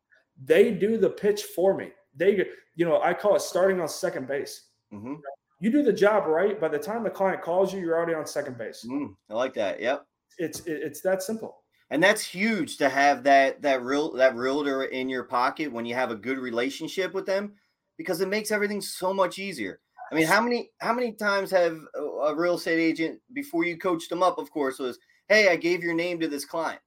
They 0.44 0.70
do 0.70 0.96
the 0.96 1.10
pitch 1.10 1.42
for 1.42 1.76
me. 1.76 1.90
They, 2.16 2.46
you 2.74 2.84
know, 2.84 3.00
I 3.02 3.14
call 3.14 3.36
it 3.36 3.42
starting 3.42 3.80
on 3.80 3.88
second 3.88 4.26
base. 4.26 4.68
Mm-hmm. 4.92 5.14
You 5.60 5.70
do 5.70 5.82
the 5.82 5.92
job 5.92 6.26
right. 6.26 6.60
By 6.60 6.68
the 6.68 6.78
time 6.78 7.04
the 7.04 7.10
client 7.10 7.42
calls 7.42 7.72
you, 7.72 7.80
you're 7.80 7.96
already 7.96 8.14
on 8.14 8.26
second 8.26 8.58
base. 8.58 8.84
Mm, 8.88 9.14
I 9.30 9.34
like 9.34 9.54
that. 9.54 9.80
Yep. 9.80 10.04
It's 10.38 10.62
it's 10.66 11.02
that 11.02 11.22
simple 11.22 11.61
and 11.90 12.02
that's 12.02 12.24
huge 12.24 12.78
to 12.78 12.88
have 12.88 13.22
that 13.24 13.60
that 13.62 13.82
real 13.82 14.12
that 14.12 14.34
realtor 14.34 14.84
in 14.84 15.08
your 15.08 15.24
pocket 15.24 15.70
when 15.70 15.84
you 15.84 15.94
have 15.94 16.10
a 16.10 16.16
good 16.16 16.38
relationship 16.38 17.12
with 17.12 17.26
them 17.26 17.52
because 17.98 18.20
it 18.20 18.28
makes 18.28 18.50
everything 18.50 18.80
so 18.80 19.12
much 19.12 19.38
easier. 19.38 19.80
I 20.10 20.14
mean 20.14 20.26
how 20.26 20.40
many 20.40 20.70
how 20.80 20.92
many 20.92 21.12
times 21.12 21.50
have 21.50 21.78
a 21.94 22.34
real 22.34 22.54
estate 22.54 22.80
agent 22.80 23.20
before 23.32 23.64
you 23.64 23.78
coached 23.78 24.10
them 24.10 24.22
up 24.22 24.38
of 24.38 24.50
course 24.50 24.78
was 24.78 24.98
hey 25.28 25.48
i 25.48 25.56
gave 25.56 25.82
your 25.82 25.94
name 25.94 26.18
to 26.20 26.28
this 26.28 26.44
client. 26.44 26.80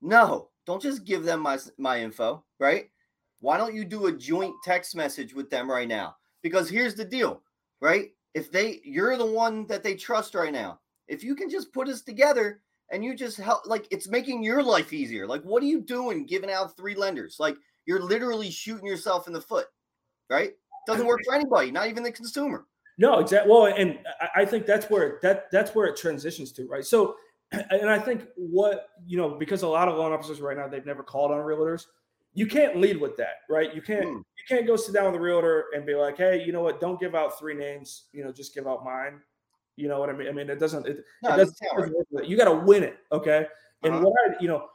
No 0.00 0.50
don't 0.66 0.82
just 0.82 1.04
give 1.04 1.24
them 1.24 1.40
my 1.40 1.58
my 1.78 2.00
info 2.00 2.44
right? 2.58 2.90
Why 3.40 3.56
don't 3.56 3.74
you 3.74 3.84
do 3.84 4.06
a 4.06 4.12
joint 4.12 4.54
text 4.64 4.96
message 4.96 5.32
with 5.32 5.48
them 5.48 5.70
right 5.70 5.86
now? 5.88 6.16
Because 6.42 6.68
here's 6.68 6.94
the 6.94 7.04
deal 7.04 7.42
right? 7.80 8.10
If 8.34 8.50
they 8.50 8.80
you're 8.84 9.16
the 9.16 9.26
one 9.26 9.66
that 9.66 9.82
they 9.82 9.94
trust 9.94 10.34
right 10.34 10.52
now. 10.52 10.80
If 11.06 11.24
you 11.24 11.34
can 11.34 11.48
just 11.48 11.72
put 11.72 11.88
us 11.88 12.02
together 12.02 12.60
and 12.90 13.04
you 13.04 13.14
just 13.14 13.36
help 13.36 13.66
like 13.66 13.86
it's 13.90 14.08
making 14.08 14.42
your 14.42 14.62
life 14.62 14.92
easier. 14.92 15.26
Like, 15.26 15.42
what 15.42 15.62
are 15.62 15.66
you 15.66 15.80
doing 15.80 16.26
giving 16.26 16.50
out 16.50 16.76
three 16.76 16.94
lenders? 16.94 17.36
Like, 17.38 17.56
you're 17.86 18.02
literally 18.02 18.50
shooting 18.50 18.86
yourself 18.86 19.26
in 19.26 19.32
the 19.32 19.40
foot, 19.40 19.66
right? 20.30 20.52
Doesn't 20.86 21.06
work 21.06 21.20
for 21.24 21.34
anybody, 21.34 21.70
not 21.70 21.88
even 21.88 22.02
the 22.02 22.12
consumer. 22.12 22.66
No, 22.98 23.20
exactly. 23.20 23.52
Well, 23.52 23.66
and 23.66 23.98
I 24.34 24.44
think 24.44 24.66
that's 24.66 24.90
where 24.90 25.18
that 25.22 25.50
that's 25.52 25.74
where 25.74 25.86
it 25.86 25.96
transitions 25.96 26.50
to, 26.52 26.66
right? 26.66 26.84
So, 26.84 27.16
and 27.52 27.88
I 27.88 27.98
think 27.98 28.26
what 28.36 28.88
you 29.06 29.16
know, 29.16 29.30
because 29.30 29.62
a 29.62 29.68
lot 29.68 29.88
of 29.88 29.96
loan 29.96 30.12
officers 30.12 30.40
right 30.40 30.56
now 30.56 30.66
they've 30.66 30.84
never 30.84 31.02
called 31.02 31.30
on 31.30 31.38
realtors. 31.38 31.86
You 32.34 32.46
can't 32.46 32.76
lead 32.76 33.00
with 33.00 33.16
that, 33.16 33.40
right? 33.48 33.74
You 33.74 33.82
can't 33.82 34.06
mm. 34.06 34.16
you 34.16 34.44
can't 34.48 34.66
go 34.66 34.76
sit 34.76 34.94
down 34.94 35.06
with 35.06 35.14
a 35.14 35.20
realtor 35.20 35.66
and 35.74 35.86
be 35.86 35.94
like, 35.94 36.16
hey, 36.16 36.42
you 36.44 36.52
know 36.52 36.62
what? 36.62 36.80
Don't 36.80 36.98
give 36.98 37.14
out 37.14 37.38
three 37.38 37.54
names. 37.54 38.04
You 38.12 38.24
know, 38.24 38.32
just 38.32 38.54
give 38.54 38.66
out 38.66 38.84
mine. 38.84 39.20
You 39.78 39.86
know 39.86 40.00
what 40.00 40.10
I 40.10 40.12
mean? 40.12 40.28
I 40.28 40.32
mean, 40.32 40.50
it 40.50 40.58
doesn't. 40.58 40.86
It, 40.86 41.04
no, 41.22 41.34
it 41.34 41.36
doesn't, 41.36 41.56
right. 42.10 42.26
You 42.26 42.36
got 42.36 42.46
to 42.46 42.54
win 42.56 42.82
it, 42.82 42.98
okay? 43.12 43.46
And 43.84 43.94
uh-huh. 43.94 44.04
what 44.04 44.14
I, 44.28 44.42
you 44.42 44.48
know, 44.48 44.68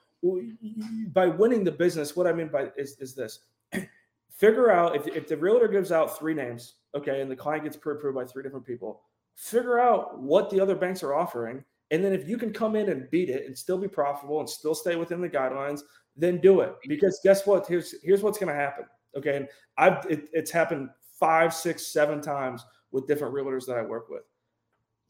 by 1.12 1.28
winning 1.28 1.66
the 1.66 1.72
business, 1.72 2.16
what 2.16 2.26
I 2.26 2.32
mean 2.32 2.48
by 2.48 2.70
is 2.78 2.98
is 3.00 3.14
this: 3.14 3.40
figure 4.30 4.72
out 4.72 4.96
if 4.96 5.08
if 5.08 5.28
the 5.28 5.36
realtor 5.36 5.68
gives 5.68 5.92
out 5.92 6.18
three 6.18 6.34
names, 6.34 6.76
okay, 6.96 7.20
and 7.22 7.30
the 7.30 7.36
client 7.36 7.66
gets 7.66 7.76
pre-approved 7.76 8.16
by 8.16 8.24
three 8.24 8.44
different 8.44 8.66
people, 8.66 9.02
figure 9.36 9.78
out 9.78 10.22
what 10.22 10.50
the 10.50 10.60
other 10.62 10.76
banks 10.76 11.04
are 11.04 11.14
offering, 11.14 11.66
and 11.92 12.02
then 12.02 12.14
if 12.14 12.30
you 12.30 12.38
can 12.38 12.54
come 12.54 12.78
in 12.78 12.88
and 12.88 13.12
beat 13.12 13.30
it 13.30 13.46
and 13.46 13.58
still 13.58 13.78
be 13.78 13.90
profitable 13.90 14.40
and 14.40 14.50
still 14.50 14.74
stay 14.74 14.96
within 14.96 15.20
the 15.20 15.30
guidelines, 15.30 15.82
then 16.16 16.38
do 16.38 16.62
it. 16.62 16.76
Because 16.88 17.20
guess 17.26 17.46
what? 17.46 17.68
Here's 17.68 17.94
here's 18.02 18.22
what's 18.22 18.38
going 18.38 18.54
to 18.54 18.60
happen. 18.60 18.86
Okay, 19.18 19.36
and 19.36 19.50
I've 19.78 20.06
it, 20.10 20.30
it's 20.32 20.52
happened 20.52 20.90
five, 21.20 21.54
six, 21.54 21.88
seven 21.88 22.22
times 22.22 22.64
with 22.92 23.06
different 23.06 23.34
realtors 23.34 23.66
that 23.66 23.78
I 23.78 23.82
work 23.82 24.08
with 24.10 24.24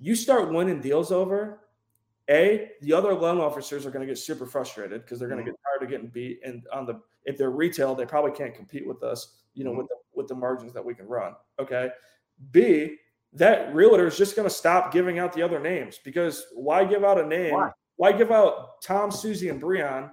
you 0.03 0.15
start 0.15 0.51
winning 0.51 0.81
deals 0.81 1.13
over, 1.13 1.61
a 2.29 2.71
the 2.81 2.91
other 2.91 3.13
loan 3.13 3.39
officers 3.39 3.85
are 3.85 3.91
going 3.91 4.05
to 4.05 4.11
get 4.11 4.17
super 4.17 4.45
frustrated 4.45 5.01
because 5.01 5.17
they're 5.17 5.29
going 5.29 5.43
to 5.43 5.49
mm-hmm. 5.49 5.55
get 5.55 5.79
tired 5.79 5.83
of 5.83 5.89
getting 5.89 6.09
beat. 6.09 6.41
And 6.45 6.63
on 6.73 6.85
the 6.85 6.99
if 7.25 7.37
they're 7.37 7.51
retail, 7.51 7.95
they 7.95 8.05
probably 8.05 8.31
can't 8.31 8.53
compete 8.53 8.85
with 8.85 9.01
us, 9.01 9.35
you 9.53 9.63
know, 9.63 9.71
mm-hmm. 9.71 9.79
with 9.79 9.87
the 9.87 9.95
with 10.13 10.27
the 10.27 10.35
margins 10.35 10.73
that 10.73 10.83
we 10.83 10.93
can 10.93 11.07
run. 11.07 11.33
Okay. 11.57 11.89
B 12.51 12.97
that 13.35 13.73
realtor 13.73 14.05
is 14.05 14.17
just 14.17 14.35
going 14.35 14.47
to 14.47 14.53
stop 14.53 14.91
giving 14.91 15.17
out 15.17 15.33
the 15.33 15.41
other 15.41 15.59
names 15.59 15.99
because 16.03 16.45
why 16.53 16.85
give 16.85 17.03
out 17.03 17.19
a 17.19 17.25
name? 17.25 17.53
Why? 17.53 17.71
why 17.95 18.11
give 18.11 18.31
out 18.31 18.81
Tom, 18.81 19.09
Susie, 19.09 19.49
and 19.49 19.61
Breon? 19.61 20.11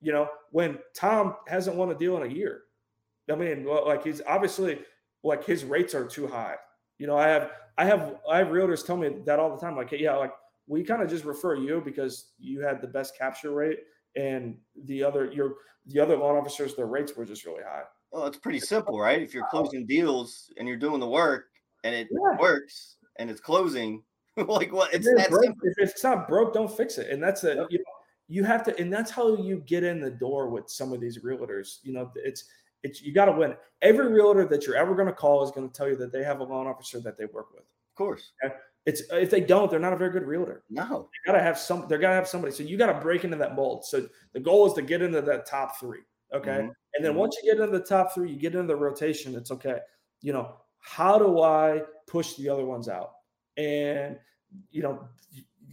You 0.00 0.12
know, 0.12 0.28
when 0.50 0.78
Tom 0.94 1.36
hasn't 1.46 1.76
won 1.76 1.90
a 1.90 1.94
deal 1.94 2.16
in 2.20 2.30
a 2.30 2.34
year. 2.34 2.62
I 3.30 3.36
mean, 3.36 3.66
like 3.66 4.04
he's 4.04 4.22
obviously 4.26 4.80
like 5.22 5.44
his 5.44 5.64
rates 5.64 5.94
are 5.94 6.06
too 6.06 6.26
high. 6.26 6.56
You 6.98 7.06
know, 7.06 7.16
I 7.16 7.28
have 7.28 7.50
I 7.78 7.84
have 7.84 8.16
I 8.28 8.38
have 8.38 8.48
realtors 8.48 8.84
tell 8.84 8.96
me 8.96 9.08
that 9.24 9.38
all 9.38 9.54
the 9.54 9.60
time. 9.60 9.76
Like, 9.76 9.92
yeah, 9.92 10.16
like 10.16 10.32
we 10.66 10.84
kind 10.84 11.02
of 11.02 11.08
just 11.08 11.24
refer 11.24 11.54
you 11.54 11.80
because 11.82 12.32
you 12.38 12.60
had 12.60 12.82
the 12.82 12.88
best 12.88 13.16
capture 13.16 13.52
rate, 13.52 13.78
and 14.16 14.56
the 14.84 15.02
other 15.02 15.32
your 15.32 15.54
the 15.86 16.00
other 16.00 16.16
loan 16.16 16.36
officers, 16.36 16.74
their 16.74 16.86
rates 16.86 17.16
were 17.16 17.24
just 17.24 17.46
really 17.46 17.62
high. 17.62 17.84
Well, 18.10 18.26
it's 18.26 18.38
pretty 18.38 18.60
simple, 18.60 18.98
right? 18.98 19.22
If 19.22 19.32
you're 19.32 19.46
closing 19.50 19.86
deals 19.86 20.50
and 20.58 20.66
you're 20.66 20.76
doing 20.76 21.00
the 21.00 21.08
work 21.08 21.46
and 21.84 21.94
it 21.94 22.08
yeah. 22.10 22.36
works 22.38 22.96
and 23.18 23.30
it's 23.30 23.40
closing, 23.40 24.02
like 24.36 24.72
what? 24.72 24.92
It's 24.92 25.06
that 25.06 25.30
broke, 25.30 25.54
If 25.62 25.78
it's 25.78 26.02
not 26.02 26.28
broke, 26.28 26.52
don't 26.52 26.74
fix 26.74 26.98
it. 26.98 27.10
And 27.10 27.22
that's 27.22 27.44
a 27.44 27.54
yep. 27.54 27.66
you 27.70 27.78
know 27.78 27.84
you 28.28 28.44
have 28.44 28.62
to, 28.64 28.78
and 28.78 28.92
that's 28.92 29.10
how 29.10 29.36
you 29.36 29.62
get 29.66 29.82
in 29.82 30.00
the 30.00 30.10
door 30.10 30.50
with 30.50 30.68
some 30.68 30.92
of 30.92 31.00
these 31.00 31.18
realtors. 31.18 31.78
You 31.82 31.94
know, 31.94 32.12
it's 32.14 32.44
it's 32.82 33.02
you 33.02 33.12
got 33.12 33.26
to 33.26 33.32
win. 33.32 33.54
Every 33.82 34.12
realtor 34.12 34.46
that 34.46 34.66
you're 34.66 34.76
ever 34.76 34.94
going 34.94 35.06
to 35.06 35.12
call 35.12 35.44
is 35.44 35.50
going 35.50 35.68
to 35.68 35.74
tell 35.74 35.88
you 35.88 35.96
that 35.96 36.12
they 36.12 36.24
have 36.24 36.40
a 36.40 36.44
loan 36.44 36.66
officer 36.66 37.00
that 37.00 37.16
they 37.16 37.26
work 37.26 37.52
with. 37.52 37.62
Of 37.62 37.94
course. 37.96 38.32
Okay? 38.44 38.54
It's 38.88 39.02
if 39.12 39.30
they 39.30 39.42
don't, 39.42 39.70
they're 39.70 39.78
not 39.78 39.92
a 39.92 39.96
very 39.96 40.10
good 40.10 40.26
realtor. 40.26 40.62
No, 40.70 41.10
they 41.12 41.30
gotta 41.30 41.44
have 41.44 41.58
some. 41.58 41.84
They're 41.88 41.98
gotta 41.98 42.14
have 42.14 42.26
somebody. 42.26 42.54
So 42.54 42.62
you 42.62 42.78
gotta 42.78 42.98
break 42.98 43.22
into 43.22 43.36
that 43.36 43.54
mold. 43.54 43.84
So 43.84 44.08
the 44.32 44.40
goal 44.40 44.66
is 44.66 44.72
to 44.74 44.82
get 44.82 45.02
into 45.02 45.20
that 45.20 45.44
top 45.44 45.78
three. 45.78 46.00
Okay, 46.32 46.50
mm-hmm. 46.50 46.68
and 46.94 47.04
then 47.04 47.10
mm-hmm. 47.10 47.20
once 47.20 47.36
you 47.36 47.52
get 47.52 47.60
into 47.60 47.78
the 47.78 47.84
top 47.84 48.14
three, 48.14 48.30
you 48.30 48.38
get 48.38 48.54
into 48.54 48.66
the 48.66 48.76
rotation. 48.76 49.34
It's 49.34 49.50
okay. 49.50 49.80
You 50.22 50.32
know 50.32 50.54
how 50.78 51.18
do 51.18 51.42
I 51.42 51.82
push 52.06 52.34
the 52.36 52.48
other 52.48 52.64
ones 52.64 52.88
out? 52.88 53.12
And 53.58 54.18
you 54.70 54.82
know, 54.82 55.06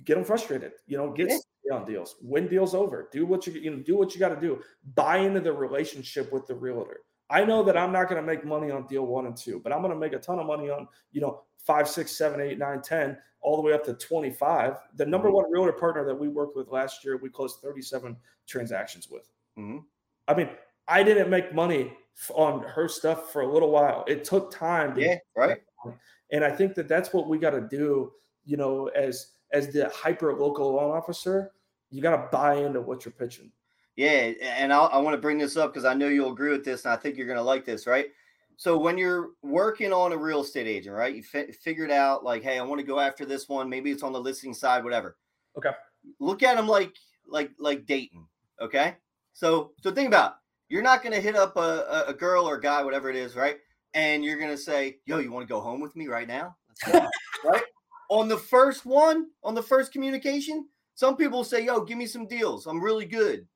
get 0.03 0.15
them 0.15 0.25
frustrated. 0.25 0.73
You 0.85 0.97
know, 0.97 1.11
get 1.11 1.29
yeah. 1.29 1.37
On 1.71 1.85
deals, 1.85 2.15
win 2.21 2.47
deals 2.47 2.75
over. 2.75 3.09
Do 3.11 3.25
what 3.25 3.47
you 3.47 3.53
you 3.53 3.71
know, 3.71 3.77
do 3.77 3.97
what 3.97 4.13
you 4.13 4.19
got 4.19 4.29
to 4.29 4.39
do. 4.39 4.61
Buy 4.95 5.17
into 5.17 5.39
the 5.39 5.53
relationship 5.53 6.31
with 6.31 6.47
the 6.47 6.55
realtor. 6.55 7.01
I 7.29 7.43
know 7.43 7.63
that 7.63 7.75
I'm 7.75 7.91
not 7.91 8.07
going 8.07 8.21
to 8.21 8.25
make 8.25 8.45
money 8.45 8.71
on 8.71 8.85
deal 8.85 9.05
one 9.05 9.25
and 9.25 9.35
two, 9.35 9.59
but 9.59 9.73
I'm 9.73 9.81
going 9.81 9.93
to 9.93 9.99
make 9.99 10.13
a 10.13 10.19
ton 10.19 10.39
of 10.39 10.45
money 10.45 10.69
on, 10.69 10.87
you 11.11 11.21
know, 11.21 11.41
five, 11.65 11.89
six, 11.89 12.15
seven, 12.15 12.39
eight, 12.39 12.59
nine, 12.59 12.81
10, 12.81 13.17
all 13.41 13.55
the 13.55 13.63
way 13.63 13.73
up 13.73 13.83
to 13.85 13.93
25. 13.93 14.77
The 14.95 15.05
number 15.05 15.29
mm-hmm. 15.29 15.37
one 15.37 15.51
realtor 15.51 15.73
partner 15.73 16.05
that 16.05 16.15
we 16.15 16.27
worked 16.27 16.55
with 16.55 16.67
last 16.69 17.03
year, 17.03 17.17
we 17.17 17.29
closed 17.29 17.59
37 17.61 18.15
transactions 18.47 19.09
with. 19.09 19.31
Mm-hmm. 19.57 19.79
I 20.27 20.33
mean, 20.35 20.49
I 20.87 21.01
didn't 21.01 21.29
make 21.29 21.53
money 21.53 21.93
on 22.33 22.61
her 22.63 22.87
stuff 22.87 23.31
for 23.31 23.41
a 23.41 23.51
little 23.51 23.71
while. 23.71 24.05
It 24.07 24.23
took 24.23 24.51
time. 24.51 24.97
yeah, 24.97 25.17
right. 25.35 25.57
And 26.31 26.43
I 26.43 26.51
think 26.51 26.75
that 26.75 26.87
that's 26.87 27.13
what 27.13 27.27
we 27.27 27.37
got 27.37 27.51
to 27.51 27.61
do, 27.61 28.11
you 28.45 28.57
know, 28.57 28.87
as 28.87 29.27
as 29.51 29.71
the 29.71 29.89
hyper 29.89 30.33
local 30.33 30.73
loan 30.73 30.95
officer, 30.95 31.51
you 31.89 32.01
got 32.01 32.15
to 32.15 32.27
buy 32.31 32.55
into 32.55 32.81
what 32.81 33.05
you're 33.05 33.11
pitching. 33.11 33.51
Yeah, 33.95 34.33
and 34.41 34.73
I'll, 34.73 34.89
i 34.91 34.97
want 34.97 35.13
to 35.13 35.21
bring 35.21 35.37
this 35.37 35.55
up 35.55 35.71
because 35.71 35.85
I 35.85 35.93
know 35.93 36.09
you'll 36.09 36.33
agree 36.33 36.51
with 36.51 36.65
this, 36.65 36.83
and 36.83 36.93
I 36.93 36.97
think 36.97 37.15
you're 37.15 37.27
going 37.27 37.37
to 37.37 37.43
like 37.43 37.63
this, 37.63 37.87
right? 37.87 38.07
So 38.57 38.77
when 38.77 38.97
you're 38.97 39.31
working 39.41 39.93
on 39.93 40.13
a 40.13 40.17
real 40.17 40.41
estate 40.41 40.67
agent, 40.67 40.95
right? 40.95 41.13
You 41.13 41.23
fi- 41.23 41.51
figured 41.51 41.91
out 41.91 42.23
like, 42.23 42.43
hey, 42.43 42.57
I 42.57 42.63
want 42.63 42.79
to 42.79 42.87
go 42.87 42.99
after 42.99 43.25
this 43.25 43.49
one. 43.49 43.69
Maybe 43.69 43.91
it's 43.91 44.03
on 44.03 44.13
the 44.13 44.19
listing 44.19 44.53
side, 44.53 44.83
whatever. 44.83 45.17
Okay. 45.57 45.71
Look 46.19 46.43
at 46.43 46.55
them 46.55 46.67
like 46.67 46.93
like 47.27 47.51
like 47.59 47.85
dating. 47.85 48.25
Okay. 48.61 48.95
So 49.33 49.71
so 49.81 49.91
think 49.91 50.07
about 50.07 50.31
it. 50.31 50.73
you're 50.73 50.83
not 50.83 51.03
going 51.03 51.13
to 51.13 51.21
hit 51.21 51.35
up 51.35 51.57
a, 51.57 52.05
a 52.07 52.13
girl 52.13 52.47
or 52.47 52.55
a 52.55 52.61
guy, 52.61 52.83
whatever 52.83 53.09
it 53.09 53.15
is, 53.15 53.35
right? 53.35 53.57
And 53.93 54.23
you're 54.23 54.37
going 54.37 54.51
to 54.51 54.57
say, 54.57 54.97
yo, 55.05 55.19
you 55.19 55.31
want 55.31 55.47
to 55.47 55.53
go 55.53 55.59
home 55.59 55.81
with 55.81 55.95
me 55.95 56.07
right 56.07 56.27
now? 56.27 56.55
right? 57.43 57.63
On 58.09 58.27
the 58.27 58.37
first 58.37 58.85
one, 58.85 59.27
on 59.43 59.55
the 59.55 59.63
first 59.63 59.91
communication, 59.91 60.67
some 60.93 61.17
people 61.17 61.43
say, 61.43 61.65
yo, 61.65 61.81
give 61.81 61.97
me 61.97 62.05
some 62.05 62.27
deals. 62.27 62.67
I'm 62.67 62.81
really 62.81 63.05
good. 63.05 63.47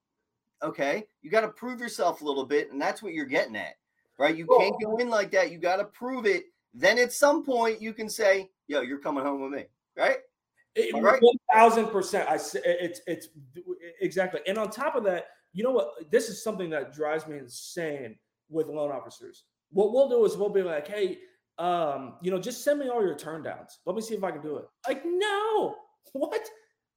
Okay. 0.64 1.06
You 1.22 1.30
got 1.30 1.42
to 1.42 1.50
prove 1.50 1.80
yourself 1.80 2.22
a 2.22 2.26
little 2.26 2.46
bit. 2.46 2.72
And 2.72 2.82
that's 2.82 3.02
what 3.02 3.14
you're 3.14 3.26
getting 3.26 3.56
at, 3.56 3.76
right? 4.18 4.36
You 4.36 4.46
can't 4.60 4.76
go 4.84 4.98
in 4.98 5.10
like 5.10 5.32
that. 5.32 5.52
You 5.52 5.58
got 5.58 5.78
to 5.78 5.86
prove 5.86 6.26
it. 6.26 6.46
Then 6.74 6.98
at 6.98 7.14
some 7.14 7.46
point, 7.46 7.82
you 7.82 7.94
can 7.94 8.10
say, 8.10 8.50
yo, 8.68 8.82
you're 8.82 9.00
coming 9.00 9.24
home 9.24 9.42
with 9.42 9.52
me, 9.52 9.66
right? 9.98 10.18
Right. 10.94 11.22
One 11.22 11.36
thousand 11.52 11.88
percent. 11.88 12.30
I 12.30 12.38
say 12.38 12.62
it's 12.64 13.02
it's 13.08 13.30
exactly. 14.00 14.40
And 14.48 14.58
on 14.58 14.70
top 14.70 14.96
of 14.96 15.04
that, 15.06 15.26
you 15.52 15.64
know 15.64 15.72
what? 15.72 16.12
This 16.12 16.30
is 16.30 16.44
something 16.44 16.70
that 16.70 16.94
drives 16.94 17.28
me 17.28 17.38
insane 17.38 18.16
with 18.50 18.68
loan 18.68 18.92
officers. 18.92 19.44
What 19.72 19.92
we'll 19.92 20.08
do 20.08 20.24
is 20.26 20.38
we'll 20.38 20.50
be 20.50 20.62
like, 20.62 20.88
hey, 20.88 21.18
um, 21.60 22.14
you 22.22 22.32
know, 22.32 22.40
just 22.40 22.64
send 22.64 22.80
me 22.80 22.90
all 22.90 23.02
your 23.06 23.16
turn 23.16 23.44
downs. 23.44 23.80
Let 23.86 23.96
me 23.96 24.02
see 24.02 24.16
if 24.16 24.24
I 24.24 24.32
can 24.32 24.42
do 24.42 24.58
it. 24.58 24.66
Like, 24.88 25.04
no, 25.06 25.76
what? 26.14 26.42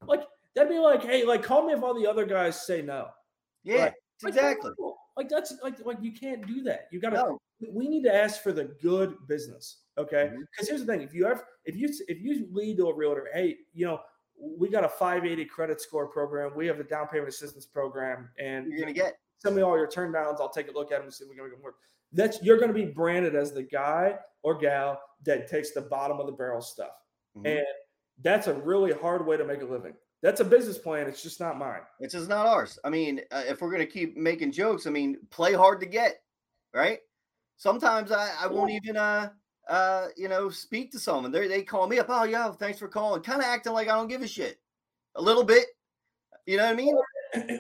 Like 0.07 0.23
that'd 0.55 0.71
be 0.71 0.79
like, 0.79 1.03
hey, 1.03 1.25
like 1.25 1.43
call 1.43 1.67
me 1.67 1.73
if 1.73 1.83
all 1.83 1.95
the 1.95 2.09
other 2.09 2.25
guys 2.25 2.65
say 2.65 2.81
no. 2.81 3.09
Yeah, 3.65 3.77
Like, 3.77 3.95
exactly. 4.25 4.71
Like 5.17 5.29
that's 5.29 5.55
like 5.63 5.85
like 5.85 5.99
you 6.01 6.13
can't 6.13 6.47
do 6.47 6.63
that. 6.63 6.87
You 6.91 7.01
gotta 7.01 7.17
No. 7.17 7.39
we 7.71 7.89
need 7.89 8.03
to 8.05 8.15
ask 8.15 8.43
for 8.43 8.53
the 8.53 8.75
good 8.83 9.15
business. 9.29 9.83
Okay. 9.99 10.31
Because 10.33 10.69
here's 10.69 10.81
the 10.81 10.87
thing: 10.87 11.03
if 11.03 11.13
you 11.13 11.27
ever, 11.27 11.47
if 11.65 11.77
you, 11.77 11.89
if 12.09 12.21
you 12.21 12.49
lead 12.51 12.79
to 12.79 12.89
a 12.89 12.95
realtor, 12.95 13.29
hey, 13.35 13.59
you 13.75 13.85
know, 13.85 14.01
we 14.41 14.69
got 14.71 14.85
a 14.85 14.89
580 14.89 15.45
credit 15.45 15.81
score 15.81 16.07
program, 16.07 16.53
we 16.57 16.67
have 16.67 16.81
a 16.81 16.85
down 16.85 17.09
payment 17.09 17.29
assistance 17.29 17.67
program, 17.67 18.31
and 18.39 18.67
You're 18.69 18.81
gonna 18.81 18.93
get 18.93 19.15
send 19.39 19.55
me 19.57 19.63
all 19.63 19.77
your 19.77 19.89
turn 19.89 20.13
downs. 20.13 20.41
I'll 20.41 20.49
take 20.49 20.69
a 20.69 20.73
look 20.73 20.93
at 20.93 20.99
them 20.99 21.05
and 21.05 21.15
see 21.15 21.25
if 21.25 21.31
we 21.31 21.37
can 21.37 21.45
make 21.45 21.53
them 21.53 21.63
work. 21.63 21.75
That's 22.13 22.43
you're 22.43 22.59
going 22.59 22.69
to 22.69 22.75
be 22.75 22.85
branded 22.87 23.35
as 23.35 23.53
the 23.53 23.63
guy 23.63 24.19
or 24.43 24.59
gal 24.59 25.01
that 25.25 25.49
takes 25.49 25.71
the 25.73 25.81
bottom 25.83 26.19
of 26.21 26.27
the 26.27 26.33
barrel 26.33 26.61
stuff, 26.61 26.93
Mhm. 27.37 27.59
and 27.59 27.67
that's 28.23 28.47
a 28.49 28.55
really 28.55 28.93
hard 28.93 29.25
way 29.27 29.37
to 29.37 29.45
make 29.45 29.63
a 29.63 29.65
living. 29.65 29.95
That's 30.21 30.41
a 30.41 30.45
business 30.45 30.79
plan. 30.79 31.09
It's 31.09 31.23
just 31.23 31.41
not 31.41 31.59
mine. 31.59 31.81
It's 31.99 32.13
just 32.15 32.29
not 32.29 32.47
ours. 32.47 32.79
I 32.85 32.91
mean, 32.91 33.21
uh, 33.33 33.43
if 33.49 33.61
we're 33.61 33.73
gonna 33.73 33.87
keep 33.87 34.17
making 34.17 34.53
jokes, 34.53 34.87
I 34.87 34.91
mean, 34.91 35.19
play 35.31 35.53
hard 35.53 35.81
to 35.81 35.87
get, 35.87 36.23
right? 36.75 37.01
Sometimes 37.57 38.13
I, 38.13 38.31
I 38.41 38.47
won't 38.47 38.71
even 38.71 38.97
uh 38.97 39.31
uh 39.69 40.09
you 40.17 40.29
know 40.29 40.51
speak 40.51 40.91
to 40.93 40.99
someone. 40.99 41.31
They 41.33 41.47
they 41.49 41.63
call 41.63 41.87
me 41.89 41.99
up. 41.99 42.07
Oh 42.09 42.25
yeah, 42.25 42.53
thanks 42.53 42.79
for 42.79 42.89
calling. 42.89 43.23
Kind 43.23 43.41
of 43.41 43.47
acting 43.47 43.73
like 43.73 43.89
I 43.89 43.95
don't 43.95 44.09
give 44.09 44.23
a 44.23 44.29
shit. 44.29 44.61
A 45.15 45.23
little 45.23 45.45
bit. 45.45 45.67
You 46.47 46.57
know 46.57 46.65
what 46.65 46.73
I 46.73 46.77
mean? 46.77 46.97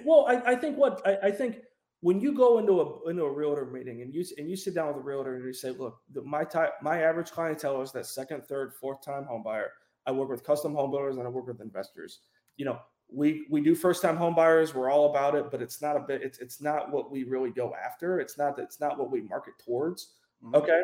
well, 0.04 0.26
I, 0.28 0.52
I 0.52 0.56
think 0.56 0.76
what 0.76 1.00
I, 1.06 1.28
I 1.28 1.30
think 1.30 1.58
when 2.02 2.20
you 2.20 2.32
go 2.34 2.58
into 2.58 2.80
a 2.80 3.08
into 3.08 3.22
a 3.22 3.32
realtor 3.32 3.64
meeting 3.64 4.02
and 4.02 4.12
you 4.12 4.24
and 4.36 4.50
you 4.50 4.56
sit 4.56 4.74
down 4.74 4.88
with 4.88 4.96
a 4.96 5.00
realtor 5.00 5.36
and 5.36 5.44
you 5.44 5.52
say, 5.52 5.70
look, 5.70 6.00
the, 6.12 6.20
my 6.22 6.44
type 6.44 6.72
my 6.82 7.00
average 7.00 7.30
clientele 7.30 7.80
is 7.80 7.92
that 7.92 8.06
second, 8.06 8.44
third, 8.44 8.74
fourth 8.74 9.02
time 9.04 9.24
home 9.24 9.42
buyer. 9.44 9.70
I 10.04 10.10
work 10.10 10.28
with 10.28 10.42
custom 10.44 10.74
home 10.74 10.90
builders 10.90 11.16
and 11.16 11.26
I 11.26 11.30
work 11.30 11.46
with 11.46 11.60
investors. 11.60 12.20
You 12.56 12.64
know, 12.64 12.80
we 13.08 13.46
we 13.50 13.60
do 13.60 13.76
first 13.76 14.02
time 14.02 14.16
home 14.16 14.34
buyers. 14.34 14.74
We're 14.74 14.90
all 14.90 15.10
about 15.10 15.36
it, 15.36 15.48
but 15.52 15.62
it's 15.62 15.80
not 15.80 15.96
a 15.96 16.00
bit. 16.00 16.22
It's 16.22 16.40
it's 16.40 16.60
not 16.60 16.90
what 16.90 17.12
we 17.12 17.22
really 17.22 17.50
go 17.50 17.72
after. 17.74 18.18
It's 18.18 18.36
not 18.36 18.58
it's 18.58 18.80
not 18.80 18.98
what 18.98 19.12
we 19.12 19.20
market 19.20 19.54
towards. 19.64 20.14
Mhm. 20.44 20.56
Okay. 20.56 20.82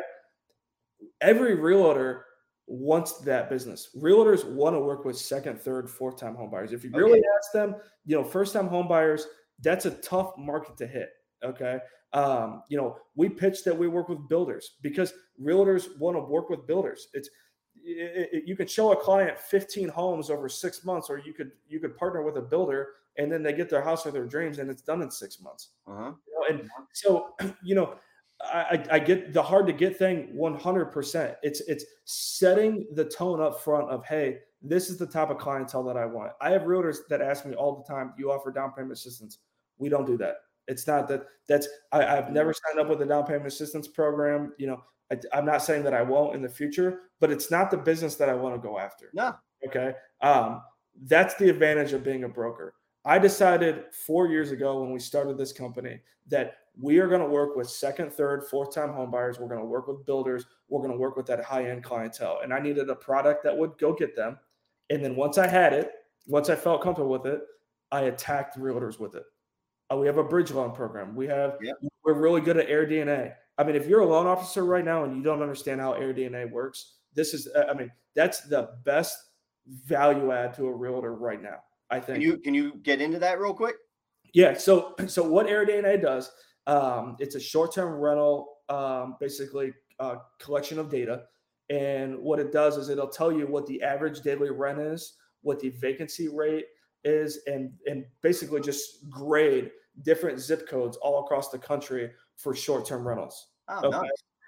Every 1.19 1.55
realtor 1.55 2.25
wants 2.65 3.17
that 3.19 3.49
business. 3.49 3.89
Realtors 3.97 4.49
want 4.49 4.73
to 4.75 4.79
work 4.79 5.03
with 5.03 5.17
second, 5.17 5.59
third, 5.59 5.89
fourth 5.89 6.17
time 6.17 6.35
home 6.35 6.49
buyers. 6.49 6.71
If 6.71 6.85
you 6.85 6.91
Okay. 6.91 6.99
really 6.99 7.21
ask 7.37 7.51
them, 7.51 7.75
you 8.05 8.15
know, 8.15 8.23
first 8.23 8.53
time 8.53 8.67
home 8.67 8.87
buyers, 8.87 9.27
that's 9.61 9.85
a 9.85 9.91
tough 9.91 10.37
market 10.37 10.77
to 10.77 10.87
hit. 10.87 11.09
Okay. 11.43 11.79
Um, 12.13 12.63
you 12.69 12.77
know, 12.77 12.97
we 13.15 13.29
pitch 13.29 13.63
that 13.63 13.77
we 13.77 13.87
work 13.87 14.09
with 14.09 14.27
builders 14.27 14.77
because 14.81 15.13
realtors 15.41 15.97
want 15.99 16.17
to 16.17 16.21
work 16.21 16.49
with 16.49 16.65
builders. 16.65 17.07
It's 17.13 17.29
it, 17.75 18.29
it- 18.33 18.43
you 18.47 18.55
could 18.55 18.69
show 18.69 18.91
a 18.91 18.95
client 18.95 19.37
15 19.39 19.89
homes 19.89 20.29
over 20.29 20.49
six 20.49 20.83
months, 20.83 21.09
or 21.09 21.19
you 21.19 21.33
could 21.33 21.51
you 21.67 21.79
could 21.79 21.95
partner 21.97 22.23
with 22.23 22.37
a 22.37 22.41
builder 22.41 22.89
and 23.17 23.31
then 23.31 23.43
they 23.43 23.53
get 23.53 23.69
their 23.69 23.81
house 23.81 24.05
of 24.05 24.13
their 24.13 24.25
dreams 24.25 24.59
and 24.59 24.69
it's 24.69 24.81
done 24.81 25.01
in 25.01 25.11
six 25.11 25.41
months. 25.41 25.69
Uh-huh. 25.87 26.11
You 26.27 26.33
know, 26.33 26.59
and 26.59 26.69
so, 26.93 27.35
you 27.63 27.75
know, 27.75 27.95
I, 28.41 28.83
I 28.91 28.95
I 28.95 28.99
get 28.99 29.33
the 29.33 29.43
hard 29.43 29.67
to 29.67 29.73
get 29.73 29.97
thing 29.97 30.33
100%. 30.35 31.35
It's 31.43 31.61
it's 31.61 31.85
setting 32.05 32.87
the 32.93 33.05
tone 33.05 33.41
up 33.41 33.61
front 33.61 33.89
of, 33.89 34.05
hey, 34.05 34.39
this 34.61 34.89
is 34.89 34.97
the 34.97 35.05
type 35.05 35.29
of 35.29 35.37
clientele 35.37 35.83
that 35.83 35.97
I 35.97 36.05
want. 36.05 36.31
I 36.41 36.49
have 36.51 36.63
realtors 36.63 36.99
that 37.09 37.21
ask 37.21 37.45
me 37.45 37.55
all 37.55 37.75
the 37.77 37.93
time, 37.93 38.13
you 38.17 38.31
offer 38.31 38.51
down 38.51 38.71
payment 38.71 38.93
assistance? 38.93 39.39
We 39.79 39.89
don't 39.89 40.05
do 40.05 40.17
that. 40.17 40.35
It's 40.67 40.85
not 40.85 41.07
that 41.07 41.25
that's 41.47 41.67
I, 41.91 42.05
I've 42.05 42.31
never 42.31 42.53
signed 42.53 42.79
up 42.79 42.89
with 42.89 43.01
a 43.01 43.05
down 43.05 43.25
payment 43.25 43.47
assistance 43.47 43.87
program. 43.87 44.53
You 44.57 44.67
know, 44.67 44.83
I, 45.11 45.17
I'm 45.33 45.45
not 45.45 45.63
saying 45.63 45.83
that 45.83 45.93
I 45.93 46.03
won't 46.03 46.35
in 46.35 46.41
the 46.41 46.49
future, 46.49 47.01
but 47.19 47.31
it's 47.31 47.49
not 47.49 47.71
the 47.71 47.77
business 47.77 48.15
that 48.15 48.29
I 48.29 48.35
want 48.35 48.55
to 48.55 48.61
go 48.61 48.77
after. 48.77 49.09
No. 49.13 49.35
Okay. 49.65 49.93
Um, 50.21 50.61
that's 51.03 51.35
the 51.35 51.49
advantage 51.49 51.93
of 51.93 52.03
being 52.03 52.23
a 52.23 52.29
broker. 52.29 52.75
I 53.05 53.17
decided 53.17 53.85
four 54.05 54.27
years 54.27 54.51
ago 54.51 54.81
when 54.81 54.91
we 54.91 54.99
started 54.99 55.37
this 55.37 55.51
company 55.53 56.01
that 56.27 56.57
we 56.79 56.99
are 56.99 57.07
going 57.07 57.21
to 57.21 57.27
work 57.27 57.55
with 57.55 57.69
second, 57.69 58.13
third, 58.13 58.45
fourth 58.45 58.73
time 58.73 58.93
home 58.93 59.11
buyers. 59.11 59.39
We're 59.39 59.47
going 59.47 59.61
to 59.61 59.65
work 59.65 59.87
with 59.87 60.05
builders. 60.05 60.45
We're 60.67 60.81
going 60.81 60.91
to 60.91 60.97
work 60.97 61.17
with 61.17 61.25
that 61.27 61.43
high 61.43 61.69
end 61.69 61.83
clientele. 61.83 62.39
And 62.43 62.53
I 62.53 62.59
needed 62.59 62.89
a 62.89 62.95
product 62.95 63.43
that 63.43 63.57
would 63.57 63.77
go 63.79 63.93
get 63.93 64.15
them. 64.15 64.37
And 64.89 65.03
then 65.03 65.15
once 65.15 65.37
I 65.37 65.47
had 65.47 65.73
it, 65.73 65.91
once 66.27 66.49
I 66.49 66.55
felt 66.55 66.83
comfortable 66.83 67.11
with 67.11 67.25
it, 67.25 67.41
I 67.91 68.01
attacked 68.01 68.57
realtors 68.57 68.99
with 68.99 69.15
it. 69.15 69.23
Uh, 69.91 69.97
we 69.97 70.05
have 70.07 70.17
a 70.17 70.23
bridge 70.23 70.51
loan 70.51 70.71
program. 70.71 71.15
We 71.15 71.27
have, 71.27 71.57
Yep. 71.61 71.77
we're 72.03 72.13
really 72.13 72.41
good 72.41 72.57
at 72.57 72.67
AirDNA. 72.67 73.33
I 73.57 73.63
mean, 73.63 73.75
if 73.75 73.87
you're 73.87 74.01
a 74.01 74.05
loan 74.05 74.27
officer 74.27 74.63
right 74.63 74.85
now 74.85 75.03
and 75.03 75.15
you 75.17 75.23
don't 75.23 75.41
understand 75.41 75.81
how 75.81 75.93
AirDNA 75.93 76.51
works, 76.51 76.97
this 77.13 77.33
is, 77.33 77.47
uh, 77.55 77.65
I 77.69 77.73
mean, 77.73 77.91
that's 78.15 78.41
the 78.41 78.69
best 78.83 79.17
value 79.67 80.31
add 80.31 80.53
to 80.55 80.67
a 80.67 80.71
realtor 80.71 81.15
right 81.15 81.41
now. 81.41 81.63
I 81.89 81.99
think. 81.99 82.17
Can 82.17 82.21
you 82.21 82.37
can 82.37 82.53
you 82.53 82.75
get 82.83 83.01
into 83.01 83.17
that 83.19 83.39
real 83.39 83.53
quick? 83.53 83.75
Yeah. 84.33 84.55
So 84.55 84.95
so 85.07 85.27
what 85.27 85.47
AirDNA 85.47 86.01
does, 86.01 86.31
um, 86.67 87.15
it's 87.19 87.35
a 87.35 87.39
short-term 87.39 87.99
rental, 87.99 88.57
um, 88.69 89.17
basically 89.19 89.73
uh, 89.99 90.17
collection 90.39 90.77
of 90.77 90.89
data, 90.89 91.23
and 91.69 92.17
what 92.19 92.39
it 92.39 92.51
does 92.51 92.77
is 92.77 92.89
it'll 92.89 93.07
tell 93.07 93.31
you 93.31 93.47
what 93.47 93.65
the 93.65 93.81
average 93.81 94.21
daily 94.21 94.51
rent 94.51 94.79
is, 94.79 95.15
what 95.41 95.59
the 95.59 95.69
vacancy 95.69 96.27
rate 96.27 96.65
is, 97.03 97.39
and 97.47 97.71
and 97.87 98.05
basically 98.21 98.61
just 98.61 99.09
grade 99.09 99.71
different 100.03 100.39
zip 100.39 100.67
codes 100.67 100.97
all 100.97 101.23
across 101.25 101.49
the 101.49 101.57
country 101.57 102.11
for 102.35 102.55
short-term 102.55 103.07
rentals. 103.07 103.47
Oh, 103.67 103.79
Okay. 103.87 103.89
nice. 103.89 104.03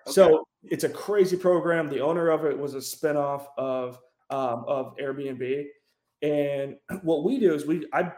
Okay. 0.08 0.12
So 0.14 0.44
it's 0.64 0.84
a 0.84 0.90
crazy 0.90 1.38
program. 1.38 1.90
The 1.90 2.00
owner 2.00 2.30
of 2.30 2.46
it 2.46 2.58
was 2.58 2.74
a 2.74 2.80
spinoff 2.80 3.46
of 3.58 4.00
um, 4.30 4.64
of 4.68 4.96
Airbnb, 4.98 5.66
and 6.22 6.78
what 7.04 7.24
we 7.24 7.40
do 7.40 7.54
is 7.54 7.66
we 7.66 7.86
I 7.94 8.12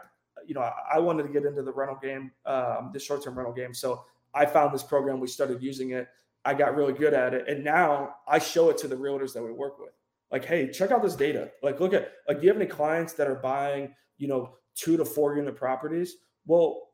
you 0.46 0.54
know 0.54 0.60
I, 0.62 0.72
I 0.94 0.98
wanted 1.00 1.24
to 1.24 1.28
get 1.28 1.44
into 1.44 1.62
the 1.62 1.72
rental 1.72 1.98
game, 2.02 2.30
um, 2.46 2.90
the 2.92 2.98
short 3.00 3.22
term 3.24 3.36
rental 3.36 3.54
game. 3.54 3.74
So 3.74 4.04
I 4.34 4.46
found 4.46 4.72
this 4.72 4.82
program. 4.82 5.20
We 5.20 5.28
started 5.28 5.62
using 5.62 5.90
it. 5.90 6.08
I 6.46 6.52
got 6.54 6.76
really 6.76 6.92
good 6.92 7.14
at 7.14 7.32
it, 7.34 7.48
and 7.48 7.64
now 7.64 8.16
I 8.28 8.38
show 8.38 8.68
it 8.70 8.78
to 8.78 8.88
the 8.88 8.96
realtors 8.96 9.32
that 9.34 9.42
we 9.42 9.50
work 9.52 9.78
with. 9.78 9.92
Like, 10.34 10.44
hey, 10.44 10.68
check 10.68 10.90
out 10.90 11.00
this 11.00 11.14
data. 11.14 11.52
Like, 11.62 11.78
look 11.78 11.94
at 11.94 12.10
like, 12.26 12.38
do 12.40 12.42
you 12.42 12.48
have 12.52 12.60
any 12.60 12.68
clients 12.68 13.12
that 13.12 13.28
are 13.28 13.36
buying 13.36 13.94
you 14.18 14.26
know 14.26 14.56
two 14.74 14.96
to 14.96 15.04
four 15.04 15.36
unit 15.36 15.54
properties? 15.54 16.16
Well, 16.44 16.88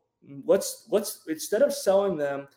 let's 0.45 0.85
let's 0.91 1.23
instead 1.27 1.63
of 1.63 1.73
selling 1.73 2.17
them 2.17 2.47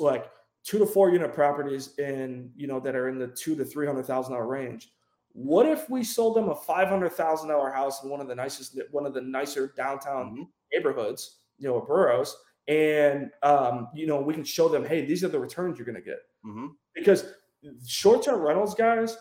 like 0.00 0.30
two 0.64 0.78
to 0.78 0.86
four 0.86 1.10
unit 1.10 1.34
properties 1.34 1.98
in 1.98 2.50
you 2.56 2.66
know 2.66 2.80
that 2.80 2.96
are 2.96 3.10
in 3.10 3.18
the 3.18 3.26
two 3.26 3.54
to 3.56 3.62
three 3.66 3.86
hundred 3.86 4.06
thousand 4.06 4.32
dollar 4.32 4.46
range. 4.46 4.88
What 5.34 5.66
if 5.66 5.90
we 5.90 6.02
sold 6.02 6.34
them 6.36 6.48
a 6.48 6.54
five 6.56 6.88
hundred 6.88 7.12
thousand 7.12 7.50
dollar 7.50 7.70
house 7.70 8.02
in 8.02 8.08
one 8.08 8.22
of 8.22 8.26
the 8.26 8.34
nicest, 8.34 8.80
one 8.90 9.04
of 9.04 9.12
the 9.12 9.20
nicer 9.20 9.74
downtown 9.76 10.34
Mhm. 10.34 10.48
neighborhoods, 10.72 11.40
you 11.58 11.68
know, 11.68 11.78
boroughs, 11.78 12.34
and 12.68 13.30
um, 13.42 13.88
you 13.94 14.06
know 14.06 14.18
we 14.18 14.32
can 14.32 14.44
show 14.44 14.70
them, 14.70 14.82
hey, 14.82 15.04
these 15.04 15.22
are 15.24 15.28
the 15.28 15.38
returns 15.38 15.76
you're 15.76 15.84
going 15.84 16.02
to 16.02 16.10
get 16.10 16.20
Mhm. 16.42 16.70
because 16.94 17.34
short 17.86 18.22
term 18.22 18.40
rentals, 18.40 18.74
guys, 18.74 19.18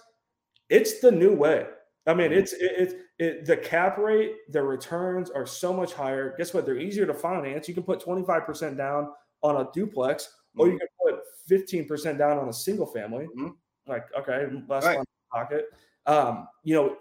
it's 0.72 1.00
the 1.00 1.12
new 1.12 1.36
way. 1.36 1.68
I 2.08 2.16
mean, 2.16 2.32
Mhm. 2.32 2.38
it's 2.38 2.54
it, 2.54 3.00
it, 3.20 3.46
the 3.46 3.58
cap 3.58 3.98
rate, 4.00 4.38
the 4.50 4.64
returns 4.64 5.30
are 5.30 5.46
so 5.46 5.72
much 5.72 5.94
higher. 5.94 6.34
Guess 6.38 6.54
what? 6.54 6.66
They're 6.66 6.78
easier 6.80 7.06
to 7.06 7.14
finance. 7.14 7.68
You 7.68 7.76
can 7.76 7.84
put 7.84 8.00
twenty 8.00 8.24
five 8.26 8.46
percent 8.46 8.78
down 8.78 9.14
on 9.44 9.58
a 9.58 9.70
duplex, 9.74 10.36
or 10.58 10.68
you 10.68 10.74
Mhm. 10.74 10.80
can 10.80 10.88
put 11.04 11.20
fifteen 11.46 11.88
percent 11.88 12.18
down 12.18 12.40
on 12.40 12.50
a 12.50 12.54
single 12.54 12.88
family. 12.88 13.28
Mhm. 13.36 13.56
Like, 13.86 14.08
okay, 14.16 14.48
less 14.68 14.86
Right. 14.86 14.98
money 14.98 15.00
in 15.00 15.30
pocket. 15.32 15.66
Um, 16.08 16.48
you 16.64 16.74
know, 16.74 16.98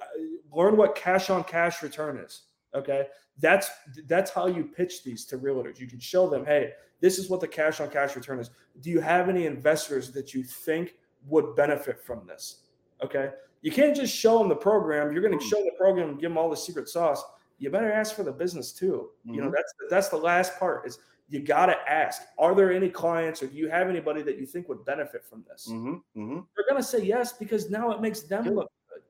learn 0.52 0.76
what 0.76 0.94
cash 0.94 1.30
on 1.30 1.44
cash 1.44 1.82
return 1.82 2.18
is. 2.18 2.42
Okay, 2.74 3.08
that's 3.38 3.70
that's 4.06 4.30
how 4.30 4.46
you 4.46 4.64
pitch 4.64 5.02
these 5.02 5.24
to 5.26 5.38
realtors. 5.38 5.78
You 5.80 5.86
can 5.86 5.98
show 6.00 6.28
them, 6.28 6.44
hey, 6.44 6.74
this 7.00 7.18
is 7.18 7.30
what 7.30 7.40
the 7.40 7.48
cash 7.48 7.80
on 7.80 7.88
cash 7.88 8.14
return 8.16 8.38
is. 8.38 8.50
Do 8.80 8.90
you 8.90 9.00
have 9.00 9.28
any 9.30 9.46
investors 9.46 10.12
that 10.12 10.34
you 10.34 10.42
think 10.44 10.96
would 11.26 11.56
benefit 11.56 11.98
from 12.02 12.26
this? 12.26 12.64
Okay, 13.02 13.32
you 13.62 13.70
can't 13.70 13.94
just 13.94 14.14
show 14.14 14.38
them 14.38 14.48
the 14.48 14.56
program. 14.56 15.12
You're 15.12 15.22
going 15.22 15.38
to 15.38 15.44
Mhm. 15.44 15.50
show 15.50 15.62
the 15.64 15.72
program 15.78 16.10
and 16.10 16.20
give 16.20 16.30
them 16.30 16.38
all 16.38 16.48
the 16.50 16.56
secret 16.56 16.88
sauce. 16.88 17.22
You 17.58 17.70
better 17.70 17.92
ask 17.92 18.14
for 18.14 18.22
the 18.22 18.32
business 18.32 18.72
too. 18.72 19.10
You 19.24 19.42
know, 19.42 19.48
Mhm. 19.48 19.52
that's 19.52 19.74
that's 19.90 20.08
the 20.08 20.16
last 20.16 20.58
part 20.58 20.86
is 20.86 20.98
you 21.28 21.40
got 21.40 21.66
to 21.66 21.76
ask, 21.90 22.22
are 22.38 22.54
there 22.54 22.72
any 22.72 22.88
clients 22.90 23.42
or 23.42 23.46
do 23.46 23.56
you 23.56 23.68
have 23.68 23.88
anybody 23.88 24.22
that 24.22 24.36
you 24.38 24.46
think 24.46 24.68
would 24.68 24.84
benefit 24.84 25.24
from 25.24 25.44
this? 25.48 25.68
Mhm. 25.70 26.02
Mhm. 26.16 26.46
They're 26.56 26.64
going 26.68 26.80
to 26.82 26.88
say 26.88 27.00
yes 27.02 27.32
because 27.34 27.70
now 27.70 27.90
it 27.92 28.00
makes 28.00 28.22
them 28.22 28.44
Good. 28.44 28.54
look 28.54 28.72
good. 28.88 29.02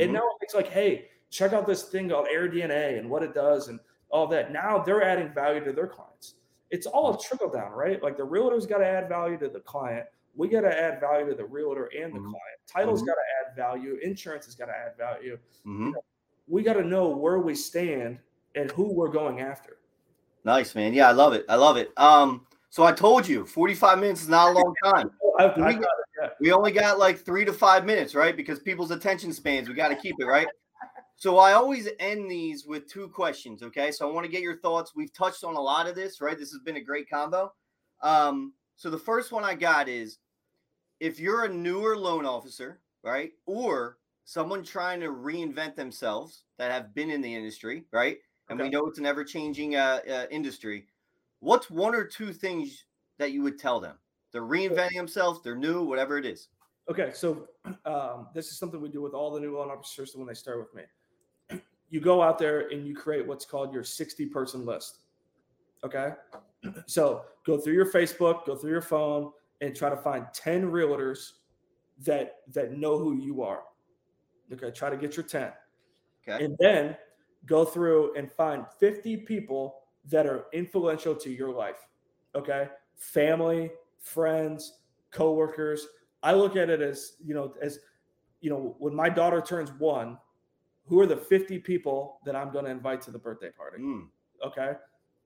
And 0.00 0.12
now 0.12 0.28
it's 0.40 0.54
like, 0.54 0.68
hey, 0.68 1.10
check 1.30 1.52
out 1.52 1.66
this 1.66 1.88
thing 1.88 2.10
called 2.10 2.28
AirDNA 2.28 2.98
and 2.98 3.10
what 3.10 3.22
it 3.22 3.34
does 3.34 3.68
and 3.68 3.80
all 4.10 4.26
that. 4.28 4.52
Now 4.52 4.78
they're 4.78 5.02
adding 5.02 5.32
value 5.32 5.64
to 5.64 5.72
their 5.72 5.88
clients. 5.88 6.34
It's 6.70 6.86
all 6.86 7.14
a 7.14 7.18
trickle 7.18 7.48
down, 7.50 7.72
right? 7.72 8.00
Like 8.02 8.16
the 8.16 8.24
realtor's 8.24 8.66
got 8.66 8.78
to 8.78 8.86
add 8.86 9.08
value 9.08 9.38
to 9.38 9.48
the 9.48 9.60
client. 9.60 10.06
We 10.36 10.48
got 10.48 10.62
to 10.62 10.76
add 10.76 11.00
value 11.00 11.28
to 11.30 11.34
the 11.34 11.44
realtor 11.44 11.86
and 11.96 12.12
the 12.14 12.18
Mhm. 12.18 12.30
client. 12.30 12.58
Title's 12.66 13.02
Mhm. 13.02 13.06
got 13.06 13.14
to 13.14 13.20
add 13.50 13.56
value. 13.56 13.96
Insurance 14.02 14.46
has 14.46 14.54
got 14.54 14.66
to 14.66 14.76
add 14.76 14.96
value. 14.96 15.38
Mhm. 15.64 15.92
We 16.48 16.62
got 16.62 16.74
to 16.74 16.82
know 16.84 17.08
where 17.08 17.38
we 17.38 17.54
stand 17.54 18.18
and 18.54 18.70
who 18.72 18.92
we're 18.92 19.08
going 19.08 19.40
after. 19.40 19.78
Nice, 20.44 20.74
man. 20.74 20.92
Yeah, 20.92 21.08
I 21.08 21.12
love 21.12 21.32
it. 21.32 21.44
I 21.48 21.54
love 21.56 21.76
it. 21.76 21.92
Um, 21.96 22.46
so 22.68 22.82
I 22.84 22.92
told 22.92 23.26
you, 23.26 23.46
45 23.46 23.98
minutes 23.98 24.22
is 24.22 24.28
not 24.28 24.50
a 24.50 24.52
long 24.58 24.74
time. 24.84 25.10
I, 25.38 25.48
Do 25.48 25.62
I 25.62 25.68
we- 25.68 25.74
got 25.74 25.88
yeah. 26.20 26.30
We 26.40 26.52
only 26.52 26.70
got 26.72 26.98
like 26.98 27.18
three 27.18 27.44
to 27.44 27.52
five 27.52 27.84
minutes, 27.84 28.14
right? 28.14 28.36
Because 28.36 28.60
people's 28.60 28.90
attention 28.92 29.32
spans, 29.32 29.68
we 29.68 29.74
got 29.74 29.88
to 29.88 29.96
keep 29.96 30.16
it, 30.18 30.26
right? 30.26 30.48
So 31.16 31.38
I 31.38 31.52
always 31.52 31.88
end 32.00 32.28
these 32.28 32.66
with 32.66 32.88
two 32.88 33.08
questions. 33.08 33.62
Okay, 33.62 33.92
so 33.92 34.06
I 34.06 34.12
want 34.12 34.26
to 34.26 34.30
get 34.30 34.42
your 34.42 34.58
thoughts. 34.58 34.94
We've 34.96 35.12
touched 35.12 35.44
on 35.44 35.54
a 35.54 35.60
lot 35.60 35.86
of 35.86 35.94
this, 35.94 36.20
right? 36.20 36.36
This 36.36 36.50
has 36.50 36.60
been 36.64 36.76
a 36.76 36.80
great 36.82 37.08
combo. 37.08 37.52
Um, 38.02 38.52
so 38.74 38.90
the 38.90 38.98
first 38.98 39.30
one 39.30 39.44
I 39.44 39.54
got 39.54 39.88
is 39.88 40.18
if 41.00 41.18
you're 41.18 41.44
a 41.44 41.52
newer 41.52 41.96
loan 41.96 42.26
officer, 42.26 42.80
right, 43.02 43.32
or 43.46 43.98
someone 44.24 44.62
trying 44.62 45.00
to 45.00 45.08
reinvent 45.08 45.74
themselves 45.74 46.44
that 46.58 46.70
have 46.70 46.94
been 46.94 47.10
in 47.10 47.20
the 47.20 47.34
industry, 47.34 47.84
right, 47.92 48.18
and 48.48 48.60
okay. 48.60 48.68
we 48.68 48.72
know 48.72 48.86
it's 48.86 48.98
an 48.98 49.06
ever-changing 49.06 49.76
uh, 49.76 50.00
uh, 50.10 50.26
industry. 50.30 50.86
What's 51.40 51.70
one 51.70 51.94
or 51.94 52.04
two 52.04 52.32
things 52.32 52.84
that 53.18 53.32
you 53.32 53.42
would 53.42 53.58
tell 53.58 53.80
them? 53.80 53.96
They're 54.32 54.42
reinventing 54.42 54.96
themselves. 54.96 55.40
They're 55.42 55.56
new, 55.56 55.84
whatever 55.84 56.18
it 56.18 56.26
is. 56.26 56.48
Okay, 56.90 57.12
so 57.14 57.48
um, 57.84 58.28
this 58.34 58.48
is 58.48 58.58
something 58.58 58.80
we 58.80 58.88
do 58.88 59.00
with 59.00 59.14
all 59.14 59.30
the 59.30 59.40
new 59.40 59.56
loan 59.56 59.70
officers 59.70 60.14
when 60.14 60.26
they 60.26 60.34
start 60.34 60.58
with 60.58 60.74
me. 60.74 60.82
You 61.90 62.00
go 62.00 62.22
out 62.22 62.38
there 62.38 62.70
and 62.70 62.84
you 62.84 62.96
create 62.96 63.24
what's 63.24 63.44
called 63.44 63.72
your 63.72 63.84
60 63.84 64.26
person 64.26 64.66
list. 64.66 65.00
Okay, 65.84 66.12
so 66.86 67.22
go 67.46 67.56
through 67.56 67.74
your 67.74 67.92
Facebook, 67.92 68.46
go 68.46 68.56
through 68.56 68.70
your 68.70 68.82
phone, 68.82 69.30
and 69.60 69.74
try 69.74 69.88
to 69.88 69.96
find 69.96 70.26
10 70.32 70.70
realtors 70.70 71.32
that 72.04 72.36
that 72.52 72.76
know 72.76 72.98
who 72.98 73.16
you 73.16 73.42
are. 73.42 73.62
Okay, 74.52 74.70
try 74.70 74.90
to 74.90 74.96
get 74.96 75.16
your 75.16 75.24
10. 75.24 75.52
Okay. 76.26 76.44
And 76.44 76.56
then 76.58 76.96
go 77.46 77.64
through 77.64 78.14
and 78.16 78.30
find 78.32 78.64
50 78.78 79.18
people 79.18 79.76
that 80.10 80.26
are 80.26 80.46
influential 80.52 81.14
to 81.14 81.30
your 81.30 81.50
life. 81.50 81.86
Okay. 82.34 82.68
Family, 82.96 83.70
friends, 83.98 84.80
coworkers. 85.10 85.86
I 86.22 86.32
look 86.32 86.56
at 86.56 86.70
it 86.70 86.80
as, 86.80 87.14
you 87.24 87.34
know, 87.34 87.54
as, 87.62 87.78
you 88.40 88.50
know, 88.50 88.76
when 88.78 88.94
my 88.94 89.08
daughter 89.08 89.40
turns 89.40 89.70
one, 89.78 90.18
who 90.86 91.00
are 91.00 91.06
the 91.06 91.16
50 91.16 91.58
people 91.60 92.20
that 92.24 92.36
I'm 92.36 92.52
going 92.52 92.66
to 92.66 92.70
invite 92.70 93.00
to 93.02 93.10
the 93.10 93.18
birthday 93.18 93.50
party? 93.50 93.82
Mm. 93.82 94.08
Okay. 94.44 94.72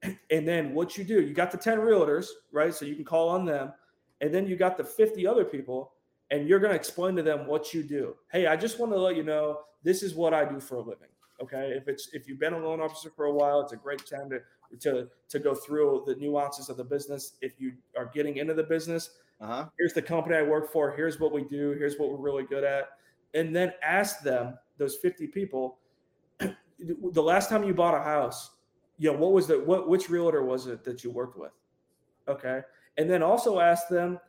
And 0.30 0.46
then 0.46 0.74
what 0.74 0.96
you 0.96 1.02
do, 1.02 1.20
you 1.22 1.34
got 1.34 1.50
the 1.50 1.56
10 1.58 1.78
realtors, 1.78 2.26
right? 2.52 2.72
So 2.72 2.84
you 2.84 2.94
can 2.94 3.04
call 3.04 3.28
on 3.30 3.44
them. 3.44 3.72
And 4.20 4.34
then 4.34 4.46
you 4.46 4.56
got 4.56 4.76
the 4.76 4.84
50 4.84 5.26
other 5.26 5.44
people, 5.44 5.92
and 6.30 6.48
you're 6.48 6.58
going 6.58 6.72
to 6.72 6.76
explain 6.76 7.16
to 7.16 7.22
them 7.22 7.46
what 7.46 7.72
you 7.72 7.82
do. 7.82 8.14
Hey, 8.32 8.46
I 8.46 8.56
just 8.56 8.78
want 8.78 8.92
to 8.92 8.98
let 8.98 9.16
you 9.16 9.22
know 9.22 9.60
this 9.82 10.02
is 10.02 10.14
what 10.14 10.34
I 10.34 10.44
do 10.44 10.60
for 10.60 10.76
a 10.76 10.80
living. 10.80 11.08
Okay. 11.40 11.72
If 11.76 11.88
it's 11.88 12.10
if 12.12 12.28
you've 12.28 12.40
been 12.40 12.52
a 12.52 12.58
loan 12.58 12.80
officer 12.80 13.10
for 13.14 13.26
a 13.26 13.32
while, 13.32 13.60
it's 13.60 13.72
a 13.72 13.76
great 13.76 14.04
time 14.06 14.28
to 14.30 14.40
to 14.80 15.08
to 15.28 15.38
go 15.38 15.54
through 15.54 16.02
the 16.06 16.16
nuances 16.16 16.68
of 16.68 16.76
the 16.76 16.84
business. 16.84 17.34
If 17.40 17.60
you 17.60 17.74
are 17.96 18.06
getting 18.06 18.38
into 18.38 18.54
the 18.54 18.64
business, 18.64 19.10
uh-huh. 19.40 19.66
here's 19.78 19.92
the 19.92 20.02
company 20.02 20.36
I 20.36 20.42
work 20.42 20.72
for. 20.72 20.90
Here's 20.90 21.20
what 21.20 21.32
we 21.32 21.44
do. 21.44 21.72
Here's 21.72 21.96
what 21.96 22.10
we're 22.10 22.16
really 22.16 22.44
good 22.44 22.64
at. 22.64 22.90
And 23.34 23.54
then 23.54 23.72
ask 23.82 24.20
them 24.22 24.58
those 24.78 24.96
50 24.96 25.28
people. 25.28 25.78
the 26.38 27.22
last 27.22 27.48
time 27.48 27.62
you 27.62 27.74
bought 27.74 27.94
a 27.94 28.02
house, 28.02 28.50
you 28.98 29.12
know 29.12 29.18
what 29.18 29.32
was 29.32 29.46
the 29.46 29.60
what 29.60 29.88
which 29.88 30.10
realtor 30.10 30.42
was 30.42 30.66
it 30.66 30.82
that 30.84 31.04
you 31.04 31.10
worked 31.10 31.38
with? 31.38 31.52
Okay, 32.26 32.60
and 32.98 33.08
then 33.08 33.22
also 33.22 33.60
ask 33.60 33.88
them. 33.88 34.20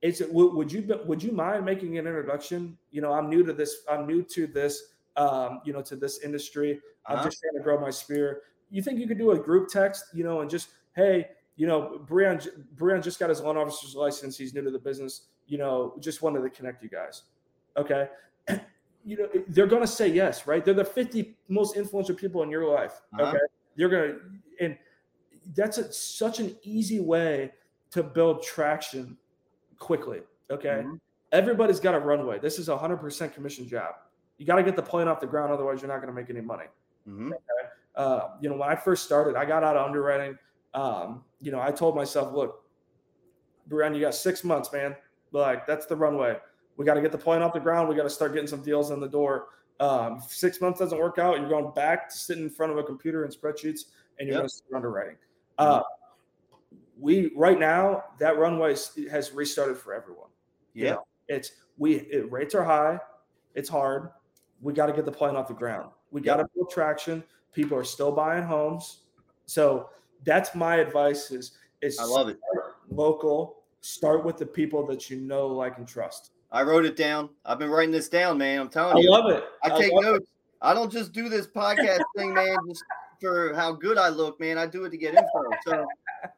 Is 0.00 0.20
it 0.20 0.32
would, 0.32 0.54
would 0.54 0.72
you 0.72 1.00
would 1.06 1.22
you 1.22 1.30
mind 1.30 1.64
making 1.64 1.96
an 1.96 2.08
introduction? 2.08 2.76
You 2.90 3.02
know, 3.02 3.12
I'm 3.12 3.30
new 3.30 3.44
to 3.44 3.52
this. 3.52 3.82
I'm 3.88 4.04
new 4.04 4.24
to 4.24 4.48
this 4.48 4.92
um, 5.16 5.60
you 5.64 5.72
know, 5.72 5.82
to 5.82 5.96
this 5.96 6.20
industry. 6.20 6.80
I'm 7.06 7.16
uh-huh. 7.16 7.24
just 7.24 7.40
trying 7.40 7.56
to 7.56 7.62
grow 7.62 7.80
my 7.80 7.90
sphere. 7.90 8.42
You 8.70 8.82
think 8.82 8.98
you 8.98 9.06
could 9.06 9.18
do 9.18 9.32
a 9.32 9.38
group 9.38 9.68
text, 9.68 10.06
you 10.12 10.24
know, 10.24 10.40
and 10.40 10.50
just, 10.50 10.68
hey, 10.96 11.28
you 11.56 11.66
know, 11.66 12.00
Brian, 12.06 12.40
Brian 12.76 13.02
just 13.02 13.18
got 13.18 13.28
his 13.28 13.40
loan 13.40 13.56
officer's 13.56 13.94
license. 13.94 14.36
He's 14.36 14.54
new 14.54 14.62
to 14.62 14.70
the 14.70 14.78
business. 14.78 15.26
You 15.46 15.58
know, 15.58 15.94
just 16.00 16.22
wanted 16.22 16.42
to 16.42 16.50
connect 16.50 16.82
you 16.82 16.88
guys. 16.88 17.22
Okay. 17.76 18.08
you 19.04 19.16
know, 19.18 19.28
they're 19.48 19.66
going 19.66 19.82
to 19.82 19.88
say 19.88 20.08
yes, 20.08 20.46
right? 20.46 20.64
They're 20.64 20.74
the 20.74 20.84
50 20.84 21.36
most 21.48 21.76
influential 21.76 22.14
people 22.14 22.42
in 22.42 22.50
your 22.50 22.66
life. 22.66 23.02
Uh-huh. 23.18 23.30
Okay. 23.30 23.38
You're 23.76 23.90
going 23.90 24.12
to, 24.12 24.64
and 24.64 24.78
that's 25.54 25.78
a, 25.78 25.92
such 25.92 26.40
an 26.40 26.56
easy 26.62 27.00
way 27.00 27.52
to 27.92 28.02
build 28.02 28.42
traction 28.42 29.16
quickly. 29.78 30.20
Okay. 30.50 30.82
Mm-hmm. 30.84 30.94
Everybody's 31.32 31.80
got 31.80 31.94
a 31.94 31.98
runway. 31.98 32.38
This 32.38 32.58
is 32.58 32.68
a 32.68 32.76
100% 32.76 33.32
commission 33.32 33.66
job 33.66 33.94
you 34.42 34.46
got 34.46 34.56
to 34.56 34.64
get 34.64 34.74
the 34.74 34.82
plane 34.82 35.06
off 35.06 35.20
the 35.20 35.26
ground, 35.26 35.52
otherwise 35.52 35.80
you're 35.80 35.88
not 35.88 35.98
going 35.98 36.08
to 36.08 36.20
make 36.20 36.28
any 36.28 36.40
money. 36.40 36.64
Mm-hmm. 37.08 37.28
Okay? 37.28 37.68
Uh, 37.94 38.30
you 38.40 38.48
know, 38.48 38.56
when 38.56 38.68
I 38.68 38.74
first 38.74 39.04
started, 39.04 39.36
I 39.36 39.44
got 39.44 39.62
out 39.62 39.76
of 39.76 39.86
underwriting. 39.86 40.36
Um, 40.74 41.22
you 41.40 41.52
know, 41.52 41.60
I 41.60 41.70
told 41.70 41.94
myself, 41.94 42.34
look, 42.34 42.64
Brian, 43.68 43.94
you 43.94 44.00
got 44.00 44.16
six 44.16 44.42
months, 44.42 44.72
man. 44.72 44.96
Like 45.30 45.64
that's 45.64 45.86
the 45.86 45.94
runway. 45.94 46.38
We 46.76 46.84
got 46.84 46.94
to 46.94 47.00
get 47.00 47.12
the 47.12 47.18
plane 47.18 47.40
off 47.40 47.52
the 47.52 47.60
ground. 47.60 47.88
We 47.88 47.94
got 47.94 48.02
to 48.02 48.10
start 48.10 48.32
getting 48.32 48.48
some 48.48 48.62
deals 48.62 48.90
in 48.90 48.98
the 48.98 49.08
door. 49.08 49.46
Um, 49.78 50.20
six 50.26 50.60
months 50.60 50.80
doesn't 50.80 50.98
work 50.98 51.18
out. 51.18 51.38
You're 51.38 51.48
going 51.48 51.72
back 51.74 52.08
to 52.08 52.18
sitting 52.18 52.42
in 52.42 52.50
front 52.50 52.72
of 52.72 52.78
a 52.78 52.82
computer 52.82 53.22
and 53.24 53.32
spreadsheets, 53.32 53.84
and 54.18 54.26
you're 54.26 54.38
yep. 54.38 54.38
going 54.38 54.48
to 54.48 54.54
start 54.54 54.74
underwriting. 54.74 55.16
Mm-hmm. 55.58 55.82
We 57.02 57.32
right 57.36 57.58
now 57.58 58.04
that 58.20 58.38
runway 58.38 58.76
has 59.10 59.32
restarted 59.32 59.76
for 59.76 59.92
everyone. 59.92 60.30
Yeah, 60.72 60.84
you 60.84 60.90
know, 60.92 61.06
it's 61.28 61.52
we 61.76 61.96
it, 61.96 62.30
rates 62.32 62.54
are 62.54 62.64
high. 62.64 63.00
It's 63.54 63.68
hard 63.68 64.10
we 64.62 64.72
got 64.72 64.86
to 64.86 64.92
get 64.92 65.04
the 65.04 65.12
plane 65.12 65.36
off 65.36 65.48
the 65.48 65.54
ground. 65.54 65.90
We 66.10 66.20
got 66.20 66.36
to 66.36 66.46
build 66.54 66.70
traction. 66.70 67.22
People 67.52 67.76
are 67.76 67.84
still 67.84 68.12
buying 68.12 68.44
homes. 68.44 69.00
So 69.44 69.90
that's 70.24 70.54
my 70.54 70.76
advice 70.76 71.30
is 71.30 71.52
is 71.82 71.98
I 71.98 72.04
love 72.04 72.28
it. 72.28 72.38
Local, 72.90 73.56
start 73.80 74.24
with 74.24 74.36
the 74.36 74.46
people 74.46 74.86
that 74.86 75.10
you 75.10 75.16
know, 75.20 75.48
like, 75.48 75.78
and 75.78 75.88
trust. 75.88 76.30
I 76.52 76.62
wrote 76.62 76.84
it 76.84 76.96
down. 76.96 77.30
I've 77.44 77.58
been 77.58 77.70
writing 77.70 77.90
this 77.90 78.08
down, 78.08 78.38
man. 78.38 78.60
I'm 78.60 78.68
telling 78.68 79.02
you. 79.02 79.12
I 79.12 79.18
love 79.18 79.30
it. 79.30 79.44
I, 79.64 79.72
I 79.72 79.80
take 79.80 79.92
notes. 79.94 80.24
It. 80.24 80.28
I 80.60 80.74
don't 80.74 80.92
just 80.92 81.12
do 81.12 81.28
this 81.28 81.46
podcast 81.46 82.02
thing, 82.16 82.32
man, 82.34 82.56
just 82.68 82.84
for 83.20 83.52
how 83.54 83.72
good 83.72 83.98
I 83.98 84.10
look, 84.10 84.38
man. 84.38 84.58
I 84.58 84.66
do 84.66 84.84
it 84.84 84.90
to 84.90 84.96
get 84.96 85.14
info. 85.14 85.42
So 85.66 85.86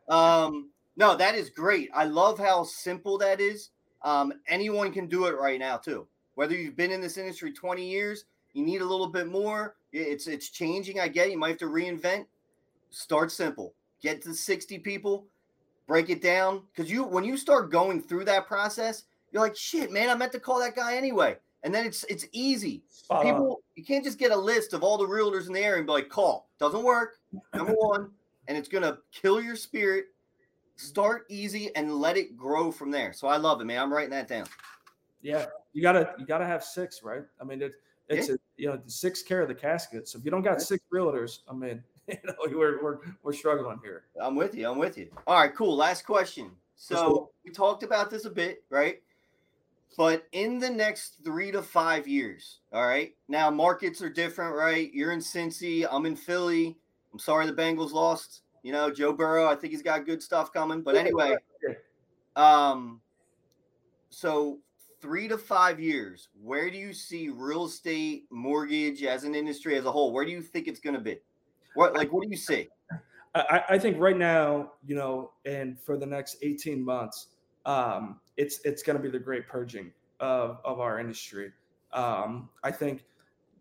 um 0.09 0.71
no, 0.97 1.17
that 1.17 1.35
is 1.35 1.51
great. 1.51 1.91
I 1.95 2.05
love 2.05 2.39
how 2.39 2.63
simple 2.63 3.19
that 3.19 3.41
is. 3.41 3.71
Um, 4.03 4.33
anyone 4.49 4.93
can 4.93 5.07
do 5.07 5.27
it 5.27 5.37
right 5.39 5.59
now, 5.59 5.77
too. 5.77 6.07
Whether 6.35 6.55
you've 6.55 6.77
been 6.77 6.93
in 6.93 7.01
this 7.01 7.17
industry 7.17 7.53
20 7.53 7.89
years, 7.89 8.25
you 8.53 8.65
need 8.65 8.81
a 8.81 8.85
little 8.85 9.09
bit 9.09 9.27
more. 9.27 9.77
It's 9.93 10.27
it's 10.27 10.51
changing. 10.51 11.01
I 11.01 11.09
get 11.09 11.29
it. 11.29 11.33
you 11.33 11.39
might 11.39 11.51
have 11.51 11.59
to 11.59 11.67
reinvent. 11.67 12.27
Start 12.91 13.33
simple. 13.33 13.75
Get 14.01 14.23
to 14.23 14.35
60 14.35 14.79
people, 14.81 15.25
break 15.87 16.11
it 16.11 16.23
down. 16.23 16.63
Because 16.75 16.91
you 16.91 17.05
when 17.05 17.25
you 17.25 17.37
start 17.37 17.71
going 17.71 18.01
through 18.01 18.25
that 18.27 18.47
process, 18.47 19.05
you're 19.33 19.43
like, 19.43 19.57
shit, 19.57 19.93
man, 19.93 20.11
I 20.11 20.15
meant 20.15 20.33
to 20.33 20.41
call 20.41 20.61
that 20.61 20.77
guy 20.77 20.97
anyway. 20.97 21.37
And 21.63 21.75
then 21.75 21.87
it's 21.87 22.05
it's 22.05 22.27
easy. 22.33 22.83
People, 23.23 23.63
you 23.75 23.85
can't 23.85 24.05
just 24.05 24.19
get 24.19 24.33
a 24.33 24.37
list 24.37 24.73
of 24.73 24.83
all 24.83 24.99
the 24.99 25.07
realtors 25.07 25.47
in 25.47 25.53
the 25.53 25.61
area 25.61 25.79
and 25.79 25.87
be 25.87 25.93
like, 25.93 26.09
call. 26.09 26.49
Doesn't 26.59 26.83
work. 26.83 27.19
Number 27.55 27.73
one, 27.73 28.11
and 28.49 28.57
it's 28.57 28.69
gonna 28.69 28.99
kill 29.13 29.41
your 29.41 29.57
spirit. 29.57 30.07
Start 30.77 31.27
easy 31.29 31.75
and 31.77 31.95
let 31.97 32.17
it 32.17 32.37
grow 32.37 32.73
from 32.73 32.91
there. 32.91 33.13
So 33.13 33.29
I 33.29 33.37
love 33.37 33.61
it, 33.61 33.65
man. 33.65 33.81
I'm 33.81 33.93
writing 33.93 34.11
that 34.11 34.29
down. 34.29 34.47
Yeah, 35.23 35.47
you 35.73 35.83
gotta 35.83 36.15
you 36.19 36.27
gotta 36.27 36.47
have 36.47 36.65
six, 36.65 37.03
right? 37.03 37.23
I 37.41 37.45
mean, 37.45 37.63
it, 37.63 37.73
it's 38.09 38.29
yeah. 38.29 38.35
a, 38.35 38.39
you 38.57 38.69
know 38.69 38.81
six 38.87 39.23
care 39.23 39.41
of 39.41 39.49
the 39.49 39.55
casket. 39.55 40.09
So 40.09 40.19
if 40.19 40.25
you 40.25 40.31
don't 40.31 40.43
got 40.43 40.61
six 40.61 40.85
realtors, 40.93 41.41
I 41.49 41.55
mean, 41.55 41.83
you 42.09 42.17
know, 42.25 42.35
we're 42.53 42.83
we're 42.83 42.99
we're 43.23 43.33
struggling 43.33 43.79
here. 43.83 44.05
I'm 44.21 44.37
with 44.37 44.55
you. 44.55 44.69
I'm 44.69 44.79
with 44.79 44.99
you. 44.99 45.11
All 45.27 45.37
right, 45.37 45.55
cool. 45.55 45.77
Last 45.77 46.05
question. 46.05 46.51
So 46.77 47.31
we 47.45 47.51
talked 47.53 47.83
about 47.83 48.11
this 48.11 48.25
a 48.25 48.31
bit, 48.31 48.65
right? 48.69 49.01
But 49.97 50.27
in 50.33 50.59
the 50.59 50.71
next 50.71 51.19
three 51.25 51.53
to 51.53 51.63
five 51.63 52.09
years, 52.09 52.59
all 52.73 52.87
right. 52.87 53.15
Now 53.29 53.51
markets 53.51 54.03
are 54.03 54.11
different, 54.11 54.57
right? 54.57 54.93
You're 54.93 55.13
in 55.13 55.21
Cincy. 55.21 55.87
I'm 55.89 56.05
in 56.05 56.17
Philly. 56.17 56.77
I'm 57.15 57.21
sorry 57.21 57.47
the 57.47 57.53
Bengals 57.53 57.93
lost. 57.93 58.43
You 58.65 58.73
know, 58.73 58.91
Joe 58.91 59.13
Burrow. 59.13 59.47
I 59.47 59.55
think 59.55 59.73
he's 59.73 59.83
got 59.83 60.05
good 60.05 60.21
stuff 60.21 60.53
coming. 60.53 60.83
But 60.83 60.97
anyway, 60.97 61.37
um, 62.35 63.01
so 64.11 64.59
three 65.01 65.29
to 65.29 65.39
five 65.39 65.79
years, 65.79 66.29
where 66.43 66.69
do 66.71 66.77
you 66.77 66.93
see 66.93 67.29
real 67.29 67.67
estate, 67.67 68.25
mortgage 68.31 69.05
as 69.05 69.23
an 69.23 69.37
industry 69.37 69.77
as 69.77 69.85
a 69.85 69.93
whole? 69.93 70.13
Where 70.13 70.25
do 70.25 70.33
you 70.33 70.43
think 70.43 70.67
it's 70.67 70.81
going 70.81 70.95
to 70.95 71.01
be? 71.01 71.21
What 71.75 71.95
like 71.95 72.13
what 72.13 72.25
do 72.25 72.31
you 72.31 72.37
see? 72.37 72.69
I, 73.37 73.63
I, 73.71 73.79
think 73.79 73.99
right 73.99 74.17
now, 74.17 74.73
you 74.87 74.95
know, 74.95 75.33
and 75.45 75.79
for 75.81 75.97
the 75.97 76.07
next 76.07 76.37
18 76.43 76.85
months, 76.85 77.29
um, 77.67 78.21
it's 78.37 78.61
it's 78.65 78.83
going 78.83 78.97
to 78.97 79.03
be 79.03 79.11
the 79.11 79.19
great 79.19 79.49
purging 79.49 79.93
of, 80.21 80.59
of 80.65 80.81
our 80.81 80.99
industry. 80.99 81.53
Um, 81.93 82.49
I 82.65 82.73
think, 82.73 83.05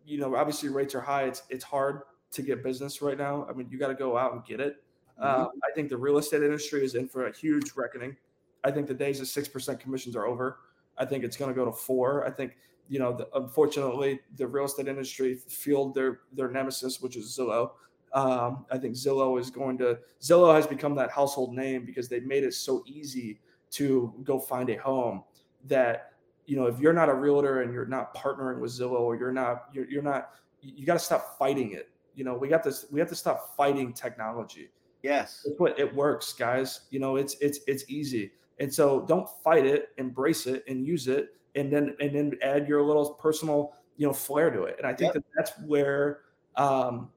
you 0.06 0.20
know, 0.20 0.36
obviously 0.36 0.70
rates 0.70 0.96
are 0.96 1.02
high. 1.02 1.24
It's 1.24 1.44
it's 1.50 1.64
hard 1.64 2.02
to 2.34 2.42
get 2.42 2.64
business 2.64 3.02
right 3.02 3.18
now. 3.18 3.48
I 3.50 3.54
mean, 3.54 3.68
you 3.70 3.78
got 3.78 3.88
to 3.88 3.96
go 3.96 4.18
out 4.18 4.34
and 4.34 4.44
get 4.46 4.60
it. 4.60 4.84
Uh, 5.20 5.48
I 5.64 5.74
think 5.76 5.90
the 5.90 5.98
real 5.98 6.18
estate 6.18 6.42
industry 6.42 6.84
is 6.84 6.96
in 6.96 7.08
for 7.08 7.28
a 7.28 7.36
huge 7.36 7.72
reckoning. 7.76 8.16
I 8.64 8.72
think 8.72 8.88
the 8.88 8.94
days 8.94 9.22
of 9.22 9.28
six 9.28 9.48
percent 9.48 9.80
commissions 9.80 10.16
are 10.16 10.26
over. 10.26 10.60
I 10.98 11.06
think 11.06 11.24
it's 11.24 11.38
going 11.38 11.54
to 11.54 11.56
go 11.56 11.66
to 11.66 11.72
four. 11.72 12.26
I 12.26 12.32
think 12.32 12.58
you 12.90 13.00
know, 13.00 13.14
the, 13.14 13.28
unfortunately, 13.36 14.20
the 14.38 14.48
real 14.48 14.66
estate 14.66 14.88
industry 14.88 15.36
fueled 15.36 15.94
their 15.94 16.22
their 16.34 16.50
nemesis, 16.50 17.02
which 17.02 17.16
is 17.16 17.38
Zillow. 17.38 17.72
Um, 18.14 18.66
I 18.72 18.78
think 18.78 18.96
Zillow 18.96 19.40
is 19.40 19.50
going 19.50 19.78
to 19.80 20.00
Zillow 20.22 20.54
has 20.54 20.68
become 20.68 20.96
that 20.96 21.10
household 21.10 21.56
name 21.56 21.86
because 21.86 22.10
they 22.10 22.20
made 22.20 22.44
it 22.44 22.54
so 22.54 22.84
easy 22.86 23.40
to 23.72 24.14
go 24.24 24.40
find 24.40 24.70
a 24.70 24.76
home 24.76 25.24
that 25.66 26.14
you 26.46 26.56
know 26.56 26.66
if 26.66 26.80
you're 26.80 26.94
not 26.94 27.10
a 27.10 27.14
realtor 27.14 27.62
and 27.62 27.74
you're 27.74 27.86
not 27.86 28.16
partnering 28.16 28.60
with 28.60 28.72
Zillow 28.72 29.02
or 29.02 29.16
you're 29.16 29.32
not 29.32 29.66
you're, 29.74 29.90
you're 29.90 30.04
not 30.04 30.32
you 30.62 30.86
got 30.86 30.94
to 30.94 31.00
stop 31.00 31.38
fighting 31.38 31.72
it. 31.72 31.90
You 32.16 32.24
know, 32.24 32.36
we 32.36 32.48
got 32.48 32.64
this. 32.64 32.86
We 32.92 33.00
have 33.00 33.10
to 33.10 33.16
stop 33.16 33.56
fighting 33.56 33.94
technology. 33.94 34.70
Yes, 35.02 35.44
it's 35.46 35.60
what 35.60 35.78
it 35.80 35.94
works, 35.94 36.34
guys. 36.34 36.82
You 36.90 37.00
know, 37.00 37.16
it's 37.16 37.36
it's 37.42 37.60
it's 37.68 37.84
easy, 37.88 38.32
and 38.60 38.74
so 38.74 39.06
don't 39.08 39.28
fight 39.44 39.66
it. 39.66 39.90
Embrace 39.98 40.48
it 40.48 40.64
and 40.68 40.86
use 40.86 41.08
it, 41.08 41.36
and 41.56 41.72
then 41.72 41.96
and 42.00 42.16
then 42.16 42.34
add 42.42 42.68
your 42.68 42.82
little 42.84 43.14
personal 43.14 43.74
you 43.98 44.08
know 44.08 44.14
flair 44.14 44.50
to 44.50 44.64
it. 44.64 44.76
And 44.78 44.88
I 44.88 44.94
think 44.94 45.14
yep. 45.14 45.24
that 45.24 45.24
that's 45.36 45.52
where 45.66 46.22
um, 46.56 47.10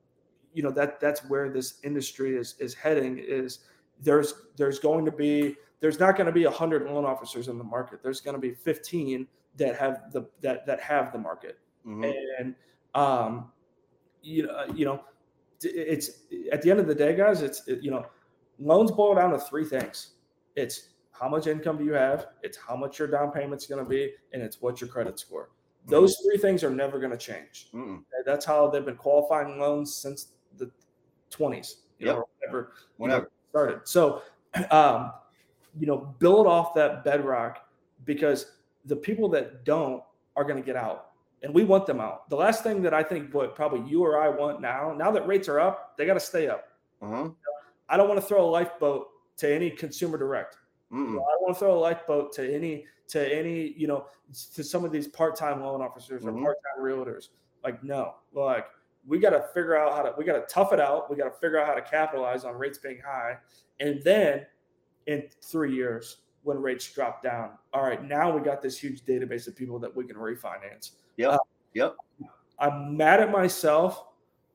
you 0.53 0.63
know 0.63 0.71
that 0.71 1.01
that's 1.01 1.21
where 1.29 1.51
this 1.51 1.81
industry 1.85 2.37
is 2.37 2.57
is 2.59 2.75
heading. 2.75 3.19
Is 3.19 3.61
there's 4.03 4.35
there's 4.57 4.79
going 4.79 5.05
to 5.05 5.13
be 5.13 5.57
there's 5.81 6.01
not 6.01 6.17
going 6.17 6.27
to 6.27 6.33
be 6.33 6.45
100 6.45 6.87
loan 6.87 7.05
officers 7.05 7.49
in 7.49 7.59
the 7.59 7.65
market. 7.65 8.03
There's 8.03 8.21
going 8.21 8.35
to 8.35 8.41
be 8.41 8.53
15 8.53 9.27
that 9.57 9.77
have 9.77 10.13
the 10.13 10.27
that 10.41 10.67
that 10.67 10.81
have 10.81 11.13
the 11.13 11.19
market. 11.19 11.59
Mm-hmm. 11.87 12.11
And 12.39 12.55
um, 12.95 13.53
you 14.27 14.47
know, 14.47 14.65
you 14.75 14.85
know, 14.85 15.01
it's 15.63 16.11
at 16.53 16.61
the 16.61 16.71
end 16.71 16.81
of 16.81 16.87
the 16.87 16.95
day, 16.95 17.17
guys. 17.17 17.43
It's 17.43 17.67
it, 17.69 17.83
you 17.83 17.91
know, 17.91 18.07
loans 18.59 18.91
boil 18.91 19.15
down 19.15 19.31
to 19.31 19.39
three 19.39 19.65
things. 19.65 20.15
It's 20.57 20.91
how 21.13 21.29
much 21.29 21.47
income 21.47 21.79
do 21.79 21.85
you 21.85 21.93
have? 21.93 22.27
It's 22.43 22.59
how 22.59 22.77
much 22.77 22.99
your 22.99 23.09
down 23.09 23.31
payment's 23.31 23.67
going 23.67 23.83
to 23.83 23.89
be, 23.89 24.13
and 24.33 24.43
it's 24.43 24.61
what 24.61 24.81
your 24.81 24.89
credit 24.89 25.19
score. 25.19 25.45
Mm-hmm. 25.45 25.91
Those 25.91 26.17
three 26.25 26.39
things 26.39 26.65
are 26.65 26.71
never 26.71 26.99
going 26.99 27.13
to 27.13 27.19
change. 27.19 27.69
Mm-hmm. 27.73 27.99
That's 28.25 28.45
how 28.45 28.69
they've 28.69 28.85
been 28.85 28.97
qualifying 28.97 29.59
loans 29.59 29.95
since 29.95 30.33
the 30.59 30.71
20s. 31.31 31.77
You 31.99 32.07
yep. 32.07 32.17
know, 32.17 32.29
whenever, 32.41 32.73
whenever. 32.97 33.21
You 33.21 33.25
know, 33.25 33.31
started. 33.51 33.89
So, 33.89 34.23
um, 34.71 35.13
you 35.79 35.87
know, 35.87 36.15
build 36.19 36.47
off 36.47 36.75
that 36.75 37.05
bedrock 37.05 37.69
because 38.05 38.53
the 38.85 38.97
people 38.97 39.29
that 39.31 39.65
don't 39.65 40.03
are 40.37 40.45
going 40.45 40.61
to 40.61 40.67
get 40.67 40.77
out 40.77 41.06
and 41.47 41.55
we 41.55 41.63
want 41.63 41.87
them 41.87 42.01
out. 42.01 42.29
The 42.29 42.35
last 42.35 42.65
thing 42.65 42.83
that 42.83 42.93
I 42.93 43.05
think 43.05 43.33
what 43.33 43.55
probably 43.55 43.89
you 43.89 44.03
or 44.03 44.21
I 44.21 44.29
want 44.29 44.61
now, 44.61 44.93
now 44.93 45.13
that 45.13 45.29
rates 45.29 45.49
are 45.49 45.61
up, 45.61 45.97
they 45.97 46.05
got 46.05 46.15
to 46.15 46.21
stay 46.21 46.49
up. 46.49 46.69
Uh-huh. 47.01 47.29
I 47.89 47.97
don't 47.97 48.09
want 48.09 48.21
to 48.21 48.27
throw 48.27 48.45
a 48.45 48.51
lifeboat 48.51 49.07
to 49.39 49.55
any 49.55 49.71
consumer 49.71 50.19
direct. 50.19 50.57
You 50.91 50.99
know, 50.99 51.23
I 51.23 51.35
don't 51.35 51.43
want 51.43 51.55
to 51.55 51.59
throw 51.61 51.79
a 51.79 51.79
lifeboat 51.79 52.33
to 52.35 52.53
any 52.53 52.85
to 53.09 53.33
any 53.33 53.75
you 53.77 53.87
know 53.87 54.07
to 54.55 54.65
some 54.65 54.85
of 54.85 54.91
these 54.91 55.07
part-time 55.07 55.61
loan 55.61 55.81
officers 55.81 56.25
or 56.25 56.33
mm-hmm. 56.33 56.43
part-time 56.43 56.83
realtors. 56.85 57.29
Like 57.63 57.85
no, 57.85 58.17
like 58.33 58.67
we 59.07 59.21
got 59.21 59.31
to 59.31 59.45
figure 59.55 59.77
out 59.77 59.93
how 59.97 60.03
to 60.03 60.15
we 60.19 60.25
got 60.25 60.35
to 60.35 60.53
tough 60.53 60.73
it 60.73 60.81
out. 60.81 61.09
We 61.09 61.17
got 61.17 61.33
to 61.33 61.39
figure 61.39 61.61
out 61.61 61.69
how 61.69 61.75
to 61.75 61.83
capitalize 61.83 62.45
on 62.45 62.57
rates 62.57 62.79
being 62.79 63.01
high, 63.05 63.37
and 63.79 64.03
then 64.03 64.47
in 65.07 65.29
three 65.43 65.75
years 65.75 66.19
when 66.43 66.61
rates 66.61 66.93
drop 66.93 67.23
down. 67.23 67.51
All 67.73 67.83
right, 67.83 68.03
now 68.03 68.37
we 68.37 68.43
got 68.43 68.63
this 68.63 68.79
huge 68.79 69.03
database 69.03 69.47
of 69.47 69.55
people 69.55 69.79
that 69.79 69.95
we 69.95 70.05
can 70.05 70.17
refinance. 70.17 70.93
Yep. 71.17 71.33
Uh, 71.33 71.39
yep. 71.75 71.97
I'm 72.59 72.97
mad 72.97 73.21
at 73.21 73.31
myself 73.31 74.07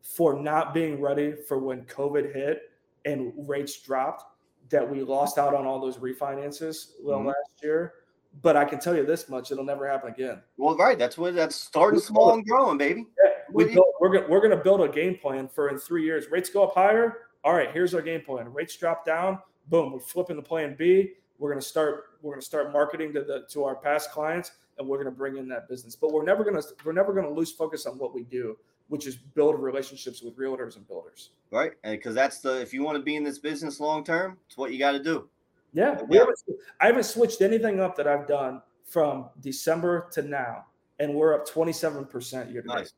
for 0.02 0.42
not 0.42 0.74
being 0.74 1.00
ready 1.00 1.34
for 1.48 1.60
when 1.60 1.84
COVID 1.86 2.34
hit 2.34 2.72
and 3.06 3.34
rates 3.48 3.82
dropped 3.82 4.26
that 4.70 4.90
we 4.90 5.02
lost 5.02 5.38
out 5.38 5.54
on 5.54 5.66
all 5.66 5.80
those 5.80 5.98
refinances 5.98 6.94
mm-hmm. 7.04 7.28
last 7.28 7.52
year. 7.62 7.94
But 8.42 8.56
I 8.56 8.64
can 8.64 8.80
tell 8.80 8.96
you 8.96 9.06
this 9.06 9.28
much: 9.28 9.52
it'll 9.52 9.66
never 9.66 9.88
happen 9.88 10.10
again. 10.10 10.42
Well, 10.56 10.78
right. 10.78 10.98
That's 10.98 11.18
what 11.18 11.36
that's 11.36 11.56
starting 11.56 12.00
small 12.00 12.34
and 12.34 12.46
growing, 12.46 12.78
baby. 12.78 13.06
Yeah, 13.22 13.32
we 13.52 13.78
we're 14.00 14.14
gonna 14.14 14.28
we're 14.30 14.42
gonna 14.42 14.64
build 14.64 14.82
a 14.82 14.88
game 14.88 15.18
plan 15.18 15.50
for 15.50 15.70
in 15.70 15.78
three 15.78 16.06
years. 16.06 16.28
Rates 16.32 16.50
go 16.50 16.64
up 16.64 16.74
higher. 16.74 17.18
All 17.44 17.54
right, 17.54 17.72
here's 17.72 17.94
our 17.94 18.02
game 18.02 18.22
plan. 18.22 18.52
Rates 18.54 18.78
drop 18.78 19.06
down. 19.06 19.40
Boom, 19.68 19.92
we're 19.92 20.00
flipping 20.00 20.38
the 20.38 20.42
plan 20.42 20.76
B. 20.78 21.14
We're 21.42 21.50
gonna 21.50 21.60
start. 21.60 22.04
We're 22.22 22.34
gonna 22.34 22.44
start 22.44 22.72
marketing 22.72 23.14
to 23.14 23.24
the 23.24 23.48
to 23.50 23.64
our 23.64 23.76
past 23.76 24.12
clients, 24.12 24.52
and 24.78 24.88
we're 24.88 25.00
gonna 25.00 25.10
bring 25.10 25.38
in 25.38 25.48
that 25.48 25.68
business. 25.68 25.96
But 25.96 26.14
we're 26.14 26.24
never 26.24 26.44
gonna 26.44 26.62
we're 26.86 26.92
never 26.92 27.14
gonna 27.14 27.32
lose 27.32 27.52
focus 27.52 27.88
on 27.88 27.98
what 27.98 28.14
we 28.14 28.22
do, 28.26 28.56
which 28.90 29.08
is 29.08 29.16
build 29.16 29.60
relationships 29.60 30.22
with 30.22 30.38
realtors 30.38 30.76
and 30.76 30.88
builders. 30.88 31.32
Right, 31.50 31.72
and 31.84 31.98
because 31.98 32.14
that's 32.14 32.42
the 32.42 32.62
if 32.62 32.76
you 32.76 32.84
want 32.84 33.00
to 33.00 33.04
be 33.04 33.16
in 33.16 33.24
this 33.24 33.40
business 33.40 33.80
long 33.80 34.04
term, 34.04 34.38
it's 34.46 34.56
what 34.56 34.72
you 34.72 34.78
got 34.78 34.92
to 34.92 35.02
do. 35.02 35.28
Yeah, 35.74 36.00
we 36.04 36.18
haven't, 36.18 36.38
I 36.80 36.86
haven't 36.86 37.06
switched 37.06 37.42
anything 37.42 37.80
up 37.80 37.96
that 37.96 38.08
I've 38.08 38.28
done 38.28 38.62
from 38.86 39.26
December 39.42 40.10
to 40.12 40.22
now, 40.22 40.66
and 41.00 41.12
we're 41.12 41.34
up 41.34 41.48
27% 41.48 42.54
year 42.54 42.62
to 42.62 42.68
date 42.68 42.92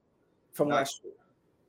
from 0.52 0.68
nice. 0.68 0.78
last 0.78 1.02
year. 1.06 1.14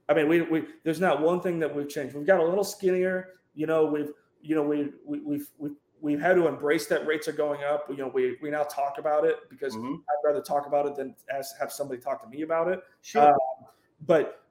I 0.09 0.14
mean, 0.14 0.29
we, 0.29 0.43
we 0.43 0.64
there's 0.83 1.01
not 1.01 1.22
one 1.22 1.41
thing 1.41 1.61
that 1.61 1.72
we've 1.72 1.89
changed. 1.89 2.16
We've 2.16 2.27
got 2.27 2.41
a 2.41 2.45
little 2.45 2.64
skinnier. 2.64 3.35
You 3.55 3.68
know, 3.68 3.87
we've 3.87 4.11
you 4.43 4.57
know 4.57 4.64
we, 4.64 4.91
we 5.07 5.20
we've 5.20 5.49
we've 5.57 5.77
we've 6.05 6.20
had 6.20 6.36
to 6.36 6.46
embrace 6.46 6.86
that 6.86 7.07
rates 7.07 7.26
are 7.28 7.32
going 7.32 7.64
up. 7.64 7.86
You 7.88 7.96
know, 7.96 8.09
we 8.09 8.36
we 8.42 8.50
now 8.50 8.62
talk 8.64 8.98
about 8.98 9.24
it 9.24 9.36
because 9.48 9.74
mm-hmm. 9.74 9.94
I'd 9.94 10.28
rather 10.28 10.42
talk 10.42 10.66
about 10.66 10.86
it 10.86 10.94
than 10.96 11.16
as 11.34 11.55
have 11.59 11.72
somebody 11.72 11.98
talk 12.00 12.22
to 12.22 12.28
me 12.28 12.42
about 12.42 12.68
it. 12.68 12.80
Sure. 13.00 13.28
Um, 13.28 13.38
but 14.07 14.42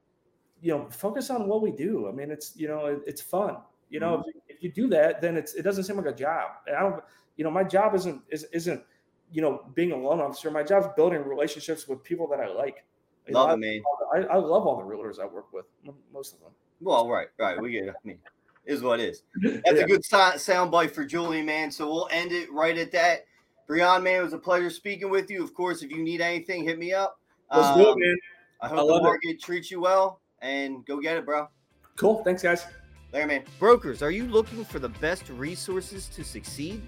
you 0.61 0.71
know, 0.71 0.87
focus 0.89 1.29
on 1.29 1.47
what 1.47 1.61
we 1.61 1.71
do. 1.71 2.09
I 2.09 2.11
mean, 2.11 2.31
it's 2.31 2.53
you 2.55 2.67
know, 2.67 2.87
it, 2.87 3.01
it's 3.05 3.21
fun. 3.21 3.57
You 3.91 3.99
know, 3.99 4.17
mm-hmm. 4.17 4.39
if, 4.47 4.57
if, 4.57 4.63
you 4.63 4.71
do 4.71 4.89
that, 4.89 5.21
then 5.21 5.37
it's 5.37 5.53
it 5.53 5.61
doesn't 5.61 5.83
seem 5.83 5.97
like 5.97 6.07
a 6.07 6.15
job. 6.15 6.49
And 6.65 6.75
I 6.75 6.79
don't, 6.81 7.03
you 7.37 7.43
know, 7.43 7.51
my 7.51 7.63
job 7.63 7.93
isn't 7.93 8.23
is, 8.29 8.45
isn't 8.51 8.83
you 9.31 9.43
know 9.43 9.65
being 9.75 9.91
a 9.91 9.97
loan 9.97 10.21
officer. 10.21 10.49
My 10.49 10.63
job's 10.63 10.87
building 10.95 11.23
relationships 11.23 11.87
with 11.87 12.03
people 12.03 12.27
that 12.29 12.39
I 12.39 12.47
like. 12.47 12.83
You 13.27 13.35
love 13.35 13.49
know, 13.49 13.53
it, 13.53 13.81
man. 14.15 14.27
I, 14.31 14.33
I, 14.33 14.37
love 14.37 14.67
all 14.67 14.75
the 14.75 14.83
realtors 14.83 15.17
I 15.17 15.25
work 15.25 15.53
with, 15.53 15.65
most 16.11 16.33
of 16.33 16.41
them. 16.41 16.51
Well, 16.81 17.07
right, 17.07 17.27
right. 17.39 17.61
We 17.61 17.71
get. 17.71 17.87
I 17.87 17.93
mean, 18.03 18.19
is 18.65 18.81
what 18.81 18.99
is. 18.99 19.23
That's 19.41 19.61
yeah. 19.65 19.83
a 19.83 19.87
good 19.87 20.03
sound 20.39 20.71
bite 20.71 20.93
for 20.93 21.05
Julie, 21.05 21.41
man. 21.41 21.71
So 21.71 21.87
we'll 21.87 22.09
end 22.11 22.31
it 22.31 22.51
right 22.51 22.77
at 22.77 22.91
that. 22.91 23.25
Brian, 23.67 24.03
man, 24.03 24.19
it 24.19 24.23
was 24.23 24.33
a 24.33 24.37
pleasure 24.37 24.69
speaking 24.69 25.09
with 25.09 25.29
you. 25.29 25.43
Of 25.43 25.53
course, 25.53 25.83
if 25.83 25.91
you 25.91 26.03
need 26.03 26.21
anything, 26.21 26.63
hit 26.63 26.77
me 26.77 26.93
up. 26.93 27.19
Let's 27.51 27.69
um, 27.69 27.77
do 27.77 27.89
it, 27.89 27.91
um, 27.91 27.99
man. 27.99 28.17
I 28.61 28.67
hope 28.67 28.79
I 28.91 28.97
the 28.97 29.03
market 29.03 29.29
it. 29.31 29.41
treats 29.41 29.71
you 29.71 29.81
well 29.81 30.21
and 30.41 30.85
go 30.85 30.99
get 30.99 31.17
it, 31.17 31.25
bro. 31.25 31.47
Cool. 31.95 32.23
Thanks, 32.23 32.41
guys. 32.41 32.65
There, 33.11 33.27
man. 33.27 33.43
Brokers, 33.59 34.01
are 34.01 34.11
you 34.11 34.25
looking 34.25 34.65
for 34.65 34.79
the 34.79 34.89
best 34.89 35.29
resources 35.29 36.07
to 36.09 36.23
succeed? 36.23 36.81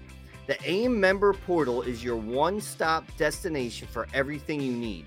The 0.46 0.58
AIME 0.68 0.98
member 0.98 1.32
portal 1.32 1.82
is 1.82 2.04
your 2.04 2.16
one 2.16 2.60
stop 2.60 3.04
destination 3.16 3.88
for 3.88 4.06
everything 4.12 4.60
you 4.60 4.72
need. 4.72 5.06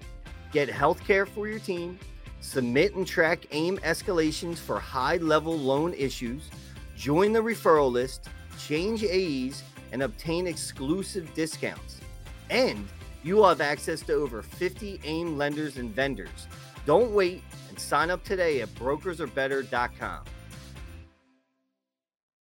Get 0.51 0.69
healthcare 0.69 1.27
for 1.27 1.47
your 1.47 1.59
team 1.59 1.99
Submit 2.41 2.95
and 2.95 3.05
track 3.05 3.45
AIME 3.51 3.77
escalations 3.79 4.57
for 4.57 4.79
high 4.79 5.17
level 5.17 5.57
loan 5.57 5.93
issues, 5.93 6.49
join 6.95 7.33
the 7.33 7.39
referral 7.39 7.91
list, 7.91 8.29
change 8.57 9.03
AEs, 9.03 9.63
and 9.91 10.03
obtain 10.03 10.47
exclusive 10.47 11.33
discounts. 11.33 11.99
And 12.49 12.87
you 13.23 13.35
will 13.35 13.47
have 13.47 13.61
access 13.61 14.01
to 14.03 14.13
over 14.13 14.41
50 14.41 15.01
AIME 15.03 15.37
lenders 15.37 15.77
and 15.77 15.93
vendors. 15.93 16.47
Don't 16.85 17.13
wait 17.13 17.43
and 17.67 17.79
sign 17.79 18.09
up 18.09 18.23
today 18.23 18.61
at 18.61 18.69
brokersarebetter.com. 18.75 20.23